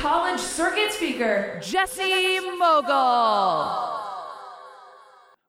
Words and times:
college 0.00 0.40
circuit 0.40 0.90
speaker, 0.90 1.60
Jesse 1.62 2.40
Mogle. 2.56 4.00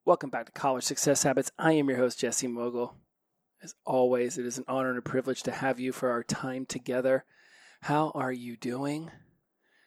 Welcome 0.03 0.29
back 0.29 0.47
to 0.47 0.51
College 0.51 0.83
Success 0.83 1.23
Habits. 1.23 1.53
I 1.57 1.71
am 1.71 1.87
your 1.87 1.97
host, 1.97 2.19
Jesse 2.19 2.47
Mogle. 2.47 2.97
As 3.63 3.75
always, 3.85 4.37
it 4.37 4.45
is 4.45 4.57
an 4.57 4.65
honor 4.67 4.89
and 4.89 4.99
a 4.99 5.01
privilege 5.01 5.41
to 5.43 5.53
have 5.53 5.79
you 5.79 5.93
for 5.93 6.11
our 6.11 6.21
time 6.21 6.65
together. 6.65 7.23
How 7.83 8.11
are 8.13 8.33
you 8.33 8.57
doing? 8.57 9.09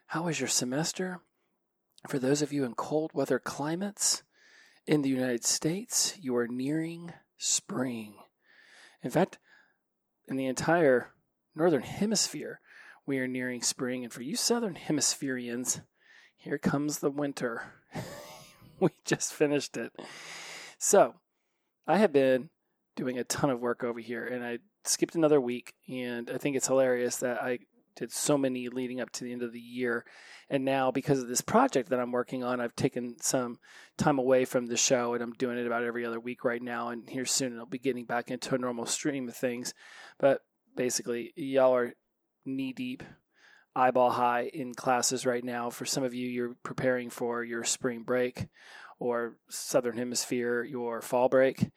How 0.06 0.28
is 0.28 0.40
your 0.40 0.48
semester? 0.48 1.20
For 2.08 2.18
those 2.18 2.40
of 2.40 2.50
you 2.50 2.64
in 2.64 2.74
cold 2.74 3.10
weather 3.12 3.38
climates 3.38 4.22
in 4.86 5.02
the 5.02 5.10
United 5.10 5.44
States, 5.44 6.16
you 6.18 6.34
are 6.36 6.48
nearing 6.48 7.12
spring. 7.36 8.14
In 9.02 9.10
fact, 9.10 9.38
in 10.26 10.38
the 10.38 10.46
entire 10.46 11.08
northern 11.54 11.82
hemisphere, 11.82 12.60
we 13.06 13.18
are 13.18 13.28
nearing 13.28 13.62
spring. 13.62 14.04
And 14.04 14.12
for 14.12 14.22
you 14.22 14.36
southern 14.36 14.74
hemispherians, 14.74 15.82
here 16.36 16.58
comes 16.58 16.98
the 16.98 17.10
winter. 17.10 17.74
we 18.80 18.90
just 19.04 19.32
finished 19.32 19.76
it. 19.76 19.92
So, 20.78 21.14
I 21.86 21.98
have 21.98 22.12
been 22.12 22.50
doing 22.96 23.18
a 23.18 23.24
ton 23.24 23.50
of 23.50 23.60
work 23.60 23.84
over 23.84 24.00
here, 24.00 24.26
and 24.26 24.44
I 24.44 24.58
skipped 24.84 25.14
another 25.14 25.40
week. 25.40 25.74
And 25.88 26.30
I 26.30 26.38
think 26.38 26.56
it's 26.56 26.66
hilarious 26.66 27.16
that 27.16 27.42
I 27.42 27.58
did 27.96 28.12
so 28.12 28.36
many 28.36 28.68
leading 28.68 29.00
up 29.00 29.10
to 29.12 29.24
the 29.24 29.32
end 29.32 29.42
of 29.42 29.52
the 29.52 29.60
year. 29.60 30.04
And 30.50 30.64
now, 30.64 30.90
because 30.90 31.20
of 31.20 31.28
this 31.28 31.40
project 31.40 31.90
that 31.90 32.00
I'm 32.00 32.12
working 32.12 32.44
on, 32.44 32.60
I've 32.60 32.76
taken 32.76 33.16
some 33.20 33.58
time 33.96 34.18
away 34.18 34.44
from 34.44 34.66
the 34.66 34.76
show 34.76 35.14
and 35.14 35.22
I'm 35.22 35.32
doing 35.32 35.58
it 35.58 35.66
about 35.66 35.84
every 35.84 36.04
other 36.04 36.20
week 36.20 36.44
right 36.44 36.62
now. 36.62 36.88
And 36.88 37.08
here 37.08 37.24
soon, 37.24 37.58
I'll 37.58 37.66
be 37.66 37.78
getting 37.78 38.04
back 38.04 38.30
into 38.30 38.54
a 38.54 38.58
normal 38.58 38.86
stream 38.86 39.28
of 39.28 39.36
things. 39.36 39.72
But 40.18 40.40
basically, 40.76 41.32
y'all 41.36 41.74
are 41.74 41.94
knee 42.44 42.72
deep, 42.72 43.02
eyeball 43.74 44.10
high 44.10 44.50
in 44.52 44.74
classes 44.74 45.26
right 45.26 45.44
now. 45.44 45.70
For 45.70 45.84
some 45.84 46.04
of 46.04 46.14
you, 46.14 46.28
you're 46.28 46.56
preparing 46.62 47.10
for 47.10 47.44
your 47.44 47.64
spring 47.64 48.02
break 48.02 48.46
or 48.98 49.36
Southern 49.48 49.96
Hemisphere, 49.96 50.62
your 50.62 51.02
fall 51.02 51.28
break. 51.28 51.70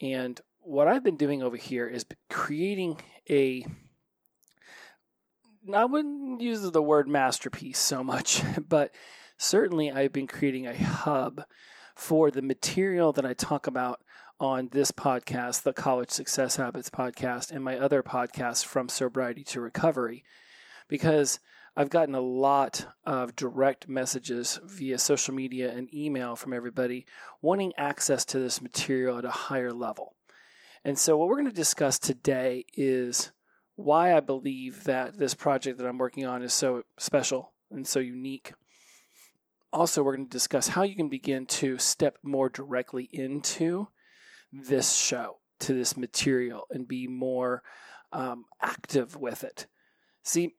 And 0.00 0.40
what 0.60 0.88
I've 0.88 1.04
been 1.04 1.16
doing 1.16 1.42
over 1.42 1.56
here 1.56 1.86
is 1.86 2.06
creating 2.30 3.00
a 3.28 3.66
I 5.72 5.84
wouldn't 5.84 6.40
use 6.40 6.68
the 6.68 6.82
word 6.82 7.08
masterpiece 7.08 7.78
so 7.78 8.02
much, 8.02 8.42
but 8.68 8.92
certainly 9.38 9.92
I've 9.92 10.12
been 10.12 10.26
creating 10.26 10.66
a 10.66 10.76
hub 10.76 11.44
for 11.94 12.30
the 12.30 12.42
material 12.42 13.12
that 13.12 13.26
I 13.26 13.34
talk 13.34 13.66
about 13.66 14.00
on 14.42 14.68
this 14.72 14.90
podcast, 14.90 15.62
the 15.62 15.72
College 15.72 16.10
Success 16.10 16.56
Habits 16.56 16.90
podcast, 16.90 17.52
and 17.52 17.62
my 17.62 17.78
other 17.78 18.02
podcasts 18.02 18.64
from 18.64 18.88
sobriety 18.88 19.44
to 19.44 19.60
recovery, 19.60 20.24
because 20.88 21.38
I've 21.76 21.90
gotten 21.90 22.16
a 22.16 22.20
lot 22.20 22.88
of 23.06 23.36
direct 23.36 23.88
messages 23.88 24.58
via 24.64 24.98
social 24.98 25.32
media 25.32 25.70
and 25.70 25.94
email 25.94 26.34
from 26.34 26.52
everybody 26.52 27.06
wanting 27.40 27.72
access 27.78 28.24
to 28.26 28.40
this 28.40 28.60
material 28.60 29.16
at 29.16 29.24
a 29.24 29.30
higher 29.30 29.72
level. 29.72 30.16
And 30.84 30.98
so, 30.98 31.16
what 31.16 31.28
we're 31.28 31.36
going 31.36 31.46
to 31.46 31.52
discuss 31.52 32.00
today 32.00 32.64
is 32.74 33.30
why 33.76 34.12
I 34.12 34.18
believe 34.18 34.82
that 34.84 35.18
this 35.18 35.34
project 35.34 35.78
that 35.78 35.86
I'm 35.86 35.98
working 35.98 36.26
on 36.26 36.42
is 36.42 36.52
so 36.52 36.82
special 36.98 37.52
and 37.70 37.86
so 37.86 38.00
unique. 38.00 38.54
Also, 39.72 40.02
we're 40.02 40.16
going 40.16 40.26
to 40.26 40.36
discuss 40.36 40.66
how 40.66 40.82
you 40.82 40.96
can 40.96 41.08
begin 41.08 41.46
to 41.46 41.78
step 41.78 42.18
more 42.24 42.48
directly 42.48 43.08
into 43.12 43.86
this 44.52 44.94
show, 44.94 45.38
to 45.60 45.74
this 45.74 45.96
material, 45.96 46.66
and 46.70 46.86
be 46.86 47.06
more 47.06 47.62
um, 48.12 48.44
active 48.60 49.16
with 49.16 49.44
it. 49.44 49.66
See, 50.22 50.54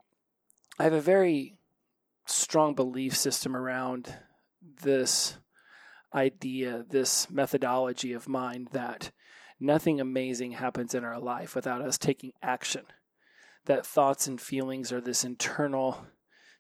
I 0.80 0.84
have 0.84 0.94
a 0.94 1.02
very 1.02 1.56
strong 2.26 2.74
belief 2.74 3.16
system 3.16 3.56
around 3.56 4.14
this 4.82 5.38
idea, 6.14 6.86
this 6.90 7.30
methodology 7.30 8.14
of 8.14 8.28
mine 8.28 8.68
that 8.72 9.12
nothing 9.60 10.00
amazing 10.00 10.52
happens 10.52 10.94
in 10.96 11.04
our 11.04 11.20
life 11.20 11.56
without 11.56 11.82
us 11.82 11.98
taking 11.98 12.32
action 12.42 12.84
that 13.66 13.86
thoughts 13.86 14.28
and 14.28 14.40
feelings 14.40 14.92
are 14.92 15.02
this 15.02 15.24
internal 15.24 16.06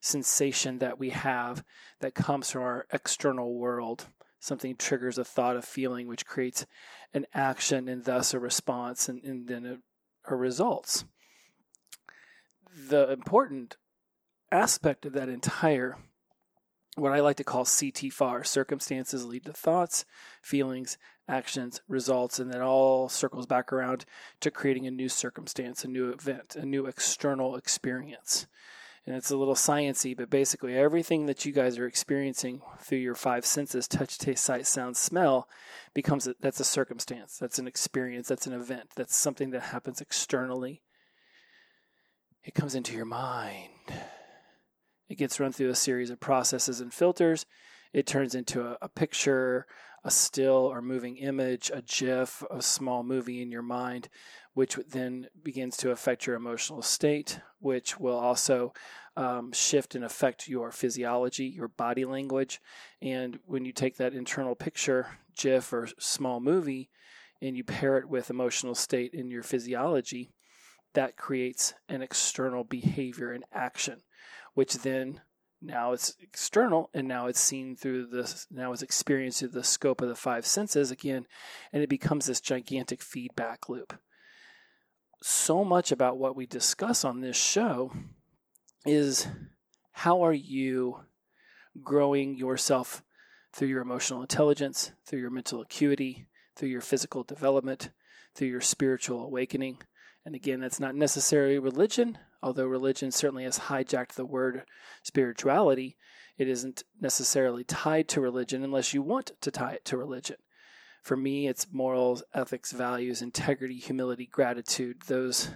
sensation 0.01 0.79
that 0.79 0.99
we 0.99 1.09
have 1.09 1.63
that 1.99 2.15
comes 2.15 2.51
from 2.51 2.61
our 2.61 2.85
external 2.91 3.53
world. 3.53 4.07
Something 4.43 4.75
triggers 4.75 5.17
a 5.17 5.23
thought, 5.23 5.55
a 5.55 5.61
feeling, 5.61 6.05
which 6.05 6.25
creates 6.25 6.65
an 7.13 7.25
action 7.33 7.87
and 7.87 8.03
thus 8.03 8.33
a 8.33 8.39
response 8.39 9.07
and, 9.07 9.23
and 9.23 9.47
then 9.47 9.65
a, 9.65 9.77
a 10.29 10.35
results. 10.35 11.05
The 12.89 13.09
important 13.09 13.77
aspect 14.51 15.05
of 15.05 15.13
that 15.13 15.29
entire 15.29 15.95
what 16.97 17.13
I 17.13 17.21
like 17.21 17.37
to 17.37 17.45
call 17.45 17.63
CTFAR 17.63 18.45
circumstances 18.45 19.25
lead 19.25 19.45
to 19.45 19.53
thoughts, 19.53 20.03
feelings, 20.41 20.97
actions, 21.25 21.81
results, 21.87 22.37
and 22.37 22.51
then 22.53 22.61
all 22.61 23.07
circles 23.07 23.45
back 23.45 23.71
around 23.71 24.03
to 24.41 24.51
creating 24.51 24.85
a 24.85 24.91
new 24.91 25.07
circumstance, 25.07 25.85
a 25.85 25.87
new 25.87 26.11
event, 26.11 26.57
a 26.57 26.65
new 26.65 26.85
external 26.85 27.55
experience. 27.55 28.45
And 29.05 29.17
it's 29.17 29.31
a 29.31 29.37
little 29.37 29.55
sciency, 29.55 30.15
but 30.15 30.29
basically 30.29 30.77
everything 30.77 31.25
that 31.25 31.43
you 31.43 31.51
guys 31.51 31.77
are 31.77 31.85
experiencing 31.85 32.61
through 32.79 32.99
your 32.99 33.15
five 33.15 33.45
senses 33.45 33.87
touch, 33.87 34.17
taste, 34.17 34.43
sight, 34.43 34.65
sound, 34.65 34.95
smell 34.95 35.49
becomes 35.93 36.25
a, 36.25 36.35
that's 36.39 36.61
a 36.61 36.65
circumstance, 36.65 37.37
that's 37.37 37.59
an 37.59 37.67
experience, 37.67 38.29
that's 38.29 38.47
an 38.47 38.53
event, 38.53 38.91
that's 38.95 39.15
something 39.15 39.49
that 39.49 39.61
happens 39.63 39.99
externally. 39.99 40.81
It 42.43 42.53
comes 42.53 42.75
into 42.75 42.95
your 42.95 43.05
mind. 43.05 43.71
It 45.09 45.17
gets 45.17 45.39
run 45.39 45.51
through 45.51 45.69
a 45.69 45.75
series 45.75 46.09
of 46.09 46.19
processes 46.19 46.79
and 46.79 46.93
filters. 46.93 47.45
It 47.91 48.07
turns 48.07 48.35
into 48.35 48.65
a, 48.65 48.77
a 48.81 48.89
picture, 48.89 49.67
a 50.03 50.11
still 50.11 50.69
or 50.71 50.81
moving 50.81 51.17
image, 51.17 51.71
a 51.73 51.81
GIF, 51.81 52.43
a 52.51 52.61
small 52.61 53.03
movie 53.03 53.41
in 53.41 53.51
your 53.51 53.61
mind, 53.61 54.09
which 54.53 54.75
then 54.89 55.27
begins 55.41 55.77
to 55.77 55.91
affect 55.91 56.27
your 56.27 56.35
emotional 56.35 56.81
state, 56.81 57.39
which 57.59 57.99
will 57.99 58.17
also 58.17 58.73
um, 59.15 59.51
shift 59.51 59.95
and 59.95 60.03
affect 60.03 60.47
your 60.47 60.71
physiology, 60.71 61.45
your 61.45 61.67
body 61.67 62.05
language. 62.05 62.61
And 63.01 63.39
when 63.45 63.65
you 63.65 63.71
take 63.71 63.97
that 63.97 64.13
internal 64.13 64.55
picture, 64.55 65.07
GIF, 65.35 65.71
or 65.71 65.87
small 65.99 66.39
movie, 66.39 66.89
and 67.41 67.57
you 67.57 67.63
pair 67.63 67.97
it 67.97 68.07
with 68.07 68.29
emotional 68.29 68.75
state 68.75 69.13
in 69.13 69.29
your 69.29 69.43
physiology, 69.43 70.31
that 70.93 71.17
creates 71.17 71.73
an 71.89 72.01
external 72.01 72.63
behavior 72.63 73.31
and 73.31 73.43
action 73.51 74.01
which 74.53 74.73
then 74.79 75.21
now 75.63 75.93
it's 75.93 76.15
external 76.21 76.89
and 76.93 77.07
now 77.07 77.27
it's 77.27 77.39
seen 77.39 77.75
through 77.75 78.07
this 78.07 78.45
now 78.51 78.73
it's 78.73 78.81
experienced 78.81 79.39
through 79.39 79.49
the 79.49 79.63
scope 79.63 80.01
of 80.01 80.09
the 80.09 80.15
five 80.15 80.45
senses 80.45 80.91
again 80.91 81.25
and 81.71 81.81
it 81.81 81.89
becomes 81.89 82.25
this 82.25 82.41
gigantic 82.41 83.01
feedback 83.01 83.69
loop. 83.69 83.97
So 85.21 85.63
much 85.63 85.91
about 85.91 86.17
what 86.17 86.35
we 86.35 86.45
discuss 86.45 87.05
on 87.05 87.21
this 87.21 87.37
show 87.37 87.93
is 88.85 89.27
how 89.93 90.25
are 90.25 90.33
you 90.33 90.99
growing 91.81 92.35
yourself 92.35 93.01
through 93.53 93.69
your 93.69 93.81
emotional 93.81 94.21
intelligence 94.21 94.91
through 95.05 95.19
your 95.19 95.31
mental 95.31 95.61
acuity 95.61 96.27
through 96.55 96.69
your 96.69 96.81
physical 96.81 97.23
development 97.23 97.89
through 98.35 98.49
your 98.49 98.61
spiritual 98.61 99.23
awakening? 99.23 99.77
And 100.25 100.35
again 100.35 100.59
that's 100.59 100.79
not 100.79 100.95
necessarily 100.95 101.57
religion 101.57 102.17
although 102.43 102.67
religion 102.67 103.11
certainly 103.11 103.45
has 103.45 103.57
hijacked 103.57 104.13
the 104.13 104.25
word 104.25 104.63
spirituality, 105.01 105.97
it 106.37 106.47
isn't 106.47 106.83
necessarily 106.99 107.63
tied 107.63 108.07
to 108.09 108.21
religion 108.21 108.63
unless 108.63 108.93
you 108.93 109.01
want 109.01 109.31
to 109.41 109.51
tie 109.51 109.73
it 109.73 109.85
to 109.85 109.97
religion. 109.97 110.37
For 111.01 111.17
me, 111.17 111.47
it's 111.47 111.67
morals, 111.71 112.23
ethics, 112.33 112.71
values, 112.71 113.21
integrity, 113.21 113.77
humility, 113.77 114.25
gratitude, 114.25 115.03
those 115.07 115.49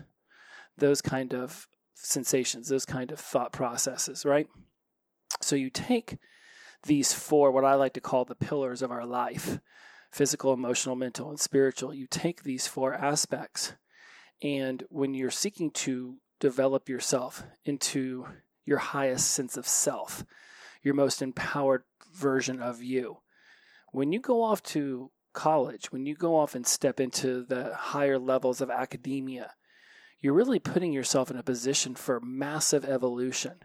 those 0.78 1.02
kind 1.02 1.34
of 1.34 1.68
sensations, 1.96 2.70
those 2.70 2.86
kind 2.86 3.12
of 3.12 3.20
thought 3.20 3.52
processes, 3.52 4.26
right? 4.26 4.48
So 5.42 5.56
you 5.56 5.72
take 5.72 6.18
these 6.84 7.14
four, 7.14 7.52
what 7.52 7.66
I 7.66 7.74
like 7.74 7.94
to 7.94 8.02
call 8.02 8.26
the 8.26 8.36
pillars 8.36 8.82
of 8.82 8.92
our 8.92 9.06
life 9.06 9.60
physical, 10.12 10.54
emotional, 10.54 10.96
mental, 10.96 11.30
and 11.30 11.40
spiritual. 11.40 11.94
You 11.94 12.08
take 12.08 12.44
these 12.44 12.66
four 12.66 12.94
aspects, 12.94 13.74
and 14.42 14.84
when 14.90 15.14
you're 15.14 15.32
seeking 15.32 15.72
to 15.72 16.18
develop 16.40 16.90
yourself 16.90 17.44
into 17.66 18.28
your 18.66 18.78
highest 18.78 19.32
sense 19.32 19.58
of 19.58 19.68
self, 19.68 20.26
your 20.84 20.94
most 20.94 21.22
empowered 21.22 21.84
version 22.14 22.62
of 22.62 22.82
you. 22.82 23.20
When 23.92 24.12
you 24.12 24.20
go 24.20 24.44
off 24.44 24.62
to 24.64 25.12
college, 25.34 25.92
when 25.92 26.06
you 26.06 26.16
go 26.16 26.36
off 26.36 26.56
and 26.56 26.66
step 26.66 27.00
into 27.00 27.46
the 27.46 27.74
higher 27.76 28.20
levels 28.20 28.60
of 28.60 28.70
academia, 28.70 29.54
you're 30.20 30.34
really 30.34 30.60
putting 30.60 30.94
yourself 30.94 31.30
in 31.30 31.38
a 31.38 31.44
position 31.44 31.96
for 31.96 32.20
massive 32.20 32.84
evolution. 32.84 33.64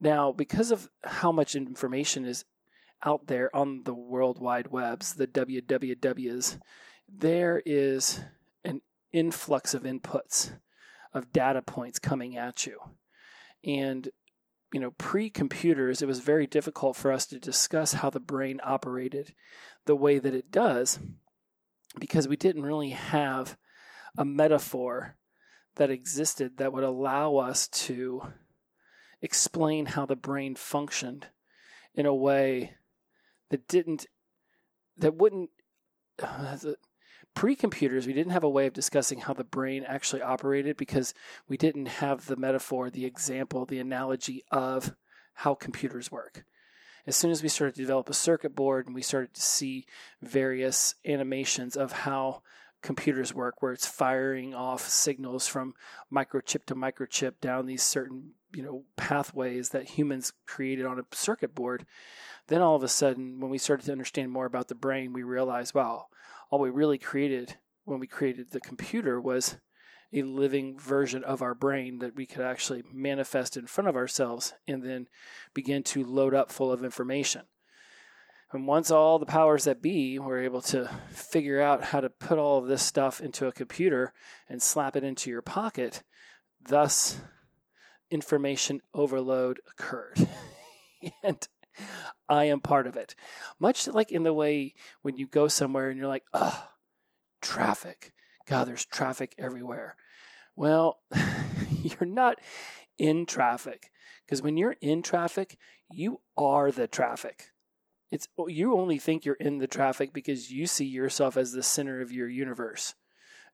Now, 0.00 0.32
because 0.32 0.70
of 0.70 0.88
how 1.02 1.32
much 1.32 1.56
information 1.56 2.24
is 2.24 2.44
out 3.04 3.26
there 3.26 3.54
on 3.54 3.82
the 3.84 3.94
World 3.94 4.40
Wide 4.40 4.68
Webs, 4.68 5.14
the 5.14 5.26
WWWs, 5.26 6.58
there 7.08 7.62
is 7.66 8.20
an 8.64 8.80
influx 9.12 9.74
of 9.74 9.82
inputs, 9.82 10.52
of 11.12 11.32
data 11.32 11.62
points 11.62 11.98
coming 11.98 12.36
at 12.36 12.66
you. 12.66 12.78
And, 13.64 14.08
you 14.72 14.80
know, 14.80 14.92
pre 14.92 15.30
computers, 15.30 16.02
it 16.02 16.06
was 16.06 16.20
very 16.20 16.46
difficult 16.46 16.96
for 16.96 17.12
us 17.12 17.26
to 17.26 17.38
discuss 17.38 17.94
how 17.94 18.10
the 18.10 18.20
brain 18.20 18.60
operated 18.62 19.34
the 19.86 19.96
way 19.96 20.18
that 20.18 20.34
it 20.34 20.50
does 20.50 20.98
because 21.98 22.28
we 22.28 22.36
didn't 22.36 22.66
really 22.66 22.90
have 22.90 23.56
a 24.16 24.24
metaphor 24.24 25.16
that 25.76 25.90
existed 25.90 26.58
that 26.58 26.72
would 26.72 26.84
allow 26.84 27.36
us 27.36 27.68
to 27.68 28.22
explain 29.22 29.86
how 29.86 30.06
the 30.06 30.16
brain 30.16 30.54
functioned 30.54 31.26
in 31.94 32.06
a 32.06 32.14
way 32.14 32.74
that 33.50 33.66
didn't 33.66 34.06
that 34.96 35.14
wouldn't 35.14 35.50
uh, 37.38 37.40
pre-computers 37.40 38.06
we 38.06 38.12
didn't 38.12 38.32
have 38.32 38.44
a 38.44 38.48
way 38.48 38.66
of 38.66 38.72
discussing 38.72 39.20
how 39.20 39.32
the 39.32 39.44
brain 39.44 39.84
actually 39.86 40.22
operated 40.22 40.76
because 40.76 41.14
we 41.48 41.56
didn't 41.56 41.86
have 41.86 42.26
the 42.26 42.36
metaphor 42.36 42.90
the 42.90 43.04
example 43.04 43.64
the 43.64 43.78
analogy 43.78 44.44
of 44.50 44.94
how 45.34 45.54
computers 45.54 46.10
work. 46.10 46.44
As 47.06 47.16
soon 47.16 47.30
as 47.30 47.42
we 47.42 47.48
started 47.48 47.76
to 47.76 47.82
develop 47.82 48.10
a 48.10 48.14
circuit 48.14 48.54
board 48.54 48.86
and 48.86 48.94
we 48.94 49.02
started 49.02 49.32
to 49.34 49.40
see 49.40 49.86
various 50.20 50.96
animations 51.06 51.76
of 51.76 51.92
how 51.92 52.42
computers 52.82 53.34
work 53.34 53.62
where 53.62 53.72
it's 53.72 53.86
firing 53.86 54.54
off 54.54 54.88
signals 54.88 55.46
from 55.46 55.74
microchip 56.12 56.64
to 56.66 56.74
microchip 56.74 57.34
down 57.40 57.66
these 57.66 57.82
certain 57.82 58.32
you 58.52 58.62
know 58.62 58.84
pathways 58.96 59.70
that 59.70 59.90
humans 59.90 60.32
created 60.46 60.86
on 60.86 60.98
a 60.98 61.04
circuit 61.12 61.54
board 61.54 61.84
then 62.48 62.62
all 62.62 62.76
of 62.76 62.82
a 62.82 62.88
sudden 62.88 63.40
when 63.40 63.50
we 63.50 63.58
started 63.58 63.84
to 63.84 63.92
understand 63.92 64.30
more 64.30 64.46
about 64.46 64.68
the 64.68 64.74
brain 64.74 65.12
we 65.12 65.22
realized 65.22 65.74
wow 65.74 66.06
all 66.50 66.58
we 66.58 66.70
really 66.70 66.98
created 66.98 67.56
when 67.84 68.00
we 68.00 68.06
created 68.06 68.50
the 68.50 68.60
computer 68.60 69.20
was 69.20 69.56
a 70.12 70.22
living 70.22 70.78
version 70.78 71.22
of 71.24 71.42
our 71.42 71.54
brain 71.54 71.98
that 71.98 72.16
we 72.16 72.26
could 72.26 72.40
actually 72.40 72.82
manifest 72.92 73.56
in 73.56 73.66
front 73.66 73.88
of 73.88 73.96
ourselves 73.96 74.54
and 74.66 74.82
then 74.82 75.06
begin 75.52 75.82
to 75.82 76.04
load 76.04 76.34
up 76.34 76.50
full 76.50 76.72
of 76.72 76.82
information. 76.82 77.42
And 78.50 78.66
once 78.66 78.90
all 78.90 79.18
the 79.18 79.26
powers 79.26 79.64
that 79.64 79.82
be 79.82 80.18
were 80.18 80.42
able 80.42 80.62
to 80.62 80.88
figure 81.10 81.60
out 81.60 81.84
how 81.84 82.00
to 82.00 82.08
put 82.08 82.38
all 82.38 82.58
of 82.58 82.66
this 82.66 82.82
stuff 82.82 83.20
into 83.20 83.46
a 83.46 83.52
computer 83.52 84.14
and 84.48 84.62
slap 84.62 84.96
it 84.96 85.04
into 85.04 85.28
your 85.28 85.42
pocket, 85.42 86.02
thus 86.66 87.20
information 88.10 88.80
overload 88.94 89.60
occurred. 89.70 90.28
and 91.22 91.46
I 92.28 92.44
am 92.44 92.60
part 92.60 92.86
of 92.86 92.96
it. 92.96 93.14
Much 93.58 93.86
like 93.88 94.10
in 94.10 94.22
the 94.22 94.34
way 94.34 94.74
when 95.02 95.16
you 95.16 95.26
go 95.26 95.48
somewhere 95.48 95.90
and 95.90 95.98
you're 95.98 96.08
like, 96.08 96.24
ugh, 96.32 96.62
traffic. 97.40 98.12
God, 98.46 98.66
there's 98.66 98.84
traffic 98.84 99.34
everywhere. 99.38 99.96
Well, 100.56 100.98
you're 101.82 102.08
not 102.08 102.38
in 102.98 103.26
traffic 103.26 103.90
because 104.24 104.42
when 104.42 104.56
you're 104.56 104.76
in 104.80 105.02
traffic, 105.02 105.56
you 105.90 106.20
are 106.36 106.72
the 106.72 106.88
traffic. 106.88 107.52
It's 108.10 108.26
oh, 108.38 108.48
you 108.48 108.74
only 108.74 108.98
think 108.98 109.24
you're 109.24 109.34
in 109.34 109.58
the 109.58 109.66
traffic 109.66 110.12
because 110.12 110.50
you 110.50 110.66
see 110.66 110.86
yourself 110.86 111.36
as 111.36 111.52
the 111.52 111.62
center 111.62 112.00
of 112.00 112.10
your 112.10 112.28
universe. 112.28 112.94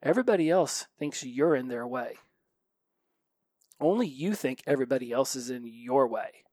Everybody 0.02 0.50
else 0.50 0.86
thinks 0.98 1.24
you're 1.24 1.56
in 1.56 1.68
their 1.68 1.86
way. 1.86 2.16
Only 3.80 4.06
you 4.06 4.34
think 4.34 4.62
everybody 4.66 5.12
else 5.12 5.36
is 5.36 5.50
in 5.50 5.64
your 5.66 6.06
way. 6.06 6.44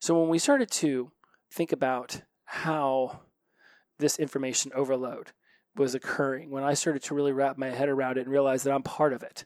So 0.00 0.18
when 0.18 0.28
we 0.28 0.38
started 0.38 0.70
to 0.72 1.12
think 1.52 1.72
about 1.72 2.22
how 2.44 3.20
this 3.98 4.18
information 4.18 4.72
overload 4.74 5.32
was 5.76 5.94
occurring, 5.94 6.50
when 6.50 6.64
I 6.64 6.74
started 6.74 7.02
to 7.04 7.14
really 7.14 7.32
wrap 7.32 7.56
my 7.56 7.70
head 7.70 7.88
around 7.88 8.18
it 8.18 8.22
and 8.22 8.30
realize 8.30 8.62
that 8.62 8.72
I'm 8.72 8.82
part 8.82 9.12
of 9.12 9.22
it, 9.22 9.44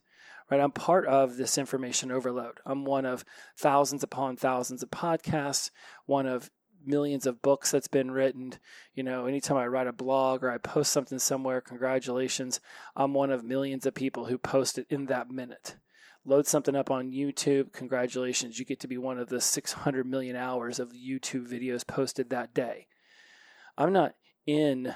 right? 0.50 0.60
I'm 0.60 0.72
part 0.72 1.06
of 1.06 1.36
this 1.36 1.58
information 1.58 2.10
overload. 2.10 2.58
I'm 2.64 2.84
one 2.84 3.04
of 3.04 3.24
thousands 3.58 4.02
upon 4.02 4.36
thousands 4.36 4.82
of 4.82 4.90
podcasts, 4.90 5.70
one 6.06 6.26
of 6.26 6.50
millions 6.84 7.26
of 7.26 7.42
books 7.42 7.70
that's 7.70 7.88
been 7.88 8.10
written. 8.10 8.54
You 8.94 9.02
know, 9.02 9.26
anytime 9.26 9.56
I 9.56 9.66
write 9.66 9.88
a 9.88 9.92
blog 9.92 10.44
or 10.44 10.50
I 10.50 10.58
post 10.58 10.92
something 10.92 11.18
somewhere, 11.18 11.60
congratulations. 11.60 12.60
I'm 12.94 13.12
one 13.12 13.30
of 13.30 13.44
millions 13.44 13.86
of 13.86 13.94
people 13.94 14.26
who 14.26 14.38
post 14.38 14.78
it 14.78 14.86
in 14.88 15.06
that 15.06 15.30
minute. 15.30 15.76
Load 16.28 16.48
something 16.48 16.74
up 16.74 16.90
on 16.90 17.12
YouTube, 17.12 17.72
congratulations. 17.72 18.58
You 18.58 18.64
get 18.64 18.80
to 18.80 18.88
be 18.88 18.98
one 18.98 19.16
of 19.16 19.28
the 19.28 19.40
600 19.40 20.04
million 20.04 20.34
hours 20.34 20.80
of 20.80 20.90
YouTube 20.90 21.48
videos 21.48 21.86
posted 21.86 22.30
that 22.30 22.52
day. 22.52 22.88
I'm 23.78 23.92
not 23.92 24.16
in 24.44 24.92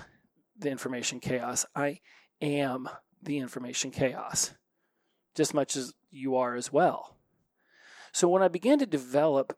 the 0.58 0.70
information 0.70 1.20
chaos. 1.20 1.64
I 1.76 2.00
am 2.42 2.88
the 3.22 3.38
information 3.38 3.92
chaos, 3.92 4.54
just 5.36 5.54
much 5.54 5.76
as 5.76 5.92
you 6.10 6.34
are 6.34 6.56
as 6.56 6.72
well. 6.72 7.16
So 8.12 8.28
when 8.28 8.42
I 8.42 8.48
began 8.48 8.80
to 8.80 8.86
develop 8.86 9.56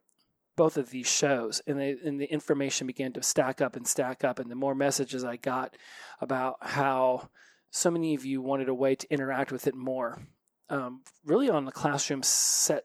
both 0.56 0.76
of 0.76 0.90
these 0.90 1.06
shows 1.06 1.62
and, 1.66 1.80
and 1.80 2.20
the 2.20 2.30
information 2.30 2.86
began 2.86 3.14
to 3.14 3.22
stack 3.22 3.62
up 3.62 3.76
and 3.76 3.86
stack 3.86 4.24
up 4.24 4.38
and 4.38 4.50
the 4.50 4.54
more 4.54 4.74
messages 4.74 5.24
i 5.24 5.34
got 5.36 5.74
about 6.20 6.56
how 6.60 7.30
so 7.70 7.90
many 7.90 8.14
of 8.14 8.26
you 8.26 8.42
wanted 8.42 8.68
a 8.68 8.74
way 8.74 8.94
to 8.94 9.10
interact 9.10 9.50
with 9.50 9.66
it 9.66 9.74
more 9.74 10.20
um, 10.70 11.02
really 11.24 11.50
on 11.50 11.64
the 11.64 11.72
classroom 11.72 12.22
set 12.22 12.84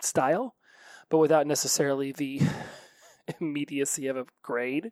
style 0.00 0.54
but 1.10 1.18
without 1.18 1.46
necessarily 1.46 2.12
the 2.12 2.40
immediacy 3.40 4.06
of 4.06 4.16
a 4.16 4.26
grade 4.42 4.90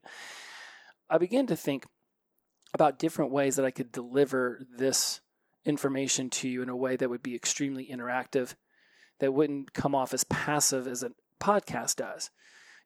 i 1.08 1.18
began 1.18 1.46
to 1.46 1.56
think 1.56 1.86
about 2.74 2.98
different 2.98 3.30
ways 3.30 3.56
that 3.56 3.64
i 3.64 3.70
could 3.70 3.92
deliver 3.92 4.60
this 4.76 5.20
information 5.64 6.30
to 6.30 6.48
you 6.48 6.62
in 6.62 6.68
a 6.68 6.76
way 6.76 6.96
that 6.96 7.10
would 7.10 7.22
be 7.22 7.34
extremely 7.34 7.86
interactive 7.86 8.54
that 9.20 9.32
wouldn't 9.32 9.72
come 9.72 9.94
off 9.94 10.14
as 10.14 10.24
passive 10.24 10.86
as 10.86 11.02
a 11.02 11.10
podcast 11.40 11.96
does. 11.96 12.30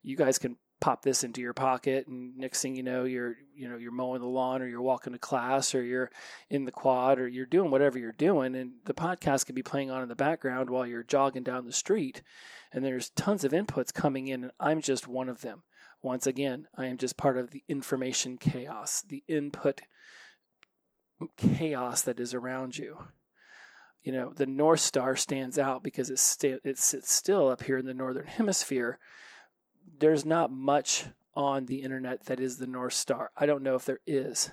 You 0.01 0.17
guys 0.17 0.39
can 0.39 0.57
pop 0.81 1.03
this 1.03 1.23
into 1.23 1.39
your 1.39 1.53
pocket 1.53 2.07
and 2.07 2.35
next 2.37 2.61
thing 2.61 2.75
you 2.75 2.83
know 2.83 3.05
you're 3.05 3.35
you 3.55 3.69
know 3.69 3.77
you're 3.77 3.91
mowing 3.91 4.19
the 4.19 4.27
lawn 4.27 4.61
or 4.61 4.67
you're 4.67 4.81
walking 4.81 5.13
to 5.13 5.19
class 5.19 5.73
or 5.73 5.83
you're 5.83 6.09
in 6.49 6.65
the 6.65 6.71
quad 6.71 7.19
or 7.19 7.27
you're 7.27 7.45
doing 7.45 7.71
whatever 7.71 7.97
you're 7.97 8.11
doing 8.11 8.55
and 8.55 8.71
the 8.85 8.93
podcast 8.93 9.45
can 9.45 9.55
be 9.55 9.63
playing 9.63 9.91
on 9.91 10.01
in 10.01 10.09
the 10.09 10.15
background 10.15 10.69
while 10.69 10.85
you're 10.85 11.03
jogging 11.03 11.43
down 11.43 11.65
the 11.65 11.71
street 11.71 12.21
and 12.73 12.83
there's 12.83 13.11
tons 13.11 13.43
of 13.43 13.51
inputs 13.51 13.93
coming 13.93 14.27
in 14.27 14.43
and 14.43 14.51
I'm 14.59 14.81
just 14.81 15.07
one 15.07 15.29
of 15.29 15.41
them. 15.41 15.63
Once 16.01 16.25
again, 16.25 16.67
I 16.75 16.87
am 16.87 16.97
just 16.97 17.15
part 17.15 17.37
of 17.37 17.51
the 17.51 17.63
information 17.67 18.37
chaos, 18.37 19.03
the 19.07 19.23
input 19.27 19.81
chaos 21.37 22.01
that 22.01 22.19
is 22.19 22.33
around 22.33 22.77
you 22.77 22.97
you 24.03 24.11
know, 24.11 24.33
the 24.35 24.45
North 24.45 24.79
Star 24.79 25.15
stands 25.15 25.59
out 25.59 25.83
because 25.83 26.09
it, 26.09 26.19
sta- 26.19 26.59
it 26.63 26.77
sits 26.77 27.13
still 27.13 27.49
up 27.49 27.63
here 27.63 27.77
in 27.77 27.85
the 27.85 27.93
Northern 27.93 28.25
Hemisphere. 28.25 28.97
There's 29.99 30.25
not 30.25 30.51
much 30.51 31.05
on 31.35 31.65
the 31.65 31.81
internet 31.81 32.25
that 32.25 32.39
is 32.39 32.57
the 32.57 32.67
North 32.67 32.93
Star. 32.93 33.31
I 33.37 33.45
don't 33.45 33.63
know 33.63 33.75
if 33.75 33.85
there 33.85 33.99
is. 34.05 34.51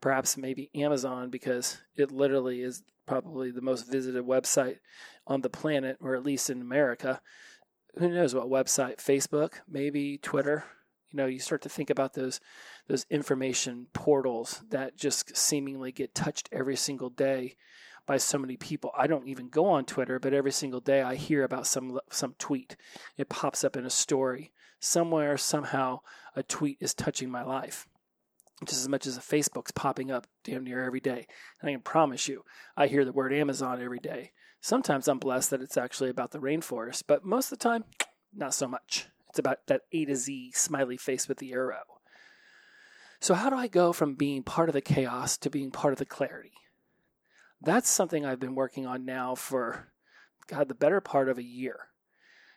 Perhaps 0.00 0.36
maybe 0.36 0.70
Amazon 0.74 1.30
because 1.30 1.78
it 1.96 2.10
literally 2.10 2.60
is 2.60 2.82
probably 3.06 3.50
the 3.50 3.60
most 3.60 3.90
visited 3.90 4.24
website 4.24 4.78
on 5.26 5.40
the 5.40 5.50
planet, 5.50 5.96
or 6.00 6.14
at 6.14 6.24
least 6.24 6.50
in 6.50 6.60
America. 6.60 7.20
Who 7.98 8.08
knows 8.08 8.34
what 8.34 8.48
website? 8.48 8.96
Facebook, 8.96 9.54
maybe 9.68 10.18
Twitter. 10.18 10.64
You 11.10 11.18
know, 11.18 11.26
you 11.26 11.38
start 11.38 11.62
to 11.62 11.68
think 11.68 11.90
about 11.90 12.14
those 12.14 12.40
those 12.88 13.06
information 13.10 13.86
portals 13.92 14.62
that 14.70 14.96
just 14.96 15.36
seemingly 15.36 15.92
get 15.92 16.14
touched 16.14 16.48
every 16.50 16.76
single 16.76 17.10
day 17.10 17.56
by 18.06 18.16
so 18.16 18.38
many 18.38 18.56
people. 18.56 18.90
I 18.96 19.06
don't 19.06 19.28
even 19.28 19.48
go 19.48 19.66
on 19.66 19.84
Twitter, 19.84 20.18
but 20.18 20.32
every 20.32 20.52
single 20.52 20.80
day 20.80 21.02
I 21.02 21.14
hear 21.14 21.44
about 21.44 21.66
some 21.66 21.98
some 22.10 22.34
tweet. 22.38 22.76
It 23.16 23.28
pops 23.28 23.64
up 23.64 23.76
in 23.76 23.86
a 23.86 23.90
story 23.90 24.52
somewhere 24.80 25.36
somehow 25.38 26.00
a 26.34 26.42
tweet 26.42 26.78
is 26.80 26.94
touching 26.94 27.30
my 27.30 27.42
life. 27.42 27.86
Just 28.64 28.80
as 28.80 28.88
much 28.88 29.06
as 29.06 29.16
a 29.16 29.20
Facebook's 29.20 29.72
popping 29.72 30.10
up 30.10 30.26
damn 30.44 30.64
near 30.64 30.84
every 30.84 31.00
day. 31.00 31.26
And 31.60 31.68
I 31.68 31.72
can 31.72 31.80
promise 31.80 32.28
you, 32.28 32.44
I 32.76 32.86
hear 32.86 33.04
the 33.04 33.12
word 33.12 33.32
Amazon 33.32 33.82
every 33.82 33.98
day. 33.98 34.32
Sometimes 34.60 35.08
I'm 35.08 35.18
blessed 35.18 35.50
that 35.50 35.62
it's 35.62 35.76
actually 35.76 36.10
about 36.10 36.30
the 36.30 36.38
rainforest, 36.38 37.02
but 37.08 37.24
most 37.24 37.50
of 37.50 37.58
the 37.58 37.64
time, 37.64 37.84
not 38.32 38.54
so 38.54 38.68
much. 38.68 39.08
It's 39.28 39.38
about 39.38 39.66
that 39.66 39.82
A 39.92 40.04
to 40.04 40.14
Z 40.14 40.52
smiley 40.54 40.96
face 40.96 41.28
with 41.28 41.38
the 41.38 41.52
arrow. 41.52 41.82
So, 43.18 43.34
how 43.34 43.50
do 43.50 43.56
I 43.56 43.66
go 43.66 43.92
from 43.92 44.14
being 44.14 44.42
part 44.42 44.68
of 44.68 44.72
the 44.72 44.80
chaos 44.80 45.36
to 45.38 45.50
being 45.50 45.70
part 45.70 45.92
of 45.92 45.98
the 45.98 46.04
clarity? 46.04 46.52
That's 47.64 47.88
something 47.88 48.24
I've 48.24 48.40
been 48.40 48.54
working 48.54 48.86
on 48.86 49.04
now 49.04 49.34
for, 49.34 49.88
God, 50.46 50.68
the 50.68 50.74
better 50.74 51.00
part 51.00 51.28
of 51.28 51.38
a 51.38 51.42
year. 51.42 51.88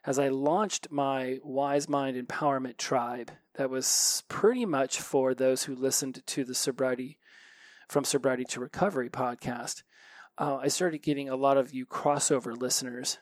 as 0.06 0.20
I 0.20 0.30
launched 0.30 0.92
my 0.92 1.40
Wise 1.44 1.90
Mind 1.90 2.16
Empowerment 2.16 2.78
Tribe, 2.78 3.32
that 3.56 3.70
was 3.72 4.24
pretty 4.30 4.66
much 4.66 5.02
for 5.02 5.34
those 5.34 5.64
who 5.64 5.76
listened 5.76 6.22
to 6.26 6.44
the 6.44 6.54
Sobriety 6.54 7.18
from 7.90 8.04
Sobriety 8.04 8.46
to 8.46 8.60
Recovery 8.60 9.10
podcast. 9.10 9.82
Uh, 10.38 10.58
I 10.58 10.68
started 10.68 11.02
getting 11.02 11.30
a 11.30 11.36
lot 11.36 11.58
of 11.58 11.74
you 11.74 11.86
crossover 11.86 12.56
listeners 12.56 13.18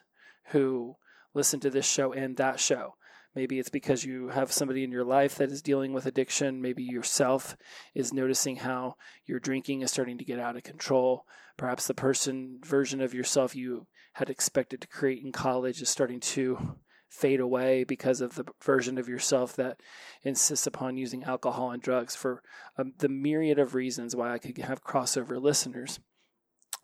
who 0.48 0.96
listen 1.32 1.60
to 1.60 1.70
this 1.70 1.86
show 1.86 2.12
and 2.12 2.36
that 2.36 2.60
show. 2.60 2.96
Maybe 3.34 3.58
it's 3.58 3.70
because 3.70 4.04
you 4.04 4.28
have 4.28 4.52
somebody 4.52 4.84
in 4.84 4.92
your 4.92 5.04
life 5.04 5.36
that 5.36 5.50
is 5.50 5.62
dealing 5.62 5.92
with 5.92 6.06
addiction. 6.06 6.62
Maybe 6.62 6.84
yourself 6.84 7.56
is 7.94 8.12
noticing 8.12 8.56
how 8.56 8.94
your 9.26 9.40
drinking 9.40 9.82
is 9.82 9.90
starting 9.90 10.18
to 10.18 10.24
get 10.24 10.38
out 10.38 10.56
of 10.56 10.62
control. 10.62 11.26
Perhaps 11.56 11.86
the 11.86 11.94
person 11.94 12.60
version 12.64 13.00
of 13.00 13.14
yourself 13.14 13.56
you 13.56 13.86
had 14.14 14.30
expected 14.30 14.80
to 14.80 14.88
create 14.88 15.24
in 15.24 15.32
college 15.32 15.82
is 15.82 15.88
starting 15.88 16.20
to 16.20 16.76
fade 17.08 17.40
away 17.40 17.84
because 17.84 18.20
of 18.20 18.34
the 18.34 18.44
version 18.62 18.98
of 18.98 19.08
yourself 19.08 19.54
that 19.54 19.80
insists 20.22 20.66
upon 20.66 20.96
using 20.96 21.22
alcohol 21.24 21.70
and 21.70 21.82
drugs 21.82 22.16
for 22.16 22.42
um, 22.76 22.92
the 22.98 23.08
myriad 23.08 23.58
of 23.58 23.74
reasons 23.74 24.16
why 24.16 24.32
I 24.32 24.38
could 24.38 24.58
have 24.58 24.82
crossover 24.82 25.40
listeners. 25.40 26.00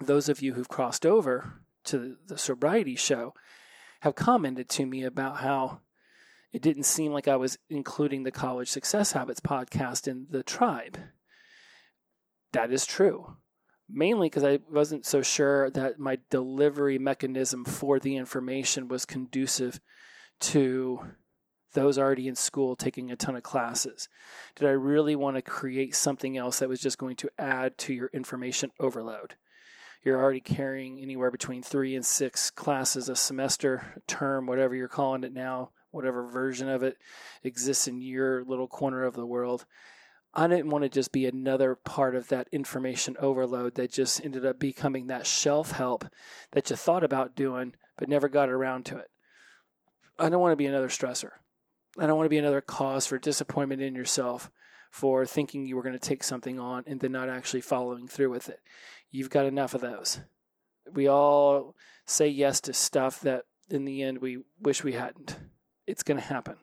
Those 0.00 0.28
of 0.28 0.40
you 0.40 0.54
who've 0.54 0.68
crossed 0.68 1.04
over 1.04 1.62
to 1.84 2.16
the 2.26 2.38
sobriety 2.38 2.94
show 2.94 3.34
have 4.00 4.14
commented 4.14 4.68
to 4.70 4.86
me 4.86 5.02
about 5.02 5.38
how 5.38 5.80
it 6.52 6.62
didn't 6.62 6.82
seem 6.84 7.12
like 7.12 7.28
I 7.28 7.36
was 7.36 7.58
including 7.68 8.24
the 8.24 8.32
College 8.32 8.68
Success 8.68 9.12
Habits 9.12 9.40
podcast 9.40 10.08
in 10.08 10.26
the 10.30 10.42
tribe. 10.42 10.98
That 12.52 12.72
is 12.72 12.84
true. 12.84 13.36
Mainly 13.88 14.28
because 14.28 14.44
I 14.44 14.58
wasn't 14.70 15.06
so 15.06 15.22
sure 15.22 15.70
that 15.70 15.98
my 15.98 16.18
delivery 16.28 16.98
mechanism 16.98 17.64
for 17.64 17.98
the 17.98 18.16
information 18.16 18.88
was 18.88 19.04
conducive 19.04 19.80
to 20.40 21.00
those 21.72 21.98
already 21.98 22.26
in 22.26 22.34
school 22.34 22.74
taking 22.74 23.12
a 23.12 23.16
ton 23.16 23.36
of 23.36 23.44
classes. 23.44 24.08
Did 24.56 24.66
I 24.66 24.72
really 24.72 25.14
want 25.14 25.36
to 25.36 25.42
create 25.42 25.94
something 25.94 26.36
else 26.36 26.58
that 26.58 26.68
was 26.68 26.80
just 26.80 26.98
going 26.98 27.16
to 27.16 27.30
add 27.38 27.78
to 27.78 27.94
your 27.94 28.10
information 28.12 28.72
overload? 28.80 29.34
You're 30.02 30.20
already 30.20 30.40
carrying 30.40 30.98
anywhere 30.98 31.30
between 31.30 31.62
three 31.62 31.94
and 31.94 32.04
six 32.04 32.50
classes 32.50 33.08
a 33.08 33.14
semester, 33.14 34.02
term, 34.08 34.46
whatever 34.46 34.74
you're 34.74 34.88
calling 34.88 35.22
it 35.22 35.32
now 35.32 35.70
whatever 35.90 36.26
version 36.26 36.68
of 36.68 36.82
it 36.82 36.96
exists 37.42 37.88
in 37.88 38.00
your 38.00 38.44
little 38.44 38.68
corner 38.68 39.04
of 39.04 39.14
the 39.14 39.26
world. 39.26 39.64
I 40.32 40.46
didn't 40.46 40.70
want 40.70 40.84
to 40.84 40.88
just 40.88 41.10
be 41.10 41.26
another 41.26 41.74
part 41.74 42.14
of 42.14 42.28
that 42.28 42.48
information 42.52 43.16
overload 43.18 43.74
that 43.74 43.90
just 43.90 44.24
ended 44.24 44.46
up 44.46 44.60
becoming 44.60 45.08
that 45.08 45.26
shelf 45.26 45.72
help 45.72 46.04
that 46.52 46.70
you 46.70 46.76
thought 46.76 47.02
about 47.02 47.34
doing 47.34 47.74
but 47.96 48.08
never 48.08 48.28
got 48.28 48.48
around 48.48 48.86
to 48.86 48.96
it. 48.96 49.10
I 50.18 50.28
don't 50.28 50.40
want 50.40 50.52
to 50.52 50.56
be 50.56 50.66
another 50.66 50.88
stressor. 50.88 51.30
I 51.98 52.06
don't 52.06 52.16
want 52.16 52.26
to 52.26 52.30
be 52.30 52.38
another 52.38 52.60
cause 52.60 53.06
for 53.06 53.18
disappointment 53.18 53.82
in 53.82 53.96
yourself 53.96 54.50
for 54.90 55.26
thinking 55.26 55.66
you 55.66 55.76
were 55.76 55.82
going 55.82 55.98
to 55.98 55.98
take 55.98 56.22
something 56.22 56.60
on 56.60 56.84
and 56.86 57.00
then 57.00 57.12
not 57.12 57.28
actually 57.28 57.60
following 57.60 58.06
through 58.06 58.30
with 58.30 58.48
it. 58.48 58.60
You've 59.10 59.30
got 59.30 59.46
enough 59.46 59.74
of 59.74 59.80
those. 59.80 60.20
We 60.92 61.08
all 61.08 61.74
say 62.06 62.28
yes 62.28 62.60
to 62.62 62.72
stuff 62.72 63.20
that 63.20 63.44
in 63.68 63.84
the 63.84 64.02
end 64.02 64.18
we 64.18 64.38
wish 64.60 64.84
we 64.84 64.92
hadn't 64.92 65.36
it's 65.90 66.02
going 66.02 66.18
to 66.18 66.26
happen. 66.26 66.56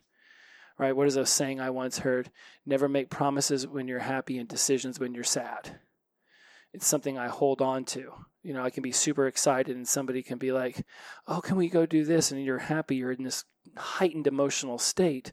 Right? 0.79 0.95
What 0.95 1.07
is 1.07 1.15
a 1.15 1.25
saying 1.25 1.59
I 1.59 1.71
once 1.71 1.99
heard? 1.99 2.29
Never 2.65 2.87
make 2.87 3.09
promises 3.09 3.65
when 3.65 3.87
you're 3.87 3.99
happy 3.99 4.37
and 4.37 4.47
decisions 4.47 4.99
when 4.99 5.13
you're 5.13 5.23
sad. 5.23 5.79
It's 6.73 6.85
something 6.85 7.17
I 7.17 7.27
hold 7.27 7.61
on 7.61 7.85
to. 7.85 8.13
You 8.43 8.53
know, 8.53 8.63
I 8.63 8.69
can 8.69 8.83
be 8.83 8.91
super 8.91 9.27
excited 9.27 9.75
and 9.75 9.87
somebody 9.87 10.21
can 10.21 10.37
be 10.37 10.51
like, 10.51 10.85
"Oh, 11.27 11.41
can 11.41 11.57
we 11.57 11.69
go 11.69 11.85
do 11.85 12.05
this?" 12.05 12.31
and 12.31 12.43
you're 12.43 12.59
happy, 12.59 12.97
you're 12.97 13.11
in 13.11 13.23
this 13.23 13.43
heightened 13.75 14.27
emotional 14.27 14.77
state. 14.77 15.31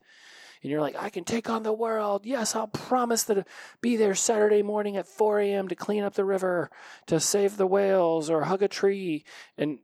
And 0.62 0.70
you're 0.70 0.80
like, 0.80 0.96
I 0.98 1.10
can 1.10 1.24
take 1.24 1.50
on 1.50 1.62
the 1.62 1.74
world. 1.74 2.24
Yes, 2.24 2.56
I'll 2.56 2.68
promise 2.68 3.24
to 3.24 3.40
uh, 3.40 3.42
be 3.82 3.96
there 3.96 4.14
Saturday 4.14 4.62
morning 4.62 4.96
at 4.96 5.06
4 5.06 5.40
a.m. 5.40 5.68
to 5.68 5.74
clean 5.74 6.02
up 6.02 6.14
the 6.14 6.24
river, 6.24 6.70
to 7.06 7.20
save 7.20 7.58
the 7.58 7.66
whales, 7.66 8.30
or 8.30 8.44
hug 8.44 8.62
a 8.62 8.68
tree. 8.68 9.26
And 9.58 9.80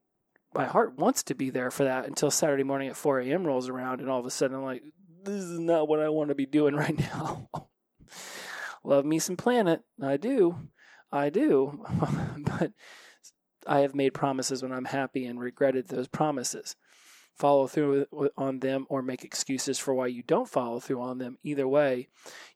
my 0.54 0.66
heart 0.66 0.99
wants 0.99 1.23
to 1.25 1.35
be 1.35 1.50
there 1.50 1.71
for 1.71 1.85
that 1.85 2.07
until 2.07 2.30
Saturday 2.30 2.64
morning 2.64 2.88
at 2.88 2.97
4 2.97 3.21
a.m. 3.21 3.47
rolls 3.47 3.69
around, 3.69 4.00
and 4.00 4.11
all 4.11 4.21
of 4.21 4.26
a 4.26 4.30
sudden 4.30 4.57
I'm 4.57 4.64
like, 4.64 4.83
this 5.25 5.42
is 5.42 5.59
not 5.59 5.88
what 5.88 6.00
I 6.00 6.09
want 6.09 6.28
to 6.30 6.35
be 6.35 6.47
doing 6.47 6.75
right 6.76 6.99
now. 6.99 7.49
Love 8.83 9.04
me 9.04 9.19
some 9.19 9.37
planet. 9.37 9.83
I 10.02 10.16
do. 10.16 10.57
I 11.12 11.30
do. 11.30 11.85
but 12.38 12.73
I 13.66 13.80
have 13.80 13.95
made 13.95 14.14
promises 14.14 14.62
when 14.62 14.73
I'm 14.73 14.87
happy 14.87 15.26
and 15.26 15.38
regretted 15.38 15.88
those 15.88 16.09
promises. 16.09 16.76
Follow 17.37 17.66
through 17.66 18.07
on 18.37 18.61
them 18.61 18.87
or 18.90 19.02
make 19.02 19.25
excuses 19.25 19.78
for 19.78 19.95
why 19.95 20.09
you 20.09 20.23
don't 20.23 20.49
follow 20.49 20.80
through 20.80 21.00
on 21.00 21.19
them. 21.19 21.38
Either 21.42 21.66
way, 21.66 22.09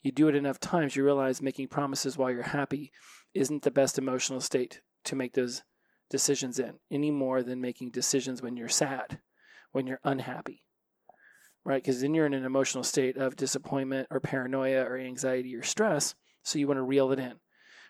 you 0.02 0.12
do 0.12 0.28
it 0.28 0.34
enough 0.34 0.60
times, 0.60 0.94
you 0.94 1.04
realize 1.04 1.40
making 1.40 1.68
promises 1.68 2.18
while 2.18 2.30
you're 2.30 2.42
happy 2.42 2.92
isn't 3.32 3.62
the 3.62 3.70
best 3.70 3.98
emotional 3.98 4.40
state 4.40 4.80
to 5.04 5.16
make 5.16 5.34
those 5.34 5.62
decisions 6.11 6.58
in 6.58 6.75
any 6.90 7.11
more 7.11 7.42
than 7.42 7.61
making 7.61 7.90
decisions 7.90 8.42
when 8.42 8.56
you're 8.56 8.68
sad, 8.68 9.20
when 9.73 9.87
you're 9.87 10.00
unhappy, 10.04 10.62
right? 11.64 11.82
Because 11.82 12.00
then 12.00 12.14
you're 12.14 12.26
in 12.26 12.34
an 12.34 12.44
emotional 12.44 12.84
state 12.84 13.16
of 13.16 13.37
disappointment 13.37 14.08
or 14.11 14.20
paranoia 14.20 14.82
or 14.82 14.96
anxiety 14.96 15.54
or 15.56 15.62
stress. 15.62 16.14
So 16.42 16.58
you 16.58 16.66
want 16.66 16.78
to 16.78 16.82
reel 16.82 17.11
it 17.12 17.18
in, 17.18 17.34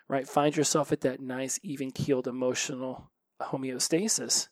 right? 0.07 0.27
Find 0.27 0.55
yourself 0.55 0.91
at 0.91 1.01
that 1.01 1.19
nice, 1.19 1.59
even 1.61 1.91
keeled 1.91 2.27
emotional 2.27 3.11
homeostasis 3.41 4.47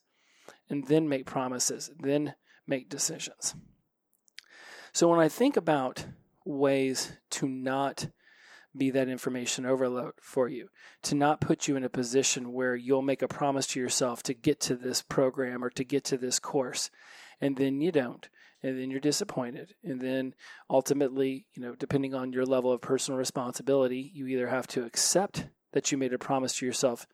and 0.69 0.87
then 0.87 1.07
make 1.07 1.25
promises, 1.25 1.89
then 1.99 2.35
make 2.67 2.89
decisions. 2.89 3.55
So 4.91 5.07
when 5.07 5.19
I 5.19 5.29
think 5.29 5.57
about 5.57 6.05
ways 6.45 7.13
to 7.31 7.47
not 7.47 8.09
be 8.75 8.89
that 8.91 9.07
information 9.07 9.65
overload 9.65 10.13
for 10.21 10.47
you, 10.47 10.69
to 11.03 11.15
not 11.15 11.41
put 11.41 11.67
you 11.67 11.75
in 11.75 11.83
a 11.83 11.89
position 11.89 12.53
where 12.53 12.75
you'll 12.75 13.01
make 13.01 13.21
a 13.21 13.27
promise 13.27 13.67
to 13.67 13.79
yourself 13.79 14.23
to 14.23 14.33
get 14.33 14.59
to 14.61 14.75
this 14.75 15.01
program 15.01 15.63
or 15.63 15.69
to 15.69 15.83
get 15.83 16.03
to 16.05 16.17
this 16.17 16.39
course, 16.39 16.89
and 17.39 17.57
then 17.57 17.81
you 17.81 17.91
don't. 17.91 18.29
And 18.65 18.79
then 18.79 18.89
you're 18.89 19.01
disappointed. 19.01 19.75
And 19.83 19.99
then 19.99 20.35
ultimately, 20.69 21.45
you 21.53 21.61
know, 21.61 21.75
depending 21.75 22.15
on 22.15 22.31
your 22.31 22.45
level 22.45 22.71
of 22.71 22.79
personal 22.79 23.17
responsibility, 23.17 24.09
you 24.13 24.25
either 24.27 24.47
have 24.47 24.67
to 24.67 24.85
accept 24.85 25.47
that 25.73 25.91
you 25.91 25.97
made 25.97 26.13
a 26.13 26.17
promise 26.17 26.55
to 26.57 26.65
yourself 26.65 27.05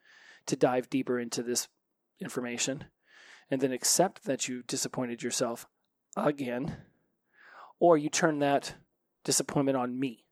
to 0.46 0.54
dive 0.54 0.88
deeper 0.88 1.18
into 1.18 1.42
this 1.42 1.66
information, 2.20 2.84
and 3.50 3.60
then 3.60 3.72
accept 3.72 4.24
that 4.26 4.46
you 4.46 4.62
disappointed 4.62 5.24
yourself 5.24 5.66
again, 6.16 6.76
or 7.80 7.98
you 7.98 8.08
turn 8.08 8.38
that 8.38 8.74
disappointment 9.24 9.76
on 9.76 9.98
me 9.98 10.24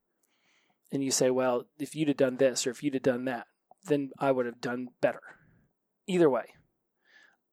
and 0.90 1.04
you 1.04 1.10
say, 1.10 1.30
well, 1.30 1.66
if 1.78 1.94
you'd 1.94 2.08
have 2.08 2.16
done 2.16 2.36
this 2.36 2.66
or 2.66 2.70
if 2.70 2.82
you'd 2.82 2.94
have 2.94 3.02
done 3.02 3.24
that, 3.26 3.46
then 3.84 4.10
I 4.18 4.32
would 4.32 4.46
have 4.46 4.60
done 4.60 4.88
better. 5.00 5.20
Either 6.06 6.30
way, 6.30 6.54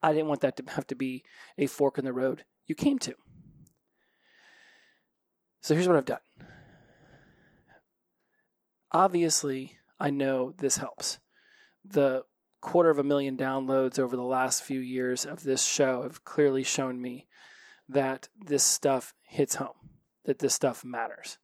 I 0.01 0.13
didn't 0.13 0.27
want 0.27 0.42
that 0.42 0.58
to 0.58 0.63
have 0.74 0.88
to 0.88 0.96
be 0.96 1.24
a 1.58 1.68
fork 1.68 1.98
in 1.98 2.06
the 2.06 2.13
road 2.13 2.46
you 2.65 2.75
came 2.75 3.00
to. 3.00 3.15
So 5.62 5.74
here's 5.74 5.88
what 5.88 5.98
I've 5.98 6.06
done. 6.06 6.20
Obviously, 8.92 9.77
I 10.00 10.10
know 10.10 10.54
this 10.58 10.77
helps. 10.77 11.20
The 11.84 12.24
quarter 12.62 12.89
of 12.89 13.00
a 13.00 13.04
million 13.04 13.36
downloads 13.36 14.00
over 14.00 14.15
the 14.15 14.24
last 14.24 14.63
few 14.63 14.80
years 14.80 15.25
of 15.25 15.44
this 15.44 15.63
show 15.63 16.04
have 16.04 16.24
clearly 16.24 16.63
shown 16.63 17.01
me 17.01 17.27
that 17.89 18.30
this 18.39 18.63
stuff 18.63 19.13
hits 19.24 19.56
home, 19.56 19.89
that 20.24 20.39
this 20.39 20.54
stuff 20.54 20.86
matters 20.86 21.38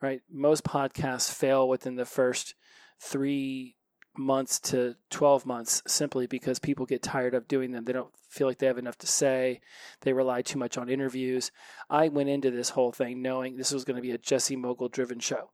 right? 0.00 0.22
Most 0.30 0.64
podcasts 0.64 1.32
fail 1.32 1.68
within 1.68 1.96
the 1.96 2.04
first 2.04 2.54
three 3.00 3.76
months 4.16 4.58
to 4.58 4.96
12 5.10 5.46
months 5.46 5.82
simply 5.86 6.26
because 6.26 6.58
people 6.58 6.86
get 6.86 7.02
tired 7.02 7.34
of 7.34 7.48
doing 7.48 7.70
them. 7.70 7.84
They 7.84 7.92
don't 7.92 8.14
feel 8.28 8.46
like 8.46 8.58
they 8.58 8.66
have 8.66 8.78
enough 8.78 8.98
to 8.98 9.06
say. 9.06 9.60
They 10.02 10.12
rely 10.12 10.42
too 10.42 10.58
much 10.58 10.76
on 10.76 10.88
interviews. 10.88 11.50
I 11.88 12.08
went 12.08 12.28
into 12.28 12.50
this 12.50 12.70
whole 12.70 12.92
thing 12.92 13.22
knowing 13.22 13.56
this 13.56 13.72
was 13.72 13.84
going 13.84 13.96
to 13.96 14.02
be 14.02 14.10
a 14.10 14.18
Jesse 14.18 14.56
Mogle 14.56 14.88
driven 14.88 15.20
show, 15.20 15.50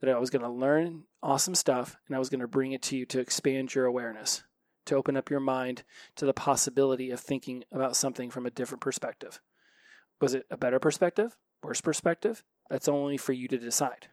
that 0.00 0.10
I 0.10 0.18
was 0.18 0.30
going 0.30 0.42
to 0.42 0.48
learn 0.48 1.04
awesome 1.22 1.54
stuff 1.54 1.96
and 2.06 2.16
I 2.16 2.18
was 2.18 2.28
going 2.28 2.40
to 2.40 2.48
bring 2.48 2.72
it 2.72 2.82
to 2.82 2.96
you 2.96 3.06
to 3.06 3.20
expand 3.20 3.74
your 3.74 3.86
awareness, 3.86 4.42
to 4.86 4.96
open 4.96 5.16
up 5.16 5.30
your 5.30 5.40
mind 5.40 5.84
to 6.16 6.26
the 6.26 6.34
possibility 6.34 7.10
of 7.10 7.20
thinking 7.20 7.64
about 7.72 7.96
something 7.96 8.30
from 8.30 8.46
a 8.46 8.50
different 8.50 8.80
perspective. 8.80 9.40
Was 10.20 10.34
it 10.34 10.46
a 10.50 10.56
better 10.56 10.78
perspective? 10.78 11.36
Worse 11.62 11.80
perspective? 11.80 12.42
That's 12.72 12.88
only 12.88 13.18
for 13.18 13.34
you 13.34 13.48
to 13.48 13.58
decide. 13.58 14.06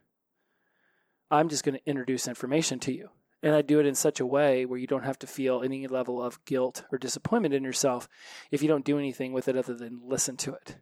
I'm 1.32 1.48
just 1.48 1.64
going 1.64 1.76
to 1.76 1.90
introduce 1.90 2.28
information 2.28 2.78
to 2.80 2.94
you. 2.94 3.08
And 3.42 3.56
I 3.56 3.62
do 3.62 3.80
it 3.80 3.86
in 3.86 3.96
such 3.96 4.20
a 4.20 4.26
way 4.26 4.66
where 4.66 4.78
you 4.78 4.86
don't 4.86 5.06
have 5.06 5.18
to 5.20 5.28
feel 5.28 5.62
any 5.62 5.88
level 5.88 6.22
of 6.22 6.44
guilt 6.44 6.84
or 6.92 6.98
disappointment 6.98 7.54
in 7.54 7.64
yourself 7.64 8.10
if 8.52 8.62
you 8.62 8.68
don't 8.68 8.84
do 8.84 9.00
anything 9.00 9.32
with 9.32 9.48
it 9.48 9.56
other 9.56 9.74
than 9.76 10.02
listen 10.04 10.36
to 10.38 10.54
it. 10.56 10.76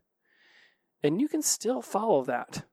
And 1.04 1.22
you 1.22 1.28
can 1.28 1.44
still 1.44 1.84
follow 1.84 2.24
that 2.24 2.66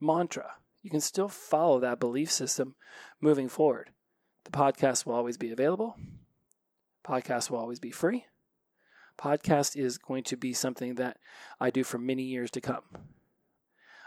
mantra. 0.00 0.54
You 0.82 0.90
can 0.90 1.00
still 1.00 1.28
follow 1.28 1.78
that 1.78 2.00
belief 2.00 2.32
system 2.32 2.74
moving 3.20 3.48
forward. 3.48 3.90
The 4.42 4.50
podcast 4.50 5.06
will 5.06 5.14
always 5.14 5.38
be 5.38 5.52
available. 5.52 5.94
Podcast 7.06 7.48
will 7.48 7.58
always 7.58 7.78
be 7.78 7.92
free. 7.92 8.24
Podcast 9.16 9.76
is 9.76 9.98
going 9.98 10.24
to 10.24 10.36
be 10.36 10.52
something 10.52 10.96
that 10.96 11.18
I 11.60 11.70
do 11.70 11.84
for 11.84 11.98
many 11.98 12.24
years 12.24 12.50
to 12.50 12.60
come. 12.60 12.82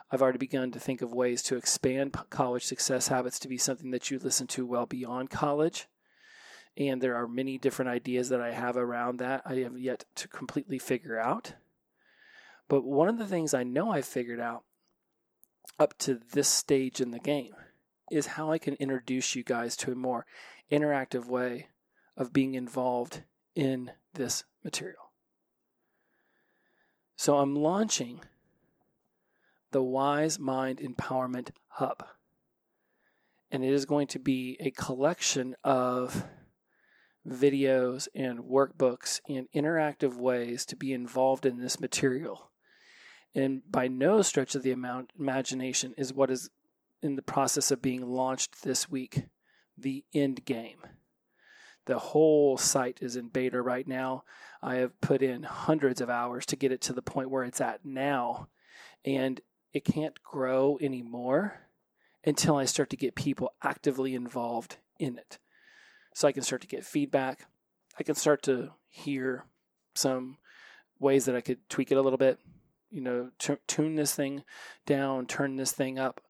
I've 0.10 0.22
already 0.22 0.38
begun 0.38 0.72
to 0.72 0.80
think 0.80 1.02
of 1.02 1.14
ways 1.14 1.42
to 1.44 1.58
expand 1.58 2.16
college 2.30 2.64
success 2.64 3.10
habits 3.10 3.40
to 3.40 3.48
be 3.48 3.58
something 3.58 3.92
that 3.92 4.10
you 4.10 4.20
listen 4.20 4.48
to 4.48 4.66
well 4.66 4.86
beyond 4.86 5.30
college. 5.30 5.88
And 6.78 7.02
there 7.02 7.16
are 7.16 7.28
many 7.28 7.58
different 7.58 7.90
ideas 7.90 8.30
that 8.30 8.40
I 8.40 8.52
have 8.52 8.78
around 8.78 9.18
that 9.18 9.42
I 9.46 9.56
have 9.56 9.78
yet 9.78 10.06
to 10.16 10.28
completely 10.28 10.80
figure 10.80 11.20
out. 11.20 11.54
But 12.70 12.84
one 12.84 13.10
of 13.10 13.18
the 13.18 13.26
things 13.26 13.54
I 13.54 13.64
know 13.64 13.92
I've 13.92 14.06
figured 14.06 14.40
out 14.40 14.64
up 15.80 15.98
to 16.00 16.20
this 16.32 16.48
stage 16.48 17.02
in 17.02 17.12
the 17.12 17.20
game 17.20 17.56
is 18.10 18.28
how 18.28 18.52
I 18.52 18.58
can 18.58 18.76
introduce 18.76 19.36
you 19.36 19.44
guys 19.44 19.76
to 19.78 19.92
a 19.92 19.96
more 19.96 20.26
interactive 20.72 21.26
way 21.26 21.68
of 22.16 22.34
being 22.34 22.56
involved 22.56 23.24
in 23.56 23.92
this 24.14 24.44
material. 24.64 25.12
So 27.16 27.38
I'm 27.38 27.56
launching 27.56 28.22
the 29.72 29.84
Wise 29.84 30.40
Mind 30.40 30.80
Empowerment 30.80 31.50
Hub. 31.68 32.06
And 33.52 33.64
it 33.64 33.72
is 33.72 33.86
going 33.86 34.08
to 34.08 34.20
be 34.20 34.58
a 34.60 34.72
collection 34.72 35.56
of 35.64 36.26
videos 37.28 38.08
and 38.16 38.40
workbooks 38.40 39.20
and 39.28 39.48
interactive 39.56 40.16
ways 40.16 40.66
to 40.66 40.76
be 40.76 40.94
involved 40.94 41.46
in 41.46 41.58
this 41.58 41.80
material. 41.80 42.52
And 43.36 43.62
by 43.70 43.88
no 43.88 44.22
stretch 44.22 44.56
of 44.56 44.64
the 44.64 44.72
amount, 44.72 45.12
imagination 45.18 45.94
is 45.98 46.14
what 46.14 46.32
is 46.32 46.50
in 47.02 47.16
the 47.16 47.22
process 47.22 47.72
of 47.72 47.82
being 47.82 48.06
launched 48.06 48.64
this 48.64 48.90
week 48.90 49.26
the 49.78 50.04
end 50.14 50.44
game. 50.46 50.80
The 51.86 52.00
whole 52.00 52.58
site 52.58 53.00
is 53.02 53.16
in 53.16 53.30
beta 53.30 53.62
right 53.62 53.88
now. 53.88 54.24
I 54.62 54.76
have 54.76 55.00
put 55.00 55.22
in 55.22 55.44
hundreds 55.44 56.02
of 56.02 56.10
hours 56.10 56.46
to 56.48 56.56
get 56.56 56.72
it 56.72 56.82
to 56.82 56.94
the 56.94 57.02
point 57.02 57.30
where 57.30 57.44
it's 57.44 57.62
at 57.62 57.86
now. 57.86 58.50
And 59.06 59.40
it 59.74 59.86
can't 59.86 60.22
grow 60.24 60.78
anymore 60.82 61.68
until 62.26 62.56
I 62.56 62.66
start 62.66 62.90
to 62.92 62.98
get 62.98 63.16
people 63.16 63.54
actively 63.64 64.16
involved 64.16 64.78
in 65.00 65.18
it. 65.18 65.38
So 66.14 66.28
I 66.28 66.32
can 66.32 66.44
start 66.44 66.62
to 66.62 66.68
get 66.68 66.86
feedback. 66.86 67.46
I 68.00 68.04
can 68.04 68.16
start 68.16 68.44
to 68.44 68.72
hear 68.90 69.46
some 69.96 70.38
ways 71.00 71.26
that 71.26 71.36
I 71.36 71.42
could 71.42 71.68
tweak 71.70 71.92
it 71.92 71.98
a 71.98 72.02
little 72.02 72.18
bit. 72.18 72.40
You 72.90 73.02
know, 73.02 73.30
t- 73.38 73.56
tune 73.68 73.96
this 73.96 74.16
thing 74.16 74.44
down, 74.86 75.26
turn 75.26 75.58
this 75.58 75.72
thing 75.72 76.00
up. 76.00 76.22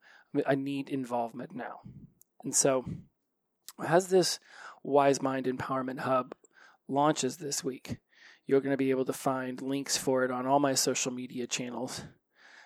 I 0.45 0.55
need 0.55 0.89
involvement 0.89 1.55
now. 1.55 1.81
And 2.43 2.53
so, 2.53 2.85
as 3.85 4.09
this 4.09 4.39
Wise 4.83 5.21
Mind 5.21 5.45
Empowerment 5.45 5.99
Hub 5.99 6.35
launches 6.87 7.37
this 7.37 7.63
week, 7.63 7.97
you're 8.45 8.61
going 8.61 8.71
to 8.71 8.77
be 8.77 8.91
able 8.91 9.05
to 9.05 9.13
find 9.13 9.61
links 9.61 9.97
for 9.97 10.23
it 10.23 10.31
on 10.31 10.45
all 10.45 10.59
my 10.59 10.73
social 10.73 11.11
media 11.11 11.47
channels 11.47 12.03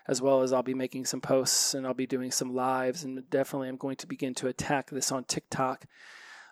as 0.08 0.22
well 0.22 0.42
as 0.42 0.54
I'll 0.54 0.64
be 0.64 0.74
making 0.74 1.06
some 1.06 1.22
posts 1.22 1.74
and 1.74 1.86
I'll 1.86 1.94
be 1.94 2.08
doing 2.08 2.32
some 2.32 2.54
lives. 2.54 3.04
And 3.04 3.30
definitely, 3.30 3.70
I'm 3.70 3.78
going 3.78 3.98
to 3.98 4.08
begin 4.08 4.34
to 4.36 4.48
attack 4.48 4.90
this 4.90 5.12
on 5.12 5.24
TikTok, 5.24 5.86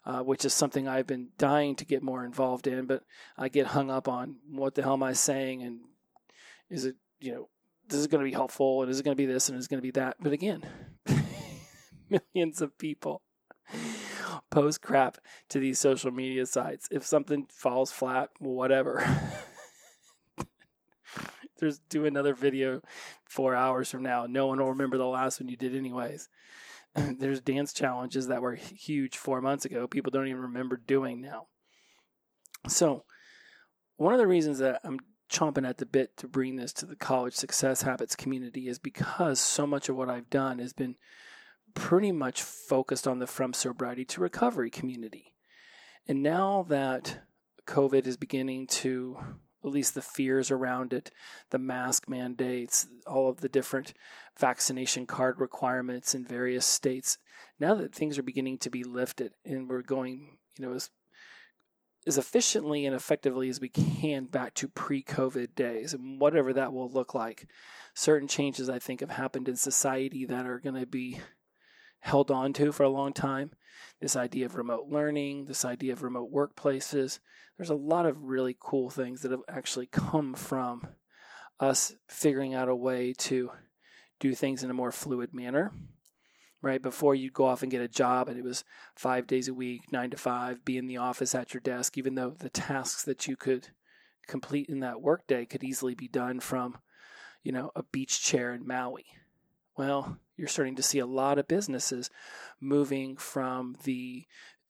uh, 0.06 0.22
which 0.22 0.46
is 0.46 0.54
something 0.54 0.88
I've 0.88 1.08
been 1.08 1.30
dying 1.38 1.76
to 1.78 1.86
get 1.86 2.04
more 2.04 2.24
involved 2.24 2.68
in. 2.68 2.86
But 2.86 3.04
I 3.38 3.50
get 3.50 3.68
hung 3.68 3.90
up 3.90 4.08
on 4.08 4.38
what 4.50 4.76
the 4.76 4.84
hell 4.84 4.94
am 4.94 5.04
I 5.04 5.14
saying? 5.14 5.64
And 5.64 5.80
is 6.70 6.86
it, 6.86 6.96
you 7.20 7.34
know, 7.34 7.50
this 7.88 8.00
is 8.00 8.08
going 8.08 8.24
to 8.24 8.30
be 8.30 8.36
helpful 8.36 8.84
and 8.84 8.92
is 8.92 9.00
it 9.00 9.04
going 9.04 9.16
to 9.18 9.22
be 9.22 9.26
this 9.26 9.50
and 9.50 9.58
is 9.58 9.66
it 9.66 9.70
going 9.70 9.80
to 9.80 9.82
be 9.82 9.92
that? 9.92 10.18
But 10.20 10.34
again, 10.34 10.64
millions 12.10 12.62
of 12.62 12.78
people 12.78 13.22
post 14.50 14.82
crap 14.82 15.18
to 15.50 15.60
these 15.60 15.80
social 15.80 16.12
media 16.12 16.46
sites. 16.46 16.88
If 16.92 17.06
something 17.06 17.48
falls 17.50 17.92
flat, 17.92 18.30
whatever. 18.40 19.04
there's 21.60 21.80
do 21.90 22.06
another 22.06 22.34
video 22.34 22.82
four 23.26 23.56
hours 23.56 23.90
from 23.90 24.04
now. 24.04 24.26
No 24.26 24.48
one 24.48 24.60
will 24.60 24.70
remember 24.70 24.98
the 24.98 25.06
last 25.06 25.40
one 25.40 25.50
you 25.50 25.58
did 25.58 25.76
anyways. 25.76 26.30
there's 26.96 27.42
dance 27.42 27.74
challenges 27.74 28.28
that 28.28 28.42
were 28.42 28.56
huge 28.56 29.18
four 29.18 29.42
months 29.42 29.66
ago. 29.66 29.88
People 29.88 30.12
don't 30.12 30.28
even 30.28 30.42
remember 30.42 30.78
doing 30.78 31.22
now. 31.22 31.48
So 32.68 33.04
one 33.98 34.14
of 34.14 34.20
the 34.20 34.28
reasons 34.28 34.60
that 34.60 34.82
I'm 34.84 35.00
chomping 35.32 35.68
at 35.68 35.78
the 35.78 35.86
bit 35.86 36.18
to 36.18 36.28
bring 36.28 36.56
this 36.56 36.74
to 36.74 36.86
the 36.86 36.96
college 36.96 37.36
success 37.36 37.84
habits 37.84 38.16
community 38.16 38.68
is 38.68 38.80
because 38.80 39.40
so 39.40 39.68
much 39.68 39.90
of 39.90 39.96
what 39.96 40.10
I've 40.10 40.30
done 40.30 40.60
has 40.60 40.74
been 40.74 40.96
pretty 41.76 42.12
much 42.12 42.42
focused 42.42 43.08
on 43.08 43.20
the 43.20 43.28
from 43.28 43.54
sobriety 43.54 44.06
to 44.06 44.22
recovery 44.22 44.72
community. 44.72 45.34
And 46.08 46.24
now 46.24 46.66
that 46.70 47.20
COVID 47.68 48.08
is 48.08 48.18
beginning 48.18 48.66
to 48.68 49.18
at 49.64 49.72
least 49.72 49.94
the 49.94 50.02
fears 50.02 50.52
around 50.52 50.94
it, 50.94 51.12
the 51.50 51.60
mask 51.60 52.08
mandates, 52.08 52.88
all 53.06 53.30
of 53.30 53.42
the 53.42 53.50
different 53.50 53.94
vaccination 54.38 55.06
card 55.06 55.40
requirements 55.40 56.16
in 56.16 56.26
various 56.26 56.66
states. 56.66 57.18
Now 57.60 57.76
that 57.76 57.94
things 57.94 58.18
are 58.18 58.24
beginning 58.24 58.60
to 58.60 58.70
be 58.70 58.84
lifted 58.84 59.34
and 59.44 59.68
we're 59.68 59.82
going, 59.82 60.38
you 60.58 60.66
know, 60.66 60.74
as 60.74 60.90
as 62.08 62.18
efficiently 62.18 62.86
and 62.86 62.96
effectively 62.96 63.50
as 63.50 63.60
we 63.60 63.70
can 63.70 64.26
back 64.26 64.54
to 64.56 64.70
pre-COVID 64.70 65.54
days 65.54 65.94
and 65.94 66.20
whatever 66.20 66.54
that 66.54 66.74
will 66.74 66.90
look 66.90 67.14
like. 67.14 67.48
Certain 67.94 68.28
changes 68.28 68.70
I 68.70 68.80
think 68.80 69.02
have 69.02 69.12
happened 69.12 69.50
in 69.50 69.58
society 69.58 70.26
that 70.26 70.46
are 70.46 70.60
going 70.60 70.80
to 70.80 70.88
be 70.88 71.20
held 72.00 72.32
on 72.32 72.54
to 72.54 72.72
for 72.72 72.84
a 72.84 72.90
long 72.90 73.14
time. 73.14 73.52
This 74.02 74.16
idea 74.16 74.46
of 74.46 74.56
remote 74.56 74.88
learning, 74.88 75.46
this 75.46 75.66
idea 75.66 75.94
of 75.94 76.04
remote 76.04 76.32
workplaces. 76.32 77.20
There's 77.58 77.70
a 77.70 77.76
lot 77.76 78.06
of 78.06 78.24
really 78.24 78.56
cool 78.60 78.90
things 78.90 79.22
that 79.22 79.32
have 79.32 79.42
actually 79.50 79.88
come 79.88 80.34
from 80.34 80.88
us 81.60 81.96
figuring 82.08 82.54
out 82.54 82.70
a 82.70 82.76
way 82.76 83.14
to 83.14 83.52
do 84.20 84.34
things 84.34 84.64
in 84.64 84.70
a 84.70 84.74
more 84.74 84.92
fluid 84.92 85.34
manner. 85.34 85.72
Right 86.62 86.82
before 86.82 87.16
you 87.16 87.32
go 87.32 87.46
off 87.46 87.62
and 87.62 87.72
get 87.72 87.82
a 87.82 87.88
job, 87.88 88.28
and 88.28 88.38
it 88.38 88.44
was 88.44 88.66
five 88.94 89.28
days 89.28 89.48
a 89.48 89.54
week, 89.54 89.94
nine 89.94 90.10
to 90.10 90.18
five, 90.18 90.66
be 90.66 90.78
in 90.78 90.88
the 90.88 90.98
office 90.98 91.34
at 91.34 91.54
your 91.54 91.62
desk, 91.62 91.98
even 91.98 92.16
though 92.16 92.32
the 92.32 92.50
tasks 92.50 93.04
that 93.04 93.28
you 93.28 93.38
could 93.38 93.70
complete 94.28 94.68
in 94.68 94.82
that 94.82 95.02
workday 95.02 95.46
could 95.46 95.64
easily 95.64 95.96
be 95.96 96.10
done 96.10 96.42
from, 96.42 96.78
you 97.44 97.54
know, 97.54 97.72
a 97.78 97.84
beach 97.84 98.22
chair 98.22 98.54
in 98.54 98.68
Maui. 98.68 99.06
Well, 99.78 100.18
you're 100.40 100.48
starting 100.48 100.78
to 100.78 100.84
see 100.84 101.00
a 101.00 101.06
lot 101.06 101.38
of 101.38 101.50
businesses 101.50 102.10
moving 102.62 103.18
from 103.18 103.76
the 103.84 104.26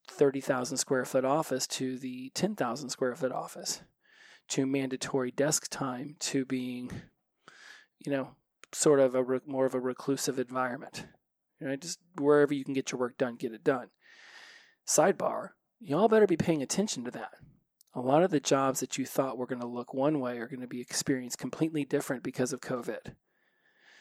30,000 0.10 0.78
square 0.78 1.06
foot 1.06 1.24
office 1.24 1.68
to 1.68 2.00
the 2.00 2.32
10,000 2.34 2.90
square 2.90 3.16
foot 3.16 3.32
office 3.32 3.82
to 4.50 4.66
mandatory 4.66 5.30
desk 5.30 5.68
time 5.70 6.16
to 6.20 6.44
being, 6.44 6.90
you 8.00 8.12
know, 8.12 8.32
sort 8.72 9.00
of 9.00 9.14
a 9.14 9.24
re- 9.24 9.40
more 9.46 9.68
of 9.68 9.76
a 9.76 9.80
reclusive 9.80 10.40
environment. 10.40 11.06
You 11.62 11.68
know, 11.68 11.76
just 11.76 12.00
wherever 12.18 12.54
you 12.54 12.66
can 12.66 12.74
get 12.74 12.92
your 12.92 13.00
work 13.00 13.18
done, 13.18 13.36
get 13.36 13.54
it 13.54 13.64
done. 13.64 13.90
Sidebar, 14.88 15.50
y'all 15.80 16.08
better 16.08 16.26
be 16.26 16.38
paying 16.38 16.64
attention 16.64 17.04
to 17.06 17.12
that. 17.12 17.34
A 17.94 18.02
lot 18.02 18.24
of 18.24 18.32
the 18.32 18.40
jobs 18.40 18.80
that 18.80 18.98
you 18.98 19.06
thought 19.06 19.38
were 19.38 19.46
going 19.46 19.62
to 19.62 19.68
look 19.68 19.94
one 19.94 20.20
way 20.20 20.40
are 20.40 20.48
going 20.48 20.62
to 20.62 20.68
be 20.68 20.82
experienced 20.82 21.38
completely 21.38 21.86
different 21.86 22.24
because 22.24 22.54
of 22.54 22.62
COVID 22.62 23.14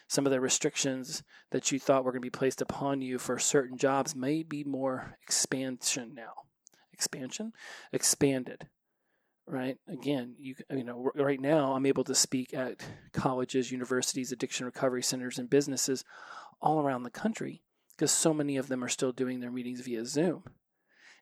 some 0.08 0.24
of 0.24 0.32
the 0.32 0.40
restrictions 0.40 1.22
that 1.50 1.70
you 1.70 1.78
thought 1.78 2.02
were 2.02 2.12
going 2.12 2.22
to 2.22 2.26
be 2.26 2.30
placed 2.30 2.62
upon 2.62 3.02
you 3.02 3.18
for 3.18 3.38
certain 3.38 3.76
jobs 3.76 4.16
may 4.16 4.42
be 4.42 4.64
more 4.64 5.18
expansion 5.22 6.14
now. 6.14 6.32
Expansion? 6.92 7.52
Expanded. 7.92 8.68
Right? 9.46 9.76
Again, 9.86 10.34
you 10.38 10.56
you 10.70 10.84
know, 10.84 11.10
right 11.14 11.40
now 11.40 11.74
I'm 11.74 11.86
able 11.86 12.04
to 12.04 12.14
speak 12.14 12.52
at 12.54 12.82
colleges, 13.12 13.70
universities, 13.70 14.32
addiction 14.32 14.66
recovery 14.66 15.02
centers 15.02 15.38
and 15.38 15.48
businesses 15.48 16.04
all 16.60 16.80
around 16.80 17.02
the 17.02 17.10
country 17.10 17.62
because 17.94 18.10
so 18.10 18.32
many 18.32 18.56
of 18.56 18.68
them 18.68 18.82
are 18.82 18.88
still 18.88 19.12
doing 19.12 19.40
their 19.40 19.50
meetings 19.50 19.80
via 19.80 20.06
Zoom. 20.06 20.44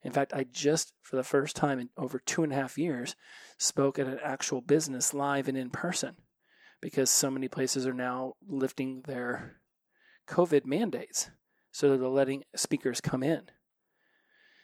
In 0.03 0.13
fact, 0.13 0.33
I 0.33 0.45
just, 0.45 0.93
for 1.03 1.17
the 1.17 1.25
first 1.25 1.57
time 1.57 1.81
in 1.81 1.89
over 1.97 2.21
two 2.21 2.45
and 2.45 2.53
a 2.53 2.57
half 2.57 2.79
years, 2.79 3.17
spoke 3.59 3.99
at 3.99 4.07
an 4.07 4.21
actual 4.23 4.61
business 4.61 5.13
live 5.13 5.49
and 5.49 5.59
in 5.59 5.71
person 5.71 6.17
because 6.87 7.11
so 7.11 7.33
many 7.33 7.49
places 7.49 7.85
are 7.85 7.93
now 7.93 8.35
lifting 8.47 9.03
their 9.09 9.57
COVID 10.29 10.65
mandates. 10.65 11.31
So 11.73 11.89
they're 11.89 12.07
letting 12.07 12.45
speakers 12.55 13.01
come 13.01 13.25
in. 13.25 13.47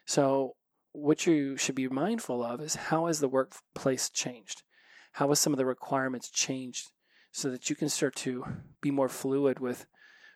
So, 0.07 0.55
what 0.93 1.27
you 1.27 1.57
should 1.57 1.75
be 1.75 1.89
mindful 1.89 2.45
of 2.45 2.61
is 2.61 2.77
how 2.77 3.07
has 3.07 3.19
the 3.19 3.29
workplace 3.29 4.09
changed? 4.09 4.63
How 5.15 5.31
has 5.31 5.41
some 5.41 5.53
of 5.53 5.57
the 5.57 5.67
requirements 5.67 6.31
changed 6.31 6.93
so 7.33 7.51
that 7.51 7.69
you 7.69 7.75
can 7.75 7.89
start 7.89 8.15
to 8.17 8.45
be 8.81 8.93
more 8.93 9.09
fluid 9.09 9.59
with 9.59 9.87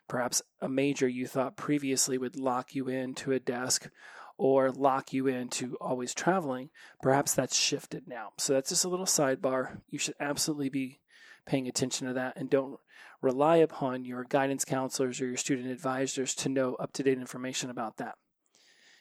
perhaps 0.09 0.41
a 0.59 0.67
major 0.67 1.07
you 1.07 1.25
thought 1.25 1.55
previously 1.55 2.17
would 2.17 2.35
lock 2.35 2.75
you 2.75 2.89
into 2.89 3.31
a 3.31 3.39
desk 3.39 3.89
or 4.37 4.71
lock 4.71 5.13
you 5.13 5.27
into 5.27 5.77
always 5.79 6.13
traveling, 6.13 6.69
perhaps 7.01 7.33
that's 7.33 7.55
shifted 7.55 8.09
now. 8.09 8.33
So 8.37 8.51
that's 8.51 8.71
just 8.71 8.83
a 8.83 8.89
little 8.89 9.05
sidebar. 9.05 9.79
You 9.89 9.99
should 9.99 10.15
absolutely 10.19 10.67
be 10.67 10.99
paying 11.47 11.67
attention 11.67 12.07
to 12.07 12.13
that 12.13 12.37
and 12.37 12.49
don't 12.49 12.79
rely 13.21 13.57
upon 13.57 14.05
your 14.05 14.23
guidance 14.23 14.63
counselors 14.63 15.19
or 15.19 15.25
your 15.25 15.37
student 15.37 15.71
advisors 15.71 16.35
to 16.35 16.49
know 16.49 16.75
up 16.75 16.93
to 16.93 17.03
date 17.03 17.17
information 17.17 17.69
about 17.69 17.97
that. 17.97 18.15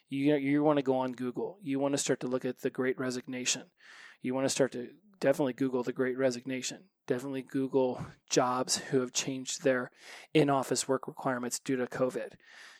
You, 0.08 0.36
you 0.36 0.62
want 0.62 0.78
to 0.78 0.82
go 0.82 0.96
on 0.96 1.12
Google. 1.12 1.58
You 1.62 1.78
want 1.78 1.92
to 1.92 1.98
start 1.98 2.20
to 2.20 2.28
look 2.28 2.44
at 2.44 2.60
the 2.60 2.70
great 2.70 2.98
resignation. 2.98 3.64
You 4.22 4.34
want 4.34 4.46
to 4.46 4.50
start 4.50 4.72
to 4.72 4.88
definitely 5.20 5.52
Google 5.52 5.82
the 5.82 5.92
Great 5.92 6.18
Resignation. 6.18 6.84
Definitely 7.06 7.42
Google 7.42 8.04
jobs 8.28 8.78
who 8.78 9.00
have 9.00 9.12
changed 9.12 9.62
their 9.62 9.90
in 10.34 10.50
office 10.50 10.88
work 10.88 11.06
requirements 11.06 11.58
due 11.58 11.76
to 11.76 11.86
COVID. 11.86 12.32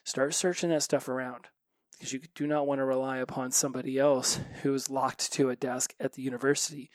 Start 0.05 0.35
searching 0.35 0.71
that 0.71 0.83
stuff 0.83 1.09
around 1.09 1.47
because 1.93 2.13
you 2.13 2.21
do 2.35 2.47
not 2.47 2.67
want 2.67 2.79
to 2.81 2.85
rely 2.85 3.19
upon 3.19 3.51
somebody 3.51 3.99
else 3.99 4.41
who 4.63 4.75
is 4.75 4.91
locked 4.91 5.33
to 5.33 5.51
a 5.51 5.57
desk 5.57 5.95
at 5.99 6.13
the 6.13 6.23
university 6.23 6.91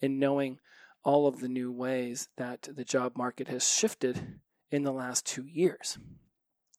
and 0.00 0.18
knowing 0.18 0.58
all 1.06 1.28
of 1.28 1.38
the 1.38 1.48
new 1.48 1.70
ways 1.70 2.28
that 2.36 2.68
the 2.74 2.84
job 2.84 3.16
market 3.16 3.46
has 3.46 3.66
shifted 3.66 4.40
in 4.72 4.82
the 4.82 4.92
last 4.92 5.24
two 5.24 5.46
years. 5.46 5.96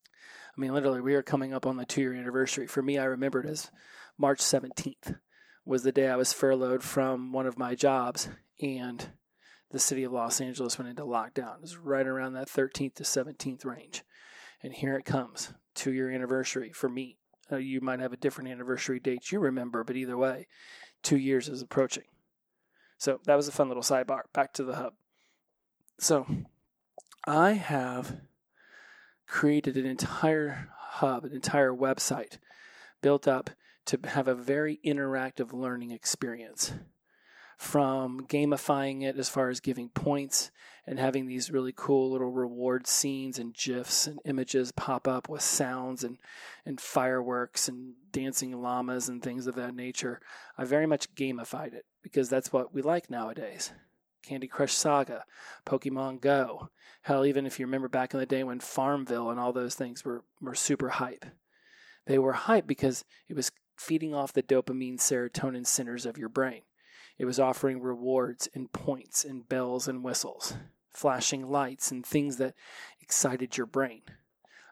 I 0.06 0.60
mean, 0.60 0.74
literally, 0.74 1.00
we 1.00 1.16
are 1.16 1.24
coming 1.24 1.54
up 1.54 1.66
on 1.66 1.78
the 1.78 1.86
two 1.86 2.02
year 2.02 2.14
anniversary. 2.14 2.68
For 2.68 2.82
me, 2.82 2.98
I 2.98 3.06
remember 3.06 3.40
it 3.40 3.50
as 3.50 3.72
March 4.18 4.40
17th 4.40 5.18
was 5.66 5.84
the 5.84 5.94
day 5.94 6.10
I 6.10 6.18
was 6.18 6.34
furloughed 6.34 6.84
from 6.84 7.32
one 7.32 7.48
of 7.48 7.58
my 7.58 7.74
jobs, 7.74 8.28
and 8.62 9.12
the 9.72 9.80
city 9.80 10.04
of 10.04 10.12
Los 10.12 10.42
Angeles 10.42 10.78
went 10.78 10.90
into 10.90 11.04
lockdown. 11.04 11.56
It 11.56 11.62
was 11.62 11.78
right 11.78 12.06
around 12.06 12.34
that 12.34 12.50
13th 12.50 12.96
to 12.96 13.04
17th 13.04 13.64
range. 13.64 14.04
And 14.62 14.74
here 14.74 14.98
it 14.98 15.06
comes, 15.06 15.54
two 15.74 15.94
year 15.94 16.12
anniversary 16.12 16.74
for 16.74 16.90
me. 16.90 17.18
Uh, 17.50 17.58
you 17.58 17.80
might 17.80 18.02
have 18.02 18.12
a 18.12 18.18
different 18.18 18.50
anniversary 18.50 19.00
date 19.00 19.32
you 19.32 19.40
remember, 19.40 19.86
but 19.86 19.96
either 19.96 20.18
way, 20.18 20.48
two 21.02 21.18
years 21.18 21.48
is 21.48 21.62
approaching. 21.62 22.04
So 22.98 23.20
that 23.26 23.36
was 23.36 23.48
a 23.48 23.52
fun 23.52 23.68
little 23.68 23.84
sidebar. 23.84 24.22
Back 24.34 24.54
to 24.54 24.64
the 24.64 24.76
hub. 24.76 24.94
So 26.00 26.26
I 27.26 27.54
have 27.54 28.22
created 29.28 29.78
an 29.78 29.86
entire 29.86 30.70
hub, 30.78 31.26
an 31.26 31.34
entire 31.34 31.74
website 31.74 32.38
built 33.02 33.28
up 33.28 33.50
to 33.86 34.00
have 34.06 34.28
a 34.28 34.36
very 34.36 34.80
interactive 34.86 35.54
learning 35.54 35.92
experience. 35.92 36.74
From 37.58 38.28
gamifying 38.28 39.04
it 39.04 39.18
as 39.18 39.30
far 39.30 39.50
as 39.50 39.60
giving 39.60 39.90
points 39.90 40.52
and 40.88 40.98
having 40.98 41.28
these 41.28 41.52
really 41.52 41.74
cool 41.76 42.12
little 42.12 42.32
reward 42.32 42.88
scenes 42.88 43.38
and 43.38 43.54
GIFs 43.54 44.08
and 44.08 44.20
images 44.24 44.72
pop 44.72 45.08
up 45.08 45.28
with 45.28 45.42
sounds 45.42 46.04
and, 46.04 46.18
and 46.66 46.80
fireworks 46.80 47.68
and 47.68 47.94
dancing 48.14 48.62
llamas 48.62 49.10
and 49.10 49.22
things 49.22 49.48
of 49.48 49.56
that 49.56 49.76
nature, 49.76 50.22
I 50.58 50.64
very 50.64 50.86
much 50.86 51.14
gamified 51.14 51.74
it 51.74 51.86
because 52.02 52.30
that's 52.30 52.54
what 52.54 52.74
we 52.74 52.82
like 52.82 53.10
nowadays. 53.10 53.74
Candy 54.26 54.48
Crush 54.48 54.74
Saga, 54.74 55.26
Pokemon 55.66 56.22
Go. 56.22 56.70
Hell, 57.02 57.26
even 57.26 57.46
if 57.46 57.60
you 57.60 57.66
remember 57.66 57.90
back 57.90 58.14
in 58.14 58.20
the 58.20 58.26
day 58.26 58.44
when 58.44 58.60
Farmville 58.60 59.30
and 59.30 59.40
all 59.40 59.54
those 59.54 59.76
things 59.76 60.06
were, 60.06 60.24
were 60.42 60.56
super 60.56 60.90
hype. 60.90 61.26
They 62.06 62.18
were 62.18 62.34
hype 62.34 62.66
because 62.66 63.04
it 63.28 63.36
was 63.36 63.52
feeding 63.78 64.14
off 64.14 64.34
the 64.34 64.44
dopamine 64.44 64.98
serotonin 64.98 65.68
centers 65.68 66.06
of 66.06 66.18
your 66.18 66.30
brain. 66.30 66.62
It 67.18 67.26
was 67.26 67.40
offering 67.40 67.82
rewards 67.82 68.48
and 68.54 68.72
points 68.72 69.26
and 69.26 69.48
bells 69.48 69.88
and 69.88 70.04
whistles, 70.04 70.56
flashing 70.98 71.48
lights 71.48 71.92
and 71.92 72.04
things 72.04 72.38
that 72.38 72.56
excited 73.00 73.56
your 73.56 73.68
brain. 73.68 74.02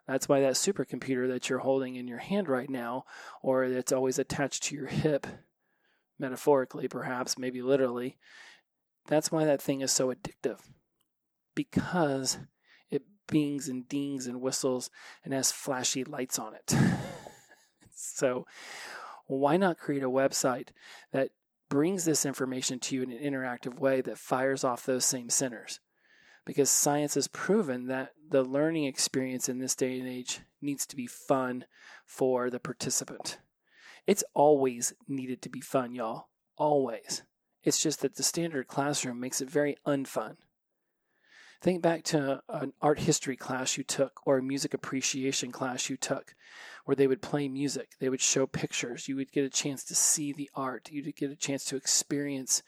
That's 0.08 0.28
why 0.28 0.42
that 0.42 0.54
supercomputer 0.54 1.28
that 1.30 1.50
you're 1.50 1.60
holding 1.60 1.96
in 1.96 2.08
your 2.08 2.18
hand 2.18 2.50
right 2.50 2.70
now, 2.70 3.06
or 3.42 3.70
that's 3.70 3.92
always 3.92 4.18
attached 4.18 4.64
to 4.64 4.76
your 4.76 4.88
hip, 4.88 5.28
metaphorically 6.18 6.88
perhaps, 6.88 7.38
maybe 7.38 7.62
literally, 7.62 8.18
that's 9.08 9.32
why 9.32 9.46
that 9.46 9.62
thing 9.62 9.82
is 9.82 9.92
so 9.92 10.14
addictive. 10.14 10.60
Because 11.54 12.40
it 12.90 13.04
bings 13.28 13.68
and 13.68 13.88
dings 13.88 14.26
and 14.26 14.42
whistles 14.42 14.90
and 15.24 15.34
has 15.34 15.52
flashy 15.52 16.04
lights 16.04 16.40
on 16.40 16.56
it. 16.56 16.76
so, 17.96 18.46
why 19.28 19.58
not 19.58 19.78
create 19.78 20.04
a 20.04 20.10
website 20.10 20.70
that 21.12 21.30
brings 21.70 22.06
this 22.06 22.26
information 22.26 22.80
to 22.80 22.96
you 22.96 23.04
in 23.04 23.12
an 23.12 23.20
interactive 23.20 23.80
way 23.80 24.02
that 24.02 24.18
fires 24.18 24.64
off 24.64 24.86
those 24.86 25.06
same 25.06 25.30
centers? 25.30 25.80
Because 26.46 26.70
science 26.70 27.16
has 27.16 27.28
proven 27.28 27.88
that 27.88 28.12
the 28.30 28.44
learning 28.44 28.86
experience 28.86 29.50
in 29.50 29.60
this 29.60 29.76
day 29.76 30.00
and 30.00 30.08
age 30.08 30.42
needs 30.62 30.86
to 30.86 30.96
be 30.96 31.08
fun 31.08 31.66
for 32.06 32.50
the 32.50 32.60
participant. 32.60 33.40
It's 34.06 34.24
always 34.34 34.94
needed 35.08 35.42
to 35.42 35.50
be 35.50 35.62
fun, 35.62 35.94
y'all. 35.94 36.28
Always. 36.58 37.24
It's 37.64 37.82
just 37.82 38.02
that 38.02 38.16
the 38.16 38.24
standard 38.24 38.68
classroom 38.68 39.20
makes 39.20 39.42
it 39.42 39.50
very 39.50 39.78
unfun. 39.88 40.38
Think 41.62 41.82
back 41.82 42.04
to 42.04 42.44
an 42.48 42.74
art 42.80 43.00
history 43.00 43.36
class 43.36 43.76
you 43.76 43.84
took 43.84 44.22
or 44.24 44.38
a 44.38 44.44
music 44.44 44.76
appreciation 44.76 45.52
class 45.52 45.90
you 45.90 45.98
took 45.98 46.36
where 46.84 46.96
they 46.96 47.08
would 47.08 47.24
play 47.24 47.48
music, 47.48 47.94
they 48.00 48.10
would 48.10 48.22
show 48.22 48.46
pictures, 48.46 49.08
you 49.08 49.16
would 49.16 49.32
get 49.32 49.46
a 49.46 49.50
chance 49.50 49.84
to 49.86 49.96
see 49.96 50.32
the 50.32 50.50
art, 50.54 50.90
you'd 50.92 51.16
get 51.16 51.32
a 51.32 51.36
chance 51.36 51.66
to 51.66 51.76
experience 51.76 52.62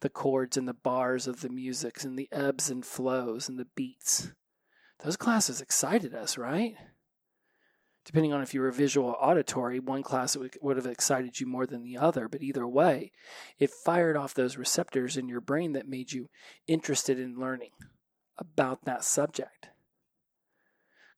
the 0.00 0.08
chords 0.08 0.56
and 0.56 0.66
the 0.66 0.74
bars 0.74 1.26
of 1.26 1.40
the 1.40 1.48
music 1.48 2.02
and 2.04 2.18
the 2.18 2.28
ebbs 2.32 2.70
and 2.70 2.84
flows 2.84 3.48
and 3.48 3.58
the 3.58 3.66
beats. 3.74 4.32
Those 5.04 5.16
classes 5.16 5.60
excited 5.60 6.14
us, 6.14 6.36
right? 6.36 6.76
Depending 8.04 8.32
on 8.32 8.42
if 8.42 8.54
you 8.54 8.62
were 8.62 8.70
visual 8.70 9.08
or 9.08 9.24
auditory, 9.24 9.78
one 9.78 10.02
class 10.02 10.36
would 10.36 10.76
have 10.76 10.86
excited 10.86 11.38
you 11.38 11.46
more 11.46 11.66
than 11.66 11.82
the 11.82 11.98
other, 11.98 12.28
but 12.28 12.42
either 12.42 12.66
way, 12.66 13.12
it 13.58 13.70
fired 13.70 14.16
off 14.16 14.34
those 14.34 14.56
receptors 14.56 15.16
in 15.16 15.28
your 15.28 15.40
brain 15.40 15.72
that 15.72 15.86
made 15.86 16.12
you 16.12 16.28
interested 16.66 17.20
in 17.20 17.38
learning 17.38 17.70
about 18.38 18.84
that 18.84 19.04
subject. 19.04 19.68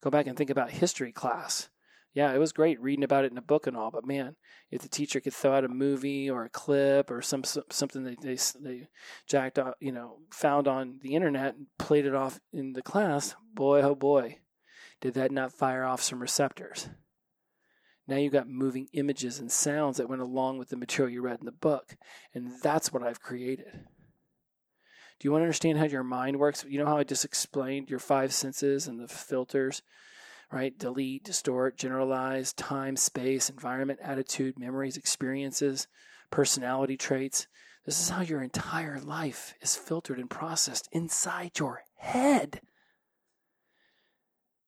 Go 0.02 0.10
back 0.10 0.26
and 0.26 0.36
think 0.36 0.50
about 0.50 0.70
history 0.70 1.12
class. 1.12 1.68
Yeah, 2.14 2.34
it 2.34 2.38
was 2.38 2.52
great 2.52 2.80
reading 2.80 3.04
about 3.04 3.24
it 3.24 3.32
in 3.32 3.38
a 3.38 3.42
book 3.42 3.66
and 3.66 3.74
all, 3.74 3.90
but 3.90 4.06
man, 4.06 4.36
if 4.70 4.82
the 4.82 4.88
teacher 4.88 5.18
could 5.18 5.32
throw 5.32 5.54
out 5.54 5.64
a 5.64 5.68
movie 5.68 6.28
or 6.28 6.44
a 6.44 6.50
clip 6.50 7.10
or 7.10 7.22
some 7.22 7.42
something 7.44 8.04
that 8.04 8.20
they 8.20 8.36
they 8.60 8.88
jacked 9.26 9.58
out, 9.58 9.76
you 9.80 9.92
know, 9.92 10.18
found 10.30 10.68
on 10.68 10.98
the 11.00 11.14
internet 11.14 11.54
and 11.54 11.68
played 11.78 12.04
it 12.04 12.14
off 12.14 12.38
in 12.52 12.74
the 12.74 12.82
class, 12.82 13.34
boy 13.54 13.80
oh 13.80 13.94
boy, 13.94 14.40
did 15.00 15.14
that 15.14 15.32
not 15.32 15.52
fire 15.54 15.84
off 15.84 16.02
some 16.02 16.20
receptors? 16.20 16.90
Now 18.06 18.16
you 18.16 18.28
got 18.28 18.48
moving 18.48 18.88
images 18.92 19.38
and 19.38 19.50
sounds 19.50 19.96
that 19.96 20.08
went 20.08 20.22
along 20.22 20.58
with 20.58 20.68
the 20.68 20.76
material 20.76 21.14
you 21.14 21.22
read 21.22 21.38
in 21.40 21.46
the 21.46 21.52
book, 21.52 21.96
and 22.34 22.52
that's 22.62 22.92
what 22.92 23.02
I've 23.02 23.22
created. 23.22 23.72
Do 25.18 25.28
you 25.28 25.32
want 25.32 25.42
to 25.42 25.46
understand 25.46 25.78
how 25.78 25.84
your 25.84 26.02
mind 26.02 26.38
works? 26.38 26.64
You 26.68 26.78
know 26.78 26.86
how 26.86 26.98
I 26.98 27.04
just 27.04 27.24
explained 27.24 27.88
your 27.88 28.00
five 28.00 28.34
senses 28.34 28.86
and 28.86 29.00
the 29.00 29.08
filters, 29.08 29.80
right? 30.52 30.78
Delete, 30.78 31.24
distort, 31.24 31.76
generalize, 31.78 32.52
time, 32.52 32.96
space, 32.96 33.48
environment, 33.48 33.98
attitude, 34.02 34.58
memories, 34.58 34.96
experiences, 34.96 35.88
personality 36.30 36.96
traits. 36.96 37.46
This 37.86 38.00
is 38.00 38.10
how 38.10 38.20
your 38.20 38.42
entire 38.42 39.00
life 39.00 39.54
is 39.60 39.74
filtered 39.74 40.18
and 40.18 40.30
processed 40.30 40.88
inside 40.92 41.58
your 41.58 41.82
head 41.96 42.60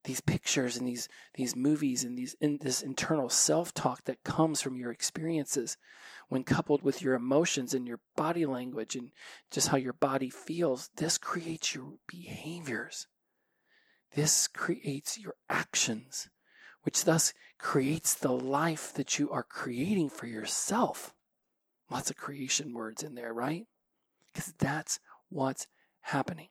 these 0.04 0.20
pictures 0.20 0.76
and 0.76 0.86
these 0.86 1.08
these 1.34 1.56
movies 1.56 2.04
and 2.04 2.16
these 2.16 2.36
in 2.40 2.58
this 2.58 2.82
internal 2.82 3.28
self-talk 3.28 4.04
that 4.04 4.22
comes 4.22 4.60
from 4.60 4.76
your 4.76 4.90
experiences 4.90 5.76
when 6.28 6.44
coupled 6.44 6.82
with 6.82 7.02
your 7.02 7.14
emotions 7.14 7.74
and 7.74 7.88
your 7.88 8.00
body 8.14 8.46
language 8.46 8.94
and 8.94 9.10
just 9.50 9.68
how 9.68 9.76
your 9.76 9.94
body 9.94 10.28
feels 10.30 10.90
this 10.96 11.18
creates 11.18 11.74
your 11.74 11.94
behaviors 12.06 13.06
this 14.14 14.48
creates 14.48 15.18
your 15.18 15.35
actions 15.48 16.29
which 16.83 17.05
thus 17.05 17.33
creates 17.59 18.14
the 18.14 18.33
life 18.33 18.92
that 18.94 19.18
you 19.18 19.31
are 19.31 19.42
creating 19.42 20.09
for 20.09 20.27
yourself 20.27 21.14
lots 21.90 22.11
of 22.11 22.16
creation 22.16 22.72
words 22.72 23.03
in 23.03 23.14
there 23.14 23.33
right 23.33 23.66
because 24.33 24.53
that's 24.59 24.98
what's 25.29 25.66
happening 26.00 26.48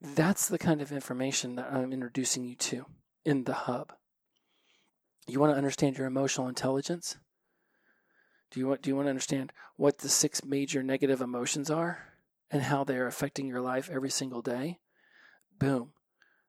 that's 0.00 0.48
the 0.48 0.58
kind 0.58 0.80
of 0.80 0.92
information 0.92 1.56
that 1.56 1.72
I'm 1.72 1.92
introducing 1.92 2.44
you 2.44 2.54
to 2.54 2.86
in 3.24 3.44
the 3.44 3.54
hub. 3.54 3.92
You 5.26 5.40
want 5.40 5.52
to 5.52 5.58
understand 5.58 5.98
your 5.98 6.06
emotional 6.06 6.48
intelligence? 6.48 7.16
Do 8.50 8.60
you 8.60 8.68
want 8.68 8.82
do 8.82 8.90
you 8.90 8.96
want 8.96 9.06
to 9.06 9.10
understand 9.10 9.52
what 9.76 9.98
the 9.98 10.08
six 10.08 10.44
major 10.44 10.82
negative 10.82 11.20
emotions 11.20 11.70
are 11.70 12.14
and 12.50 12.62
how 12.62 12.84
they 12.84 12.96
are 12.96 13.06
affecting 13.06 13.46
your 13.46 13.60
life 13.60 13.90
every 13.92 14.10
single 14.10 14.40
day? 14.40 14.78
Boom. 15.58 15.92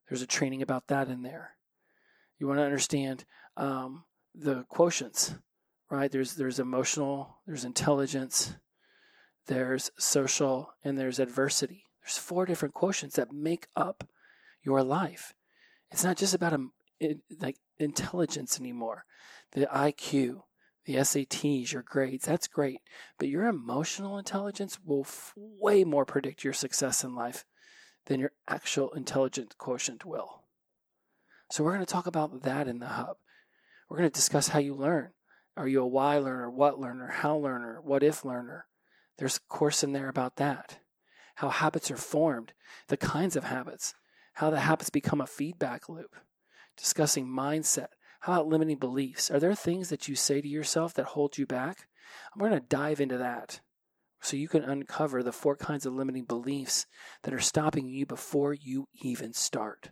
There's 0.09 0.21
a 0.23 0.27
training 0.27 0.61
about 0.61 0.87
that 0.87 1.07
in 1.07 1.21
there. 1.21 1.51
You 2.39 2.47
want 2.47 2.59
to 2.59 2.65
understand 2.65 3.25
um, 3.55 4.05
the 4.33 4.65
quotients, 4.71 5.37
right? 5.89 6.11
There's 6.11 6.35
there's 6.35 6.59
emotional, 6.59 7.37
there's 7.45 7.63
intelligence, 7.63 8.55
there's 9.47 9.91
social, 9.99 10.73
and 10.83 10.97
there's 10.97 11.19
adversity. 11.19 11.83
There's 12.01 12.17
four 12.17 12.45
different 12.45 12.73
quotients 12.73 13.13
that 13.13 13.31
make 13.31 13.67
up 13.75 14.07
your 14.63 14.81
life. 14.81 15.33
It's 15.91 16.03
not 16.03 16.17
just 16.17 16.33
about 16.33 16.53
um, 16.53 16.71
it, 16.99 17.19
like 17.39 17.57
intelligence 17.77 18.59
anymore. 18.59 19.05
The 19.51 19.67
IQ, 19.67 20.41
the 20.85 20.95
SATs, 20.95 21.71
your 21.71 21.83
grades, 21.83 22.25
that's 22.25 22.47
great. 22.47 22.79
But 23.17 23.27
your 23.27 23.45
emotional 23.45 24.17
intelligence 24.17 24.79
will 24.83 25.01
f- 25.01 25.33
way 25.35 25.83
more 25.83 26.05
predict 26.05 26.43
your 26.43 26.53
success 26.53 27.03
in 27.03 27.15
life 27.15 27.45
than 28.09 28.19
your 28.19 28.31
actual 28.47 28.91
intelligence 28.93 29.53
quotient 29.57 30.03
will. 30.03 30.41
So 31.51 31.63
we're 31.63 31.75
going 31.75 31.85
to 31.85 31.91
talk 31.91 32.07
about 32.07 32.41
that 32.41 32.67
in 32.67 32.79
the 32.79 32.87
hub. 32.87 33.17
We're 33.87 33.97
going 33.97 34.09
to 34.09 34.13
discuss 34.13 34.49
how 34.49 34.59
you 34.59 34.73
learn. 34.73 35.11
Are 35.55 35.67
you 35.67 35.81
a 35.81 35.87
why 35.87 36.17
learner, 36.17 36.49
what 36.49 36.79
learner, 36.79 37.07
how 37.07 37.37
learner, 37.37 37.79
what 37.83 38.03
if 38.03 38.25
learner? 38.25 38.65
There's 39.17 39.37
a 39.37 39.53
course 39.53 39.83
in 39.83 39.93
there 39.93 40.09
about 40.09 40.37
that. 40.37 40.79
How 41.35 41.49
habits 41.49 41.91
are 41.91 41.97
formed, 41.97 42.53
the 42.87 42.97
kinds 42.97 43.35
of 43.35 43.43
habits, 43.43 43.93
how 44.33 44.49
the 44.49 44.59
habits 44.59 44.89
become 44.89 45.21
a 45.21 45.27
feedback 45.27 45.87
loop, 45.87 46.15
discussing 46.77 47.27
mindset. 47.27 47.89
How 48.21 48.33
about 48.33 48.47
limiting 48.47 48.77
beliefs? 48.77 49.29
Are 49.29 49.39
there 49.39 49.55
things 49.55 49.89
that 49.89 50.07
you 50.07 50.15
say 50.15 50.41
to 50.41 50.47
yourself 50.47 50.95
that 50.95 51.07
hold 51.07 51.37
you 51.37 51.45
back? 51.45 51.87
I'm 52.33 52.39
going 52.39 52.51
to 52.51 52.59
dive 52.59 52.99
into 52.99 53.17
that 53.19 53.59
so 54.21 54.37
you 54.37 54.47
can 54.47 54.63
uncover 54.63 55.23
the 55.23 55.31
four 55.31 55.55
kinds 55.55 55.85
of 55.85 55.93
limiting 55.93 56.25
beliefs 56.25 56.85
that 57.23 57.33
are 57.33 57.39
stopping 57.39 57.87
you 57.87 58.05
before 58.05 58.53
you 58.53 58.87
even 59.01 59.33
start. 59.33 59.89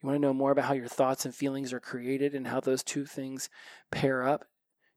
You 0.00 0.06
want 0.06 0.16
to 0.16 0.20
know 0.20 0.32
more 0.32 0.52
about 0.52 0.66
how 0.66 0.74
your 0.74 0.88
thoughts 0.88 1.24
and 1.24 1.34
feelings 1.34 1.72
are 1.72 1.80
created 1.80 2.34
and 2.34 2.46
how 2.46 2.60
those 2.60 2.84
two 2.84 3.04
things 3.04 3.50
pair 3.90 4.22
up 4.22 4.44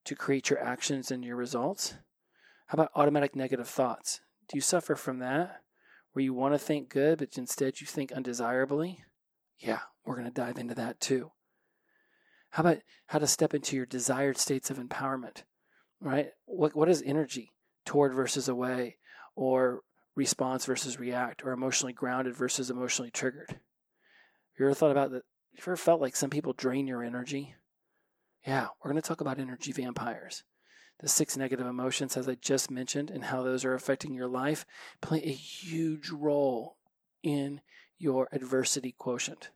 to 0.05 0.15
create 0.15 0.49
your 0.49 0.63
actions 0.63 1.11
and 1.11 1.23
your 1.23 1.35
results? 1.35 1.95
How 2.67 2.75
about 2.75 2.91
automatic 2.95 3.35
negative 3.35 3.67
thoughts? 3.67 4.21
Do 4.47 4.57
you 4.57 4.61
suffer 4.61 4.95
from 4.95 5.19
that? 5.19 5.61
Where 6.13 6.23
you 6.23 6.33
want 6.33 6.53
to 6.53 6.59
think 6.59 6.89
good, 6.89 7.19
but 7.19 7.37
instead 7.37 7.81
you 7.81 7.87
think 7.87 8.11
undesirably? 8.11 9.03
Yeah, 9.57 9.79
we're 10.05 10.15
going 10.15 10.27
to 10.27 10.33
dive 10.33 10.57
into 10.57 10.75
that 10.75 10.99
too. 10.99 11.31
How 12.51 12.61
about 12.61 12.79
how 13.07 13.19
to 13.19 13.27
step 13.27 13.53
into 13.53 13.75
your 13.75 13.85
desired 13.85 14.37
states 14.37 14.69
of 14.69 14.77
empowerment? 14.77 15.43
Right? 16.01 16.31
What 16.45 16.75
what 16.75 16.89
is 16.89 17.01
energy? 17.05 17.51
Toward 17.91 18.13
versus 18.13 18.47
away, 18.47 18.95
or 19.35 19.81
response 20.15 20.65
versus 20.65 20.97
react, 20.97 21.43
or 21.43 21.51
emotionally 21.51 21.91
grounded 21.91 22.33
versus 22.33 22.69
emotionally 22.69 23.11
triggered. 23.11 23.49
Have 23.49 23.59
you 24.57 24.65
ever 24.67 24.73
thought 24.73 24.91
about 24.91 25.11
that? 25.11 25.23
You 25.51 25.59
ever 25.59 25.75
felt 25.75 25.99
like 25.99 26.15
some 26.15 26.29
people 26.29 26.53
drain 26.53 26.87
your 26.87 27.03
energy? 27.03 27.53
Yeah, 28.47 28.67
we're 28.81 28.91
going 28.91 29.01
to 29.01 29.05
talk 29.05 29.19
about 29.19 29.39
energy 29.39 29.73
vampires. 29.73 30.45
The 31.01 31.09
six 31.09 31.35
negative 31.35 31.67
emotions, 31.67 32.15
as 32.15 32.29
I 32.29 32.35
just 32.35 32.71
mentioned, 32.71 33.11
and 33.11 33.25
how 33.25 33.43
those 33.43 33.65
are 33.65 33.73
affecting 33.73 34.13
your 34.13 34.29
life, 34.29 34.65
play 35.01 35.21
a 35.25 35.33
huge 35.33 36.11
role 36.11 36.77
in 37.21 37.59
your 37.97 38.29
adversity 38.31 38.95
quotient. 38.97 39.49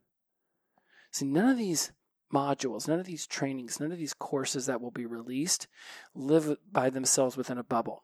See, 1.09 1.23
none 1.23 1.47
of 1.47 1.57
these 1.57 1.93
modules, 2.33 2.85
none 2.85 2.99
of 2.99 3.05
these 3.05 3.27
trainings, 3.27 3.79
none 3.79 3.93
of 3.93 3.97
these 3.97 4.13
courses 4.13 4.65
that 4.65 4.81
will 4.81 4.91
be 4.91 5.05
released 5.05 5.67
live 6.13 6.57
by 6.69 6.89
themselves 6.89 7.37
within 7.37 7.57
a 7.57 7.63
bubble. 7.63 8.03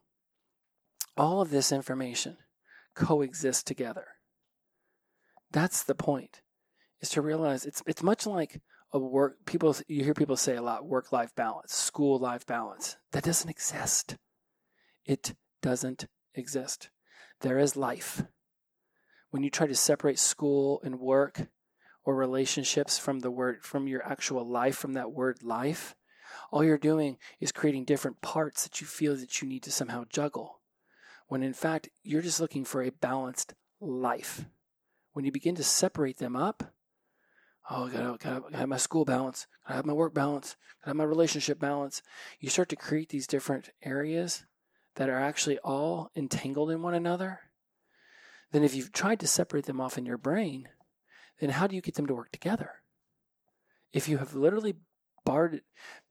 All 1.18 1.42
of 1.42 1.50
this 1.50 1.72
information 1.72 2.38
coexists 2.96 3.64
together. 3.64 4.06
That's 5.52 5.84
the 5.84 5.96
point, 5.96 6.42
is 7.02 7.10
to 7.10 7.22
realize 7.22 7.66
it's, 7.66 7.84
it's 7.86 8.04
much 8.04 8.26
like 8.26 8.62
a 8.94 9.00
work, 9.00 9.46
people, 9.46 9.76
you 9.88 10.04
hear 10.04 10.14
people 10.14 10.38
say 10.38 10.56
a 10.56 10.62
lot 10.62 10.86
work 10.86 11.12
life 11.12 11.34
balance, 11.36 11.74
school 11.74 12.20
life 12.20 12.46
balance. 12.46 12.98
That 13.12 13.24
doesn't 13.24 13.50
exist. 13.50 14.18
It 15.06 15.34
doesn't 15.62 16.08
exist. 16.36 16.90
There 17.42 17.60
is 17.60 17.76
life. 17.76 18.24
When 19.32 19.44
you 19.44 19.50
try 19.50 19.68
to 19.68 19.76
separate 19.76 20.20
school 20.20 20.82
and 20.84 21.00
work, 21.00 21.48
or 22.04 22.16
relationships 22.16 22.98
from 22.98 23.20
the 23.20 23.32
word 23.32 23.64
from 23.64 23.88
your 23.88 24.06
actual 24.06 24.46
life 24.46 24.76
from 24.76 24.94
that 24.94 25.12
word 25.12 25.44
life 25.44 25.96
all 26.52 26.64
you're 26.64 26.78
doing 26.78 27.18
is 27.40 27.52
creating 27.52 27.86
different 27.86 28.22
parts 28.22 28.64
that 28.64 28.82
you 28.82 28.88
feel 28.88 29.16
that 29.16 29.42
you 29.42 29.48
need 29.48 29.64
to 29.64 29.72
somehow 29.72 30.04
juggle 30.10 30.61
when 31.32 31.44
in 31.44 31.54
fact 31.54 31.88
you're 32.04 32.22
just 32.22 32.42
looking 32.42 32.66
for 32.66 32.82
a 32.84 32.92
balanced 32.92 33.54
life 33.80 34.46
when 35.14 35.24
you 35.24 35.32
begin 35.32 35.56
to 35.56 35.64
separate 35.64 36.18
them 36.18 36.36
up 36.36 36.74
oh 37.70 37.86
I 37.86 37.90
gotta, 37.90 38.18
gotta, 38.18 38.42
gotta 38.42 38.58
have 38.58 38.68
my 38.68 38.78
school 38.78 39.06
balance 39.06 39.48
i 39.66 39.74
have 39.74 39.86
my 39.86 39.94
work 39.94 40.14
balance 40.14 40.58
i 40.84 40.90
have 40.90 40.98
my 40.98 41.06
relationship 41.06 41.58
balance 41.58 42.02
you 42.42 42.50
start 42.50 42.68
to 42.70 42.76
create 42.76 43.10
these 43.10 43.28
different 43.28 43.70
areas 43.82 44.46
that 44.96 45.08
are 45.08 45.20
actually 45.20 45.58
all 45.60 46.12
entangled 46.18 46.70
in 46.70 46.82
one 46.82 46.94
another 46.94 47.40
then 48.52 48.64
if 48.64 48.76
you've 48.76 48.92
tried 48.92 49.22
to 49.22 49.28
separate 49.28 49.66
them 49.66 49.80
off 49.80 49.98
in 49.98 50.06
your 50.06 50.18
brain 50.18 50.68
then 51.42 51.52
how 51.52 51.68
do 51.68 51.76
you 51.76 51.82
get 51.82 51.96
them 51.96 52.06
to 52.06 52.14
work 52.14 52.32
together? 52.32 52.72
If 53.92 54.08
you 54.08 54.20
have 54.20 54.36
literally 54.36 54.76
barred, 55.26 55.62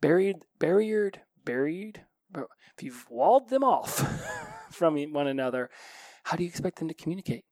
buried, 0.00 0.44
barriered, 0.58 1.20
buried, 1.44 2.04
if 2.34 2.82
you've 2.82 3.06
walled 3.08 3.48
them 3.48 3.64
off 3.64 4.04
from 4.72 4.96
one 5.12 5.26
another, 5.26 5.70
how 6.24 6.36
do 6.36 6.42
you 6.42 6.48
expect 6.48 6.78
them 6.78 6.88
to 6.88 6.94
communicate? 6.94 7.44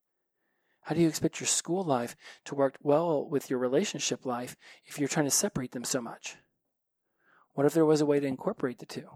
How 0.82 0.94
do 0.94 1.00
you 1.00 1.08
expect 1.08 1.40
your 1.40 1.46
school 1.46 1.84
life 1.84 2.16
to 2.46 2.54
work 2.54 2.76
well 2.82 3.28
with 3.28 3.50
your 3.50 3.58
relationship 3.58 4.24
life 4.24 4.56
if 4.86 4.98
you're 4.98 5.08
trying 5.08 5.26
to 5.26 5.30
separate 5.30 5.72
them 5.72 5.84
so 5.84 6.00
much? 6.00 6.36
What 7.52 7.66
if 7.66 7.74
there 7.74 7.84
was 7.84 8.00
a 8.00 8.06
way 8.06 8.20
to 8.20 8.26
incorporate 8.26 8.78
the 8.78 8.86
two? 8.86 9.08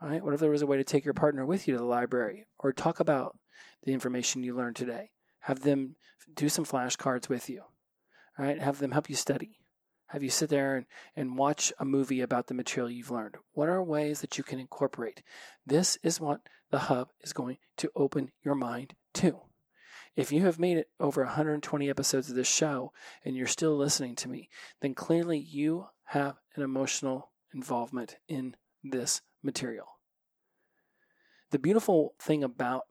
All 0.00 0.08
right? 0.08 0.22
What 0.22 0.32
if 0.32 0.40
there 0.40 0.50
was 0.50 0.62
a 0.62 0.66
way 0.66 0.76
to 0.76 0.84
take 0.84 1.04
your 1.04 1.14
partner 1.14 1.44
with 1.44 1.66
you 1.66 1.74
to 1.74 1.78
the 1.78 1.84
library 1.84 2.46
or 2.58 2.72
talk 2.72 3.00
about 3.00 3.36
the 3.82 3.92
information 3.92 4.42
you 4.42 4.56
learned 4.56 4.76
today? 4.76 5.10
Have 5.40 5.60
them 5.60 5.96
do 6.34 6.48
some 6.48 6.64
flashcards 6.64 7.28
with 7.28 7.48
you. 7.48 7.62
All 8.38 8.44
right, 8.44 8.60
have 8.60 8.78
them 8.78 8.92
help 8.92 9.10
you 9.10 9.16
study. 9.16 9.57
Have 10.08 10.22
you 10.22 10.30
sit 10.30 10.50
there 10.50 10.76
and, 10.76 10.86
and 11.14 11.38
watch 11.38 11.72
a 11.78 11.84
movie 11.84 12.20
about 12.20 12.46
the 12.46 12.54
material 12.54 12.90
you've 12.90 13.10
learned. 13.10 13.36
What 13.52 13.68
are 13.68 13.82
ways 13.82 14.20
that 14.20 14.38
you 14.38 14.44
can 14.44 14.58
incorporate? 14.58 15.22
This 15.66 15.98
is 16.02 16.20
what 16.20 16.40
the 16.70 16.78
hub 16.78 17.10
is 17.20 17.32
going 17.32 17.58
to 17.78 17.90
open 17.94 18.32
your 18.42 18.54
mind 18.54 18.94
to. 19.14 19.40
If 20.16 20.32
you 20.32 20.42
have 20.46 20.58
made 20.58 20.78
it 20.78 20.88
over 20.98 21.22
120 21.22 21.88
episodes 21.88 22.28
of 22.28 22.36
this 22.36 22.48
show 22.48 22.92
and 23.24 23.36
you're 23.36 23.46
still 23.46 23.76
listening 23.76 24.16
to 24.16 24.28
me, 24.28 24.48
then 24.80 24.94
clearly 24.94 25.38
you 25.38 25.86
have 26.06 26.36
an 26.56 26.62
emotional 26.62 27.30
involvement 27.54 28.16
in 28.26 28.56
this 28.82 29.20
material. 29.42 29.98
The 31.50 31.58
beautiful 31.58 32.14
thing 32.18 32.42
about 32.42 32.86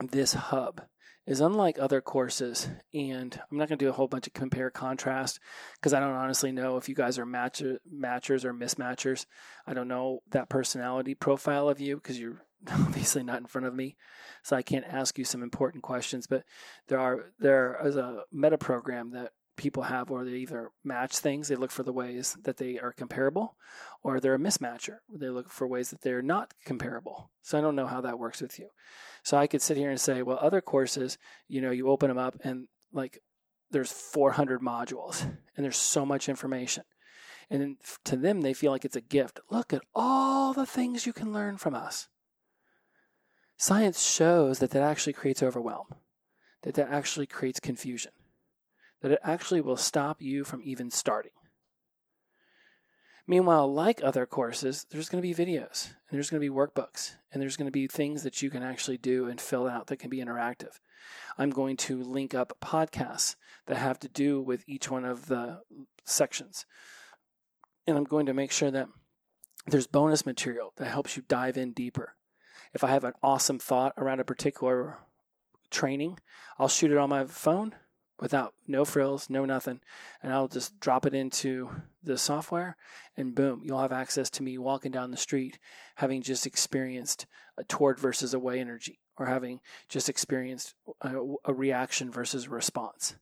this 0.00 0.34
hub 0.34 0.82
is 1.26 1.40
unlike 1.40 1.78
other 1.78 2.00
courses, 2.00 2.68
and 2.92 3.40
I'm 3.50 3.56
not 3.56 3.68
going 3.68 3.78
to 3.78 3.84
do 3.84 3.88
a 3.88 3.92
whole 3.92 4.08
bunch 4.08 4.26
of 4.26 4.32
compare 4.32 4.70
contrast 4.70 5.38
because 5.76 5.92
I 5.92 6.00
don't 6.00 6.14
honestly 6.14 6.50
know 6.50 6.76
if 6.76 6.88
you 6.88 6.94
guys 6.94 7.18
are 7.18 7.26
matcher, 7.26 7.76
matchers 7.92 8.44
or 8.44 8.52
mismatchers. 8.52 9.26
I 9.66 9.74
don't 9.74 9.88
know 9.88 10.22
that 10.30 10.48
personality 10.48 11.14
profile 11.14 11.68
of 11.68 11.80
you 11.80 11.96
because 11.96 12.18
you're 12.18 12.44
obviously 12.70 13.22
not 13.22 13.38
in 13.38 13.46
front 13.46 13.66
of 13.66 13.74
me, 13.74 13.96
so 14.42 14.56
I 14.56 14.62
can't 14.62 14.86
ask 14.86 15.16
you 15.16 15.24
some 15.24 15.42
important 15.42 15.84
questions. 15.84 16.26
But 16.26 16.44
there 16.88 16.98
are 16.98 17.32
there 17.38 17.78
is 17.84 17.96
a 17.96 18.24
meta 18.32 18.58
program 18.58 19.12
that 19.12 19.32
people 19.56 19.84
have 19.84 20.10
where 20.10 20.24
they 20.24 20.32
either 20.32 20.70
match 20.84 21.18
things, 21.18 21.48
they 21.48 21.56
look 21.56 21.70
for 21.70 21.82
the 21.82 21.92
ways 21.92 22.36
that 22.42 22.56
they 22.56 22.78
are 22.78 22.92
comparable, 22.92 23.56
or 24.02 24.20
they're 24.20 24.34
a 24.34 24.38
mismatcher. 24.38 24.98
They 25.12 25.28
look 25.28 25.50
for 25.50 25.66
ways 25.66 25.90
that 25.90 26.00
they're 26.02 26.22
not 26.22 26.54
comparable. 26.64 27.30
So 27.42 27.58
I 27.58 27.60
don't 27.60 27.76
know 27.76 27.86
how 27.86 28.00
that 28.00 28.18
works 28.18 28.40
with 28.40 28.58
you. 28.58 28.68
So 29.22 29.36
I 29.36 29.46
could 29.46 29.62
sit 29.62 29.76
here 29.76 29.90
and 29.90 30.00
say, 30.00 30.22
well, 30.22 30.38
other 30.40 30.60
courses, 30.60 31.18
you 31.48 31.60
know, 31.60 31.70
you 31.70 31.88
open 31.88 32.08
them 32.08 32.18
up 32.18 32.36
and 32.44 32.68
like 32.92 33.20
there's 33.70 33.92
400 33.92 34.60
modules 34.60 35.22
and 35.56 35.64
there's 35.64 35.76
so 35.76 36.04
much 36.04 36.28
information. 36.28 36.84
And 37.50 37.76
to 38.04 38.16
them, 38.16 38.40
they 38.40 38.54
feel 38.54 38.72
like 38.72 38.84
it's 38.84 38.96
a 38.96 39.00
gift. 39.02 39.40
Look 39.50 39.72
at 39.72 39.82
all 39.94 40.52
the 40.52 40.66
things 40.66 41.04
you 41.04 41.12
can 41.12 41.32
learn 41.32 41.58
from 41.58 41.74
us. 41.74 42.08
Science 43.58 44.02
shows 44.02 44.58
that 44.58 44.70
that 44.70 44.82
actually 44.82 45.12
creates 45.12 45.42
overwhelm, 45.42 45.86
that 46.62 46.74
that 46.74 46.90
actually 46.90 47.26
creates 47.26 47.60
confusion, 47.60 48.12
that 49.02 49.12
it 49.12 49.20
actually 49.22 49.60
will 49.60 49.76
stop 49.76 50.22
you 50.22 50.44
from 50.44 50.62
even 50.64 50.90
starting. 50.90 51.32
Meanwhile, 53.26 53.72
like 53.72 54.02
other 54.02 54.26
courses, 54.26 54.86
there's 54.90 55.08
going 55.08 55.22
to 55.22 55.28
be 55.28 55.34
videos 55.34 55.86
and 55.86 56.16
there's 56.16 56.30
going 56.30 56.42
to 56.42 56.48
be 56.48 56.54
workbooks 56.54 57.16
and 57.32 57.40
there's 57.40 57.56
going 57.56 57.66
to 57.66 57.72
be 57.72 57.86
things 57.86 58.22
that 58.24 58.42
you 58.42 58.50
can 58.50 58.62
actually 58.62 58.98
do 58.98 59.26
and 59.26 59.40
fill 59.40 59.68
out 59.68 59.86
that 59.88 59.98
can 59.98 60.10
be 60.10 60.18
interactive. 60.18 60.80
I'm 61.38 61.50
going 61.50 61.76
to 61.78 62.02
link 62.02 62.34
up 62.34 62.58
podcasts 62.60 63.36
that 63.66 63.76
have 63.76 64.00
to 64.00 64.08
do 64.08 64.40
with 64.40 64.64
each 64.66 64.90
one 64.90 65.04
of 65.04 65.26
the 65.26 65.60
sections. 66.04 66.66
And 67.86 67.96
I'm 67.96 68.04
going 68.04 68.26
to 68.26 68.34
make 68.34 68.52
sure 68.52 68.70
that 68.70 68.88
there's 69.66 69.86
bonus 69.86 70.26
material 70.26 70.72
that 70.76 70.88
helps 70.88 71.16
you 71.16 71.22
dive 71.28 71.56
in 71.56 71.72
deeper. 71.72 72.16
If 72.74 72.82
I 72.82 72.88
have 72.88 73.04
an 73.04 73.14
awesome 73.22 73.58
thought 73.58 73.94
around 73.96 74.20
a 74.20 74.24
particular 74.24 74.98
training, 75.70 76.18
I'll 76.58 76.68
shoot 76.68 76.90
it 76.90 76.98
on 76.98 77.08
my 77.08 77.24
phone 77.24 77.74
without 78.22 78.54
no 78.68 78.84
frills, 78.84 79.28
no 79.28 79.44
nothing. 79.44 79.80
And 80.22 80.32
I'll 80.32 80.46
just 80.46 80.78
drop 80.78 81.04
it 81.04 81.12
into 81.12 81.68
the 82.04 82.16
software 82.16 82.76
and 83.16 83.34
boom, 83.34 83.62
you'll 83.64 83.80
have 83.80 83.90
access 83.90 84.30
to 84.30 84.44
me 84.44 84.56
walking 84.58 84.92
down 84.92 85.10
the 85.10 85.16
street 85.16 85.58
having 85.96 86.22
just 86.22 86.46
experienced 86.46 87.26
a 87.58 87.64
toward 87.64 87.98
versus 87.98 88.32
away 88.32 88.60
energy 88.60 89.00
or 89.18 89.26
having 89.26 89.60
just 89.88 90.08
experienced 90.08 90.74
a, 91.00 91.16
a 91.44 91.52
reaction 91.52 92.12
versus 92.12 92.46
a 92.46 92.50
response. 92.50 93.16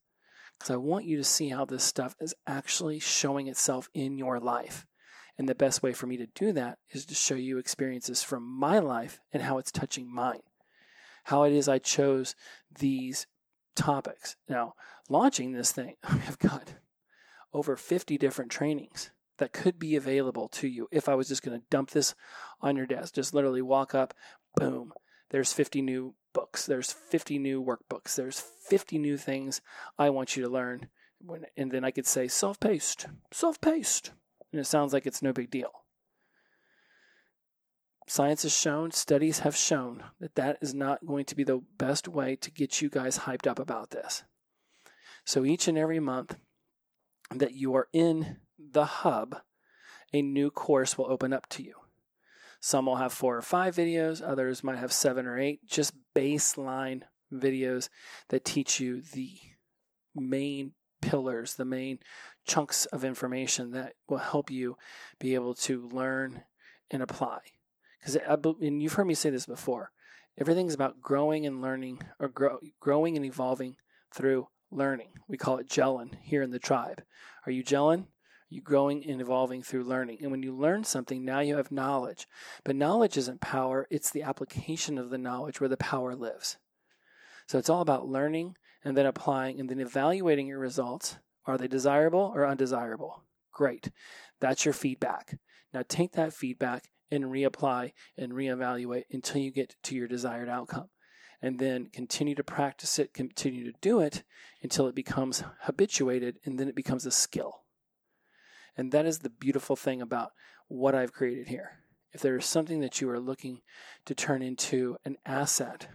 Because 0.58 0.70
I 0.70 0.76
want 0.76 1.06
you 1.06 1.16
to 1.16 1.24
see 1.24 1.48
how 1.48 1.64
this 1.64 1.82
stuff 1.82 2.14
is 2.20 2.34
actually 2.46 2.98
showing 2.98 3.48
itself 3.48 3.88
in 3.94 4.18
your 4.18 4.38
life. 4.38 4.86
And 5.38 5.48
the 5.48 5.54
best 5.54 5.82
way 5.82 5.94
for 5.94 6.06
me 6.06 6.18
to 6.18 6.26
do 6.26 6.52
that 6.52 6.76
is 6.90 7.06
to 7.06 7.14
show 7.14 7.36
you 7.36 7.56
experiences 7.56 8.22
from 8.22 8.42
my 8.42 8.78
life 8.78 9.18
and 9.32 9.42
how 9.42 9.56
it's 9.56 9.72
touching 9.72 10.12
mine. 10.12 10.42
How 11.24 11.44
it 11.44 11.54
is 11.54 11.70
I 11.70 11.78
chose 11.78 12.34
these 12.78 13.26
topics. 13.80 14.36
Now, 14.48 14.74
launching 15.08 15.52
this 15.52 15.72
thing, 15.72 15.96
I've 16.04 16.38
got 16.38 16.74
over 17.52 17.76
50 17.76 18.18
different 18.18 18.50
trainings 18.50 19.10
that 19.38 19.52
could 19.52 19.78
be 19.78 19.96
available 19.96 20.48
to 20.48 20.68
you 20.68 20.86
if 20.92 21.08
I 21.08 21.14
was 21.14 21.28
just 21.28 21.42
going 21.42 21.58
to 21.58 21.66
dump 21.70 21.90
this 21.90 22.14
on 22.60 22.76
your 22.76 22.86
desk. 22.86 23.14
Just 23.14 23.32
literally 23.34 23.62
walk 23.62 23.94
up, 23.94 24.14
boom, 24.54 24.92
there's 25.30 25.52
50 25.52 25.80
new 25.80 26.14
books, 26.34 26.66
there's 26.66 26.92
50 26.92 27.38
new 27.38 27.64
workbooks, 27.64 28.14
there's 28.14 28.40
50 28.40 28.98
new 28.98 29.16
things 29.16 29.62
I 29.98 30.10
want 30.10 30.36
you 30.36 30.42
to 30.44 30.48
learn. 30.48 30.88
When, 31.22 31.46
and 31.56 31.70
then 31.70 31.84
I 31.84 31.90
could 31.90 32.06
say 32.06 32.28
self 32.28 32.60
paced, 32.60 33.06
self 33.32 33.60
paced. 33.60 34.12
And 34.52 34.60
it 34.60 34.66
sounds 34.66 34.92
like 34.92 35.06
it's 35.06 35.22
no 35.22 35.32
big 35.32 35.50
deal. 35.50 35.70
Science 38.10 38.42
has 38.42 38.52
shown, 38.52 38.90
studies 38.90 39.38
have 39.38 39.54
shown 39.54 40.02
that 40.18 40.34
that 40.34 40.58
is 40.60 40.74
not 40.74 41.06
going 41.06 41.24
to 41.24 41.36
be 41.36 41.44
the 41.44 41.62
best 41.78 42.08
way 42.08 42.34
to 42.34 42.50
get 42.50 42.82
you 42.82 42.90
guys 42.90 43.18
hyped 43.18 43.46
up 43.46 43.60
about 43.60 43.90
this. 43.90 44.24
So 45.24 45.44
each 45.44 45.68
and 45.68 45.78
every 45.78 46.00
month 46.00 46.34
that 47.32 47.54
you 47.54 47.72
are 47.76 47.86
in 47.92 48.38
the 48.58 48.84
hub, 48.84 49.36
a 50.12 50.22
new 50.22 50.50
course 50.50 50.98
will 50.98 51.08
open 51.08 51.32
up 51.32 51.48
to 51.50 51.62
you. 51.62 51.74
Some 52.58 52.86
will 52.86 52.96
have 52.96 53.12
four 53.12 53.36
or 53.36 53.42
five 53.42 53.76
videos, 53.76 54.20
others 54.20 54.64
might 54.64 54.78
have 54.78 54.92
seven 54.92 55.24
or 55.24 55.38
eight, 55.38 55.64
just 55.64 55.94
baseline 56.12 57.02
videos 57.32 57.90
that 58.30 58.44
teach 58.44 58.80
you 58.80 59.02
the 59.02 59.38
main 60.16 60.72
pillars, 61.00 61.54
the 61.54 61.64
main 61.64 62.00
chunks 62.44 62.86
of 62.86 63.04
information 63.04 63.70
that 63.70 63.92
will 64.08 64.18
help 64.18 64.50
you 64.50 64.76
be 65.20 65.36
able 65.36 65.54
to 65.54 65.88
learn 65.92 66.42
and 66.90 67.04
apply. 67.04 67.38
Because, 68.00 68.16
and 68.60 68.82
you've 68.82 68.94
heard 68.94 69.06
me 69.06 69.14
say 69.14 69.30
this 69.30 69.46
before, 69.46 69.92
everything's 70.38 70.74
about 70.74 71.00
growing 71.00 71.46
and 71.46 71.60
learning, 71.60 72.02
or 72.18 72.28
grow, 72.28 72.58
growing 72.80 73.16
and 73.16 73.26
evolving 73.26 73.76
through 74.12 74.48
learning. 74.70 75.10
We 75.28 75.36
call 75.36 75.58
it 75.58 75.68
gelling 75.68 76.14
here 76.22 76.42
in 76.42 76.50
the 76.50 76.58
tribe. 76.58 77.02
Are 77.46 77.52
you 77.52 77.62
gelling? 77.62 78.06
you 78.50 78.60
growing 78.60 79.08
and 79.08 79.20
evolving 79.20 79.62
through 79.62 79.84
learning. 79.84 80.18
And 80.20 80.30
when 80.30 80.42
you 80.42 80.52
learn 80.52 80.82
something, 80.84 81.24
now 81.24 81.38
you 81.38 81.56
have 81.56 81.70
knowledge. 81.70 82.26
But 82.64 82.76
knowledge 82.76 83.16
isn't 83.16 83.40
power, 83.40 83.86
it's 83.90 84.10
the 84.10 84.24
application 84.24 84.98
of 84.98 85.10
the 85.10 85.18
knowledge 85.18 85.60
where 85.60 85.68
the 85.68 85.76
power 85.76 86.14
lives. 86.14 86.58
So 87.46 87.58
it's 87.58 87.70
all 87.70 87.80
about 87.80 88.08
learning 88.08 88.56
and 88.84 88.96
then 88.96 89.06
applying 89.06 89.60
and 89.60 89.68
then 89.68 89.80
evaluating 89.80 90.48
your 90.48 90.58
results. 90.58 91.18
Are 91.46 91.56
they 91.56 91.68
desirable 91.68 92.32
or 92.34 92.46
undesirable? 92.46 93.24
Great. 93.52 93.90
That's 94.40 94.64
your 94.64 94.74
feedback. 94.74 95.38
Now 95.72 95.82
take 95.88 96.12
that 96.12 96.32
feedback 96.32 96.90
and 97.10 97.24
reapply 97.24 97.92
and 98.16 98.32
reevaluate 98.32 99.04
until 99.10 99.40
you 99.40 99.50
get 99.50 99.76
to 99.84 99.94
your 99.94 100.08
desired 100.08 100.48
outcome. 100.48 100.88
And 101.42 101.58
then 101.58 101.86
continue 101.86 102.34
to 102.34 102.44
practice 102.44 102.98
it, 102.98 103.14
continue 103.14 103.64
to 103.64 103.78
do 103.80 104.00
it 104.00 104.24
until 104.62 104.86
it 104.86 104.94
becomes 104.94 105.42
habituated 105.62 106.38
and 106.44 106.58
then 106.58 106.68
it 106.68 106.76
becomes 106.76 107.06
a 107.06 107.10
skill. 107.10 107.62
And 108.76 108.92
that 108.92 109.06
is 109.06 109.20
the 109.20 109.30
beautiful 109.30 109.76
thing 109.76 110.02
about 110.02 110.32
what 110.68 110.94
I've 110.94 111.12
created 111.12 111.48
here. 111.48 111.80
If 112.12 112.20
there 112.20 112.36
is 112.36 112.44
something 112.44 112.80
that 112.80 113.00
you 113.00 113.08
are 113.10 113.20
looking 113.20 113.60
to 114.04 114.14
turn 114.14 114.42
into 114.42 114.96
an 115.04 115.16
asset 115.24 115.88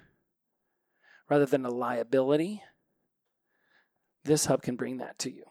rather 1.29 1.45
than 1.45 1.65
a 1.65 1.69
liability, 1.69 2.63
this 4.23 4.45
hub 4.45 4.61
can 4.61 4.75
bring 4.75 4.97
that 4.97 5.19
to 5.19 5.31
you. 5.31 5.43